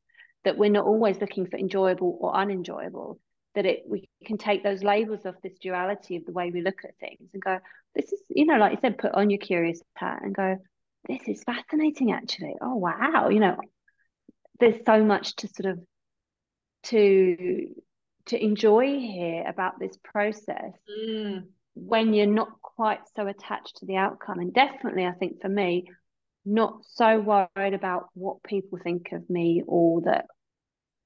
That 0.43 0.57
we're 0.57 0.71
not 0.71 0.85
always 0.85 1.19
looking 1.21 1.45
for 1.45 1.57
enjoyable 1.57 2.17
or 2.19 2.35
unenjoyable. 2.35 3.19
That 3.55 3.65
it 3.65 3.83
we 3.87 4.09
can 4.25 4.37
take 4.37 4.63
those 4.63 4.83
labels 4.83 5.25
of 5.25 5.35
this 5.43 5.57
duality 5.59 6.15
of 6.15 6.25
the 6.25 6.31
way 6.31 6.51
we 6.51 6.61
look 6.61 6.83
at 6.83 6.97
things 6.99 7.29
and 7.33 7.43
go, 7.43 7.59
this 7.95 8.11
is, 8.11 8.21
you 8.29 8.45
know, 8.45 8.57
like 8.57 8.71
you 8.71 8.77
said, 8.81 8.97
put 8.97 9.13
on 9.13 9.29
your 9.29 9.39
curious 9.39 9.81
hat 9.95 10.21
and 10.23 10.33
go, 10.33 10.57
this 11.07 11.21
is 11.27 11.43
fascinating 11.43 12.11
actually. 12.11 12.55
Oh 12.61 12.75
wow, 12.75 13.29
you 13.29 13.39
know, 13.39 13.57
there's 14.59 14.83
so 14.85 15.03
much 15.03 15.35
to 15.37 15.47
sort 15.47 15.73
of 15.73 15.79
to 16.83 17.67
to 18.27 18.43
enjoy 18.43 18.99
here 18.99 19.43
about 19.47 19.79
this 19.79 19.97
process 20.03 20.73
mm. 20.89 21.43
When 21.73 22.13
you're 22.13 22.25
not 22.25 22.61
quite 22.61 23.01
so 23.15 23.27
attached 23.27 23.77
to 23.77 23.85
the 23.85 23.95
outcome. 23.95 24.39
And 24.39 24.53
definitely 24.53 25.05
I 25.05 25.13
think 25.13 25.41
for 25.41 25.49
me, 25.49 25.85
not 26.45 26.79
so 26.85 27.19
worried 27.19 27.73
about 27.73 28.07
what 28.13 28.43
people 28.43 28.79
think 28.83 29.11
of 29.11 29.29
me 29.29 29.63
or 29.67 30.01
that 30.01 30.25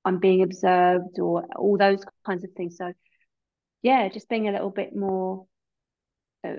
I'm 0.03 0.19
being 0.19 0.43
observed 0.43 1.19
or 1.19 1.45
all 1.55 1.77
those 1.77 2.03
kinds 2.25 2.43
of 2.43 2.51
things. 2.51 2.77
So 2.77 2.93
yeah, 3.81 4.07
just 4.09 4.29
being 4.29 4.47
a 4.47 4.51
little 4.51 4.69
bit 4.69 4.95
more 4.95 5.47
uh, 6.45 6.55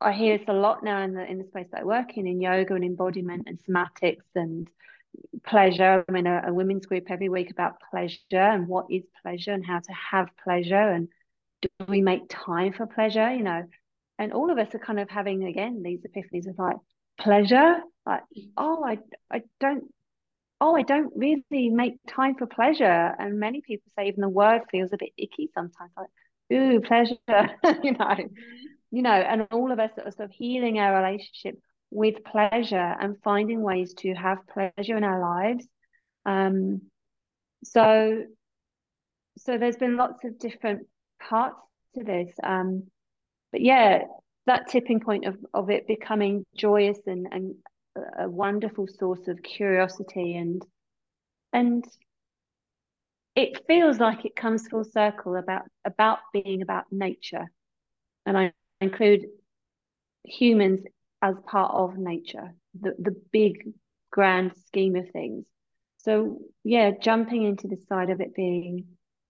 I 0.00 0.12
hear 0.12 0.38
this 0.38 0.48
a 0.48 0.52
lot 0.52 0.84
now 0.84 1.02
in 1.02 1.12
the 1.12 1.24
in 1.24 1.38
the 1.38 1.44
space 1.44 1.66
that 1.72 1.80
I 1.80 1.84
work 1.84 2.16
in, 2.16 2.26
in 2.26 2.40
yoga 2.40 2.74
and 2.74 2.84
embodiment 2.84 3.46
and 3.46 3.58
somatics 3.68 4.24
and 4.34 4.68
pleasure. 5.44 6.04
I'm 6.08 6.16
in 6.16 6.26
a, 6.26 6.44
a 6.48 6.54
women's 6.54 6.86
group 6.86 7.10
every 7.10 7.28
week 7.28 7.50
about 7.50 7.80
pleasure 7.90 8.18
and 8.32 8.68
what 8.68 8.86
is 8.90 9.04
pleasure 9.22 9.52
and 9.52 9.64
how 9.64 9.80
to 9.80 9.92
have 9.92 10.28
pleasure 10.44 10.76
and 10.76 11.08
do 11.62 11.68
we 11.88 12.00
make 12.00 12.22
time 12.28 12.72
for 12.72 12.86
pleasure, 12.86 13.32
you 13.32 13.42
know? 13.42 13.64
And 14.18 14.32
all 14.32 14.50
of 14.50 14.58
us 14.58 14.74
are 14.74 14.78
kind 14.78 14.98
of 14.98 15.08
having 15.08 15.44
again 15.44 15.82
these 15.82 16.00
epiphanies 16.00 16.48
of 16.48 16.58
like 16.58 16.76
pleasure, 17.20 17.76
like 18.06 18.22
oh 18.56 18.84
I 18.84 18.98
I 19.30 19.42
don't 19.60 19.84
oh 20.60 20.74
I 20.74 20.82
don't 20.82 21.12
really 21.14 21.70
make 21.70 21.94
time 22.08 22.34
for 22.36 22.46
pleasure, 22.46 23.14
and 23.18 23.38
many 23.38 23.60
people 23.60 23.90
say 23.96 24.08
even 24.08 24.22
the 24.22 24.28
word 24.28 24.62
feels 24.70 24.92
a 24.92 24.96
bit 24.98 25.10
icky 25.16 25.50
sometimes, 25.54 25.92
like 25.96 26.08
ooh 26.52 26.80
pleasure, 26.80 27.16
you 27.82 27.92
know. 27.92 27.98
Mm-hmm 27.98 28.24
you 28.90 29.02
know, 29.02 29.10
and 29.10 29.46
all 29.50 29.70
of 29.70 29.78
us 29.78 29.90
are 29.98 30.10
sort 30.10 30.30
of 30.30 30.32
healing 30.32 30.78
our 30.78 31.02
relationship 31.02 31.58
with 31.90 32.24
pleasure 32.24 32.76
and 33.00 33.16
finding 33.22 33.62
ways 33.62 33.94
to 33.94 34.14
have 34.14 34.38
pleasure 34.46 34.96
in 34.96 35.04
our 35.04 35.20
lives. 35.20 35.66
Um, 36.24 36.82
so, 37.64 38.24
so 39.38 39.58
there's 39.58 39.76
been 39.76 39.96
lots 39.96 40.24
of 40.24 40.38
different 40.38 40.86
parts 41.20 41.60
to 41.96 42.04
this. 42.04 42.32
Um, 42.42 42.84
but 43.52 43.60
yeah, 43.60 44.02
that 44.46 44.68
tipping 44.68 45.00
point 45.00 45.26
of, 45.26 45.36
of 45.54 45.70
it 45.70 45.86
becoming 45.86 46.44
joyous 46.56 46.98
and, 47.06 47.28
and 47.30 47.54
a 48.18 48.28
wonderful 48.28 48.86
source 48.86 49.26
of 49.28 49.42
curiosity 49.42 50.36
and 50.36 50.64
and 51.52 51.84
it 53.34 53.66
feels 53.66 53.98
like 53.98 54.24
it 54.24 54.36
comes 54.36 54.68
full 54.68 54.84
circle 54.84 55.34
about 55.36 55.62
about 55.84 56.18
being 56.32 56.62
about 56.62 56.84
nature 56.92 57.50
and 58.24 58.38
I 58.38 58.52
include 58.80 59.26
humans 60.24 60.80
as 61.22 61.34
part 61.46 61.72
of 61.74 61.96
nature, 61.96 62.54
the, 62.78 62.94
the 62.98 63.16
big 63.32 63.72
grand 64.10 64.52
scheme 64.66 64.96
of 64.96 65.10
things. 65.10 65.44
So 65.98 66.38
yeah, 66.64 66.92
jumping 67.00 67.42
into 67.42 67.66
the 67.66 67.78
side 67.88 68.10
of 68.10 68.20
it 68.20 68.34
being 68.34 68.86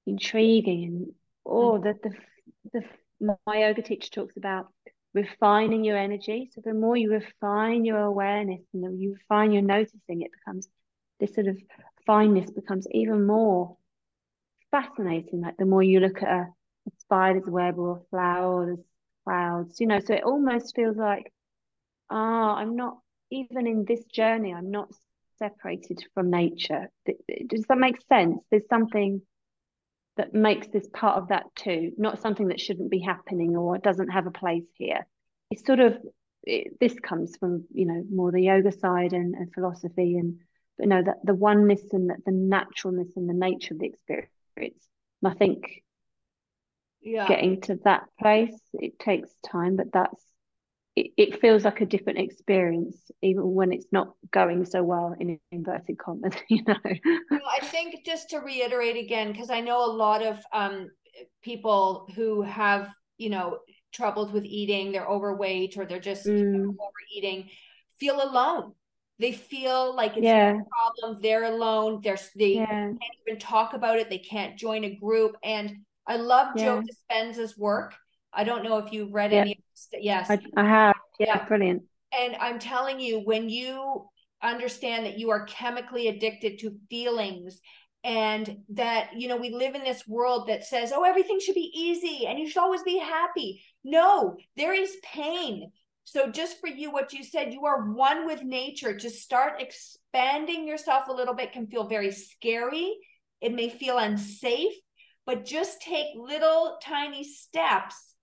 intriguing 0.07 1.15
and 1.49 1.57
oh, 1.57 1.79
mm. 1.79 1.83
the, 1.83 2.09
the 2.09 2.81
the 3.21 3.37
my 3.47 3.59
yoga 3.59 3.83
teacher 3.83 4.11
talks 4.11 4.37
about 4.37 4.69
refining 5.15 5.85
your 5.85 5.97
energy. 5.97 6.51
So 6.55 6.61
the 6.65 6.75
more 6.75 6.97
you 6.97 7.11
refine 7.11 7.85
your 7.85 7.99
awareness 7.99 8.61
and 8.73 8.85
the 8.85 8.97
you 8.97 9.15
refine 9.15 9.53
your 9.53 9.63
noticing, 9.63 10.23
it 10.23 10.31
becomes 10.33 10.69
this 11.21 11.35
sort 11.35 11.49
of 11.49 11.59
fineness 12.07 12.51
becomes 12.51 12.87
even 12.93 13.27
more 13.27 13.77
fascinating. 14.71 15.41
Like 15.41 15.57
the 15.57 15.65
more 15.65 15.83
you 15.83 16.01
look 16.01 16.23
at 16.23 16.29
a, 16.29 16.47
a 16.87 16.91
spider's 16.99 17.47
web 17.47 17.79
or 17.79 17.99
a 17.99 18.09
flower 18.11 18.73
or 18.73 18.77
clouds, 19.25 19.81
you 19.81 19.87
know, 19.87 20.01
so 20.01 20.15
it 20.15 20.25
almost 20.25 20.75
feels 20.77 20.97
like, 20.97 21.33
ah, 22.11 22.55
I'm 22.55 22.77
not 22.77 22.99
even 23.31 23.67
in 23.67 23.85
this 23.85 24.05
journey, 24.05 24.55
I'm 24.55 24.71
not 24.71 24.89
separated 25.39 26.05
from 26.15 26.31
nature. 26.31 26.89
Does 27.47 27.65
that 27.69 27.79
make 27.79 28.01
sense? 28.09 28.39
There's 28.51 28.69
something 28.69 29.23
that 30.19 30.35
makes 30.35 30.67
this 30.69 30.87
part 30.93 31.17
of 31.17 31.29
that 31.29 31.45
too, 31.55 31.93
not 31.97 32.21
something 32.21 32.49
that 32.49 32.61
shouldn't 32.61 32.91
be 32.91 32.99
happening 32.99 33.57
or 33.57 33.79
doesn't 33.79 34.11
have 34.11 34.27
a 34.27 34.33
place 34.33 34.67
here. 34.75 35.07
It's 35.51 35.65
sort 35.65 35.81
of 35.81 35.97
it, 36.43 36.79
this 36.81 36.95
comes 37.01 37.37
from 37.37 37.65
you 37.73 37.87
know 37.87 38.05
more 38.13 38.31
the 38.31 38.43
yoga 38.43 38.73
side 38.73 39.13
and, 39.13 39.35
and 39.35 39.53
philosophy 39.55 40.19
and 40.19 40.41
but 40.77 40.89
no 40.89 41.03
that 41.03 41.19
the 41.25 41.35
oneness 41.35 41.83
and 41.93 42.11
the, 42.11 42.17
the 42.27 42.33
naturalness 42.33 43.17
and 43.17 43.29
the 43.29 43.35
nature 43.35 43.75
of 43.75 43.81
the 43.81 43.87
experience. 43.87 44.87
And 45.23 45.33
I 45.33 45.35
think 45.35 45.83
yeah. 47.01 47.27
getting 47.29 47.61
to 47.63 47.77
that 47.85 48.05
place 48.21 48.61
it 48.75 48.99
takes 48.99 49.31
time 49.51 49.77
but 49.77 49.93
that's 49.93 50.23
it, 50.99 51.13
it 51.17 51.41
feels 51.41 51.65
like 51.65 51.81
a 51.81 51.87
different 51.87 52.19
experience 52.19 52.97
even 53.23 53.55
when 53.55 53.73
it's 53.73 53.87
not 53.93 54.15
going 54.31 54.65
so 54.65 54.83
well 54.83 55.15
in 55.19 55.39
inverted 55.53 55.99
commas 55.99 56.35
you 56.49 56.63
know 56.67 56.77
well, 57.31 57.41
i 57.61 57.65
think 57.65 58.05
just 58.05 58.31
to 58.31 58.39
reiterate 58.39 58.97
again 58.97 59.33
because 59.33 59.51
i 59.51 59.61
know 59.61 59.85
a 59.85 59.93
lot 60.05 60.23
of 60.23 60.39
um, 60.53 60.91
people 61.43 62.09
who 62.15 62.43
have 62.43 62.91
you 63.17 63.31
know 63.31 63.59
troubles 63.93 64.33
with 64.33 64.45
eating 64.45 64.93
they're 64.93 65.07
overweight 65.07 65.77
or 65.77 65.87
they're 65.87 66.01
just 66.01 66.27
mm. 66.27 66.39
you 66.39 66.45
know, 66.45 66.75
overeating 66.81 67.49
feel 67.99 68.23
alone 68.23 68.73
they 69.19 69.33
feel 69.33 69.97
like 69.97 70.17
it's 70.17 70.25
yeah. 70.25 70.53
a 70.53 71.01
problem 71.01 71.21
they're 71.23 71.45
alone 71.45 72.01
they're 72.03 72.19
they 72.37 72.55
yeah. 72.55 72.67
can't 72.67 72.99
even 73.27 73.39
talk 73.39 73.73
about 73.73 73.99
it 73.99 74.09
they 74.11 74.19
can't 74.19 74.59
join 74.59 74.85
a 74.85 74.95
group 74.97 75.37
and 75.43 75.79
I 76.09 76.17
love 76.17 76.49
yeah. 76.57 76.65
Joe 76.65 76.83
Dispenza's 76.83 77.57
work. 77.57 77.95
I 78.33 78.45
don't 78.45 78.65
know 78.65 78.79
if 78.79 78.93
you've 78.93 79.13
read 79.13 79.31
yeah. 79.31 79.41
any. 79.41 79.61
Yes, 79.93 80.31
I, 80.31 80.39
I 80.57 80.65
have. 80.65 80.97
Yeah, 81.19 81.27
yeah, 81.27 81.45
brilliant. 81.47 81.83
And 82.19 82.37
I'm 82.37 82.59
telling 82.59 83.01
you, 83.01 83.21
when 83.21 83.49
you 83.49 84.09
understand 84.43 85.07
that 85.07 85.19
you 85.19 85.31
are 85.31 85.45
chemically 85.47 86.09
addicted 86.09 86.59
to 86.61 86.77
feelings 86.89 87.61
and 88.05 88.59
that 88.69 89.11
you 89.17 89.27
know 89.27 89.37
we 89.37 89.51
live 89.51 89.75
in 89.75 89.83
this 89.83 90.07
world 90.07 90.47
that 90.47 90.65
says 90.65 90.93
oh 90.95 91.03
everything 91.03 91.41
should 91.41 91.57
be 91.57 91.73
easy 91.75 92.27
and 92.27 92.39
you 92.39 92.49
should 92.49 92.61
always 92.61 92.83
be 92.85 92.99
happy. 92.99 93.63
No 93.83 94.37
there 94.57 94.73
is 94.73 94.97
pain. 95.03 95.73
So 96.05 96.31
just 96.31 96.61
for 96.61 96.69
you 96.69 96.91
what 96.91 97.13
you 97.13 97.25
said 97.25 97.53
you 97.53 97.67
are 97.67 97.91
one 97.91 98.27
with 98.27 98.45
nature. 98.45 98.97
To 98.97 99.11
start 99.11 99.61
expanding 99.61 100.67
yourself 100.67 101.09
a 101.09 101.13
little 101.13 101.35
bit 101.35 101.53
can 101.53 101.67
feel 101.67 101.89
very 101.89 102.13
scary. 102.13 102.95
It 103.41 103.53
may 103.53 103.69
feel 103.69 103.99
unsafe 103.99 104.73
but 105.29 105.45
just 105.45 105.83
take 105.83 106.07
little 106.17 106.79
tiny 106.83 107.23
steps 107.23 108.15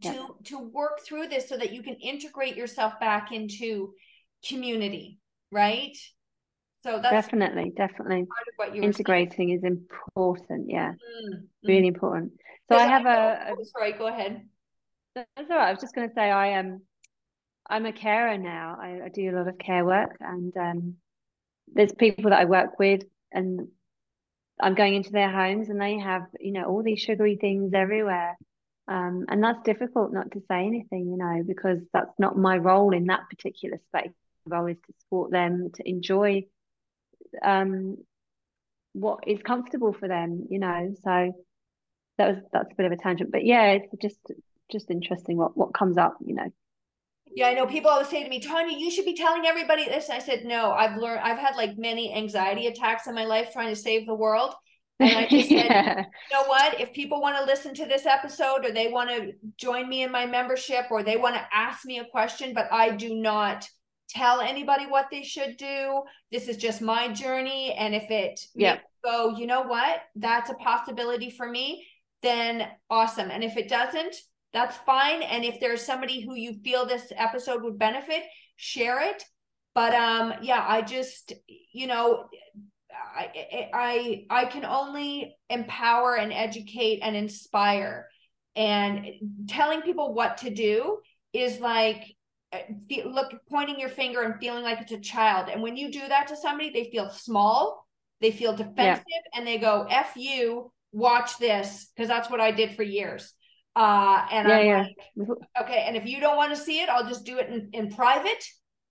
yeah. 0.00 0.26
to 0.44 0.58
work 0.58 1.00
through 1.04 1.28
this 1.28 1.48
so 1.48 1.56
that 1.56 1.72
you 1.72 1.82
can 1.82 1.94
integrate 1.94 2.56
yourself 2.56 2.98
back 3.00 3.32
into 3.32 3.92
community 4.46 5.20
right? 5.52 5.96
So 6.82 6.98
that's 7.02 7.12
definitely 7.12 7.72
definitely. 7.76 8.24
part 8.24 8.48
of 8.48 8.54
what 8.56 8.76
integrating 8.76 9.50
is 9.50 9.64
important 9.64 10.70
yeah. 10.70 10.92
Mm-hmm. 10.92 11.68
really 11.68 11.88
important. 11.88 12.32
So 12.70 12.76
i 12.76 12.86
have 12.86 13.04
I 13.04 13.50
a, 13.50 13.52
a 13.52 13.64
sorry 13.64 13.92
go 13.92 14.06
ahead. 14.06 14.42
That's 15.14 15.28
all 15.38 15.56
right. 15.56 15.68
I 15.68 15.72
was 15.72 15.80
just 15.80 15.94
going 15.94 16.08
to 16.08 16.14
say 16.14 16.30
i 16.30 16.48
am 16.48 16.66
um, 16.66 16.80
i'm 17.68 17.86
a 17.86 17.92
carer 17.92 18.38
now. 18.38 18.78
I, 18.80 19.00
I, 19.04 19.08
do 19.12 19.30
a 19.30 19.36
lot 19.36 19.48
of 19.48 19.58
care 19.58 19.84
work 19.84 20.16
and 20.20 20.56
um, 20.56 20.94
there's 21.72 21.92
people 21.92 22.30
that 22.30 22.38
i 22.38 22.44
work 22.46 22.78
with 22.78 23.02
and 23.32 23.68
I'm 24.62 24.74
going 24.74 24.94
into 24.94 25.10
their 25.10 25.30
homes 25.30 25.70
and 25.70 25.80
they 25.80 25.98
have, 25.98 26.26
you 26.38 26.52
know, 26.52 26.64
all 26.64 26.82
these 26.82 27.00
sugary 27.00 27.36
things 27.40 27.72
everywhere. 27.72 28.36
Um, 28.90 29.26
and 29.28 29.42
that's 29.42 29.62
difficult 29.62 30.12
not 30.12 30.32
to 30.32 30.40
say 30.50 30.66
anything, 30.66 31.10
you 31.10 31.16
know, 31.16 31.44
because 31.46 31.78
that's 31.92 32.12
not 32.18 32.36
my 32.36 32.56
role 32.56 32.92
in 32.92 33.06
that 33.06 33.30
particular 33.30 33.78
space. 33.88 34.12
My 34.46 34.58
role 34.58 34.66
is 34.66 34.78
to 34.78 34.94
support 34.98 35.30
them 35.30 35.70
to 35.74 35.88
enjoy 35.88 36.46
um, 37.40 37.98
what 38.92 39.20
is 39.28 39.38
comfortable 39.42 39.92
for 39.92 40.08
them, 40.08 40.46
you 40.50 40.58
know. 40.58 40.92
So 41.04 41.32
that 42.18 42.34
was 42.34 42.38
that's 42.52 42.72
a 42.72 42.74
bit 42.74 42.86
of 42.86 42.92
a 42.92 42.96
tangent, 42.96 43.30
but 43.30 43.44
yeah, 43.44 43.72
it's 43.72 43.94
just 44.02 44.18
just 44.72 44.90
interesting 44.90 45.36
what 45.36 45.56
what 45.56 45.72
comes 45.72 45.96
up, 45.96 46.16
you 46.26 46.34
know. 46.34 46.50
Yeah, 47.32 47.46
I 47.46 47.54
know 47.54 47.66
people 47.66 47.90
always 47.90 48.08
say 48.08 48.24
to 48.24 48.28
me, 48.28 48.40
Tanya, 48.40 48.76
you 48.76 48.90
should 48.90 49.04
be 49.04 49.14
telling 49.14 49.46
everybody 49.46 49.84
this. 49.84 50.08
And 50.08 50.20
I 50.20 50.24
said, 50.24 50.44
no, 50.44 50.72
I've 50.72 50.96
learned, 50.96 51.20
I've 51.20 51.38
had 51.38 51.54
like 51.54 51.78
many 51.78 52.12
anxiety 52.12 52.66
attacks 52.66 53.06
in 53.06 53.14
my 53.14 53.24
life 53.24 53.52
trying 53.52 53.72
to 53.72 53.80
save 53.80 54.06
the 54.06 54.14
world. 54.16 54.52
And 55.00 55.16
I 55.16 55.26
just 55.26 55.48
said, 55.48 55.64
yeah. 55.70 55.98
you 55.98 56.36
know 56.36 56.46
what? 56.46 56.80
If 56.80 56.92
people 56.92 57.20
want 57.20 57.36
to 57.38 57.44
listen 57.44 57.74
to 57.74 57.86
this 57.86 58.06
episode 58.06 58.64
or 58.64 58.72
they 58.72 58.88
want 58.88 59.10
to 59.10 59.32
join 59.56 59.88
me 59.88 60.02
in 60.02 60.12
my 60.12 60.26
membership 60.26 60.86
or 60.90 61.02
they 61.02 61.16
want 61.16 61.34
to 61.36 61.46
ask 61.52 61.84
me 61.86 61.98
a 61.98 62.04
question, 62.04 62.52
but 62.54 62.68
I 62.70 62.90
do 62.90 63.14
not 63.14 63.66
tell 64.10 64.40
anybody 64.40 64.86
what 64.86 65.06
they 65.10 65.22
should 65.22 65.56
do. 65.56 66.02
This 66.30 66.48
is 66.48 66.56
just 66.56 66.82
my 66.82 67.08
journey. 67.08 67.72
And 67.72 67.94
if 67.94 68.10
it 68.10 68.40
yeah. 68.54 68.78
go, 69.04 69.36
you 69.36 69.46
know 69.46 69.62
what? 69.62 70.00
That's 70.16 70.50
a 70.50 70.54
possibility 70.54 71.30
for 71.30 71.48
me, 71.48 71.86
then 72.22 72.68
awesome. 72.88 73.30
And 73.30 73.42
if 73.42 73.56
it 73.56 73.68
doesn't, 73.68 74.16
that's 74.52 74.76
fine. 74.78 75.22
And 75.22 75.44
if 75.44 75.60
there's 75.60 75.84
somebody 75.84 76.20
who 76.20 76.34
you 76.34 76.60
feel 76.64 76.84
this 76.84 77.12
episode 77.16 77.62
would 77.62 77.78
benefit, 77.78 78.22
share 78.56 79.00
it. 79.00 79.24
But 79.74 79.94
um, 79.94 80.34
yeah, 80.42 80.64
I 80.66 80.82
just, 80.82 81.32
you 81.72 81.86
know, 81.86 82.24
I, 82.92 83.70
I 83.72 84.24
I 84.30 84.44
can 84.46 84.64
only 84.64 85.36
empower 85.48 86.16
and 86.16 86.32
educate 86.32 87.00
and 87.02 87.16
inspire. 87.16 88.08
And 88.56 89.06
telling 89.48 89.82
people 89.82 90.12
what 90.12 90.38
to 90.38 90.50
do 90.50 90.98
is 91.32 91.60
like 91.60 92.02
uh, 92.52 92.58
look 93.06 93.32
pointing 93.48 93.78
your 93.78 93.88
finger 93.88 94.22
and 94.22 94.40
feeling 94.40 94.64
like 94.64 94.80
it's 94.80 94.92
a 94.92 94.98
child. 94.98 95.48
And 95.48 95.62
when 95.62 95.76
you 95.76 95.92
do 95.92 96.06
that 96.08 96.28
to 96.28 96.36
somebody 96.36 96.70
they 96.70 96.90
feel 96.90 97.10
small 97.10 97.86
they 98.20 98.30
feel 98.30 98.52
defensive 98.52 99.04
yeah. 99.08 99.38
and 99.38 99.46
they 99.46 99.58
go 99.58 99.86
f 99.88 100.12
you 100.16 100.70
watch 100.92 101.38
this 101.38 101.90
because 101.94 102.08
that's 102.08 102.30
what 102.30 102.40
i 102.40 102.50
did 102.50 102.74
for 102.74 102.82
years. 102.82 103.32
Uh 103.76 104.26
and 104.32 104.48
yeah, 104.48 104.54
i'm 104.54 104.66
yeah. 104.66 104.84
like 105.16 105.38
okay 105.60 105.84
and 105.86 105.96
if 105.96 106.04
you 106.06 106.20
don't 106.20 106.36
want 106.36 106.54
to 106.54 106.60
see 106.60 106.80
it 106.80 106.88
i'll 106.88 107.08
just 107.08 107.24
do 107.24 107.38
it 107.38 107.48
in, 107.48 107.70
in 107.72 107.88
private 107.88 108.44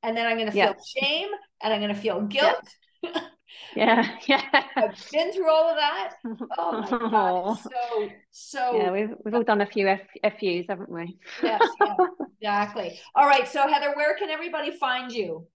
and 0.04 0.16
then 0.16 0.26
i'm 0.26 0.38
going 0.38 0.50
to 0.50 0.54
feel 0.54 0.74
shame 0.97 1.28
and 1.62 1.74
i'm 1.74 1.82
going 1.82 1.93
to 1.93 2.00
feel 2.00 2.22
guilt 2.22 2.64
Yeah, 3.76 4.08
yeah. 4.28 4.41
I've 4.76 5.10
been 5.12 5.32
through 5.34 5.50
all 5.50 5.70
of 5.70 5.78
that. 5.78 6.14
Oh 6.58 6.82
my 6.82 6.89
god! 6.89 7.60
So, 7.70 8.10
so 8.32 8.78
yeah, 8.78 8.91
we've 8.91 9.14
we've 9.24 9.34
all 9.34 9.43
done 9.43 9.62
a 9.62 9.66
few 9.66 9.88
F, 9.88 10.02
FUs, 10.24 10.66
haven't 10.70 10.89
we? 10.89 11.18
yes, 11.43 11.62
yeah, 12.39 12.64
exactly. 12.64 13.00
All 13.16 13.28
right, 13.28 13.47
so 13.47 13.68
Heather, 13.68 13.93
where 13.95 14.16
can 14.16 14.30
everybody 14.30 14.72
find 14.72 15.12
you? 15.12 15.47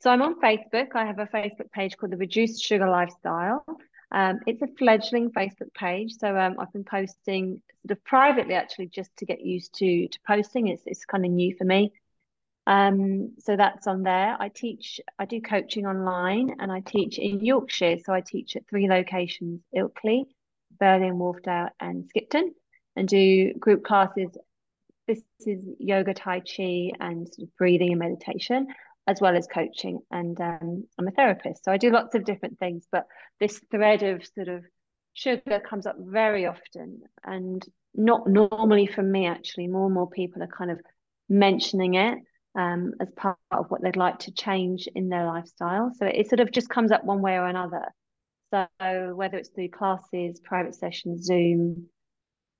So 0.00 0.10
I'm 0.10 0.22
on 0.22 0.40
Facebook. 0.40 0.88
I 0.94 1.06
have 1.06 1.18
a 1.18 1.26
Facebook 1.26 1.70
page 1.72 1.96
called 1.96 2.12
the 2.12 2.16
Reduced 2.16 2.62
Sugar 2.62 2.88
Lifestyle. 2.88 3.64
Um, 4.10 4.40
it's 4.46 4.60
a 4.60 4.66
fledgling 4.78 5.30
Facebook 5.30 5.72
page, 5.74 6.12
so 6.18 6.36
um, 6.36 6.56
I've 6.58 6.72
been 6.72 6.84
posting 6.84 7.62
sort 7.86 7.98
of 7.98 8.04
privately, 8.04 8.54
actually, 8.54 8.88
just 8.88 9.16
to 9.18 9.26
get 9.26 9.40
used 9.40 9.74
to 9.74 10.08
to 10.08 10.18
posting. 10.26 10.68
It's 10.68 10.82
it's 10.86 11.04
kind 11.04 11.24
of 11.24 11.30
new 11.30 11.54
for 11.56 11.64
me. 11.64 11.92
Um, 12.66 13.32
so 13.38 13.56
that's 13.56 13.86
on 13.86 14.02
there. 14.02 14.36
I 14.38 14.48
teach, 14.48 15.00
I 15.18 15.24
do 15.24 15.40
coaching 15.40 15.86
online 15.86 16.56
and 16.60 16.70
I 16.70 16.80
teach 16.80 17.18
in 17.18 17.44
Yorkshire. 17.44 17.98
So 18.04 18.12
I 18.12 18.20
teach 18.20 18.56
at 18.56 18.68
three 18.68 18.88
locations, 18.88 19.60
Ilkley, 19.76 20.24
Burley 20.78 21.10
Wharfedale 21.10 21.70
and 21.80 22.08
Skipton 22.08 22.52
and 22.96 23.08
do 23.08 23.52
group 23.54 23.84
classes. 23.84 24.30
This 25.08 25.22
is 25.40 25.64
yoga, 25.78 26.14
Tai 26.14 26.40
Chi 26.40 26.92
and 27.00 27.26
sort 27.26 27.48
of 27.48 27.56
breathing 27.56 27.90
and 27.90 27.98
meditation, 27.98 28.68
as 29.08 29.20
well 29.20 29.36
as 29.36 29.48
coaching. 29.48 30.00
And 30.10 30.40
um, 30.40 30.84
I'm 30.98 31.08
a 31.08 31.12
therapist. 31.12 31.64
So 31.64 31.72
I 31.72 31.78
do 31.78 31.90
lots 31.90 32.14
of 32.14 32.24
different 32.24 32.58
things, 32.60 32.86
but 32.92 33.06
this 33.40 33.60
thread 33.70 34.04
of 34.04 34.24
sort 34.34 34.48
of 34.48 34.64
sugar 35.14 35.60
comes 35.60 35.86
up 35.86 35.96
very 35.98 36.46
often 36.46 37.02
and 37.24 37.62
not 37.94 38.28
normally 38.28 38.86
for 38.86 39.02
me, 39.02 39.26
actually. 39.26 39.66
More 39.66 39.86
and 39.86 39.94
more 39.94 40.08
people 40.08 40.42
are 40.42 40.46
kind 40.46 40.70
of 40.70 40.80
mentioning 41.28 41.94
it 41.94 42.18
um, 42.54 42.92
as 43.00 43.08
part 43.16 43.38
of 43.50 43.70
what 43.70 43.82
they'd 43.82 43.96
like 43.96 44.18
to 44.20 44.32
change 44.32 44.88
in 44.94 45.08
their 45.08 45.26
lifestyle. 45.26 45.90
So 45.96 46.06
it, 46.06 46.28
sort 46.28 46.40
of 46.40 46.52
just 46.52 46.68
comes 46.68 46.90
up 46.90 47.04
one 47.04 47.22
way 47.22 47.36
or 47.36 47.46
another. 47.46 47.86
So 48.50 49.14
whether 49.14 49.38
it's 49.38 49.48
through 49.48 49.70
classes, 49.70 50.40
private 50.44 50.74
sessions, 50.74 51.24
Zoom, 51.24 51.86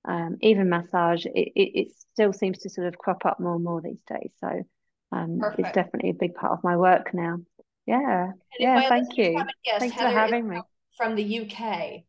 um, 0.05 0.37
even 0.41 0.69
massage, 0.69 1.25
it, 1.25 1.51
it, 1.55 1.71
it, 1.79 1.87
still 2.13 2.33
seems 2.33 2.59
to 2.59 2.69
sort 2.69 2.87
of 2.87 2.97
crop 2.97 3.25
up 3.25 3.39
more 3.39 3.55
and 3.55 3.63
more 3.63 3.81
these 3.81 4.01
days. 4.07 4.31
So 4.39 4.63
um, 5.11 5.39
it's 5.57 5.71
definitely 5.71 6.09
a 6.11 6.13
big 6.13 6.35
part 6.35 6.51
of 6.51 6.63
my 6.63 6.77
work 6.77 7.13
now. 7.13 7.37
Yeah. 7.85 8.31
Yeah. 8.59 8.87
Thank 8.89 9.17
you. 9.17 9.33
Guessed, 9.65 9.79
Thanks 9.79 9.95
Heather 9.95 10.09
for 10.09 10.19
having 10.19 10.47
me. 10.47 10.61
From 10.97 11.15
the 11.15 11.39
UK. 11.41 12.03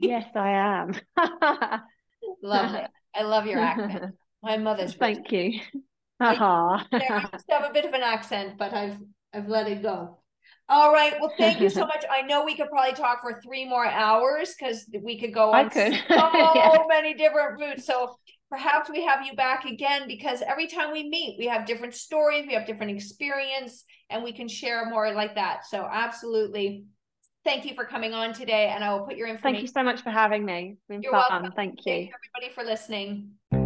yes, 0.00 0.26
I 0.34 0.50
am. 0.50 0.94
Lovely. 2.42 2.86
I 3.14 3.22
love 3.22 3.46
your 3.46 3.60
accent. 3.60 4.14
My 4.42 4.56
mother's. 4.56 4.94
Thank 4.94 5.30
you. 5.30 5.60
Uh-huh. 6.22 6.84
I 6.92 7.28
just 7.32 7.44
have 7.50 7.64
a 7.68 7.72
bit 7.72 7.84
of 7.84 7.92
an 7.92 8.02
accent, 8.02 8.58
but 8.58 8.72
I've 8.72 8.98
I've 9.34 9.48
let 9.48 9.68
it 9.68 9.82
go. 9.82 10.18
All 10.68 10.92
right. 10.92 11.14
Well, 11.20 11.32
thank 11.36 11.60
you 11.60 11.68
so 11.68 11.80
much. 11.86 12.04
I 12.10 12.22
know 12.22 12.44
we 12.44 12.56
could 12.56 12.68
probably 12.68 12.94
talk 12.94 13.20
for 13.20 13.40
three 13.42 13.68
more 13.68 13.86
hours 13.86 14.54
because 14.58 14.86
we 15.02 15.18
could 15.18 15.34
go 15.34 15.52
on 15.52 15.70
could. 15.70 15.92
so 15.92 16.00
yeah. 16.08 16.76
many 16.88 17.14
different 17.14 17.60
routes. 17.60 17.86
So 17.86 18.16
perhaps 18.50 18.88
we 18.88 19.04
have 19.04 19.26
you 19.26 19.34
back 19.34 19.64
again 19.64 20.06
because 20.06 20.42
every 20.42 20.66
time 20.66 20.92
we 20.92 21.08
meet, 21.08 21.36
we 21.38 21.46
have 21.46 21.66
different 21.66 21.94
stories, 21.94 22.46
we 22.46 22.54
have 22.54 22.66
different 22.66 22.92
experience, 22.92 23.84
and 24.08 24.22
we 24.22 24.32
can 24.32 24.48
share 24.48 24.88
more 24.88 25.12
like 25.12 25.34
that. 25.34 25.66
So 25.66 25.86
absolutely. 25.90 26.84
Thank 27.44 27.64
you 27.64 27.74
for 27.74 27.84
coming 27.84 28.14
on 28.14 28.32
today, 28.32 28.68
and 28.72 28.84
I 28.84 28.94
will 28.94 29.04
put 29.04 29.16
your 29.16 29.26
information. 29.26 29.56
Thank 29.56 29.62
you 29.62 29.72
so 29.72 29.82
much 29.82 30.02
for 30.02 30.10
having 30.10 30.44
me. 30.44 30.76
You're 30.88 31.10
fun. 31.10 31.24
Welcome. 31.28 31.52
Thank 31.56 31.80
you. 31.84 31.92
Thank 31.92 32.10
you, 32.10 32.14
everybody, 32.38 32.54
for 32.54 32.62
listening. 32.62 33.61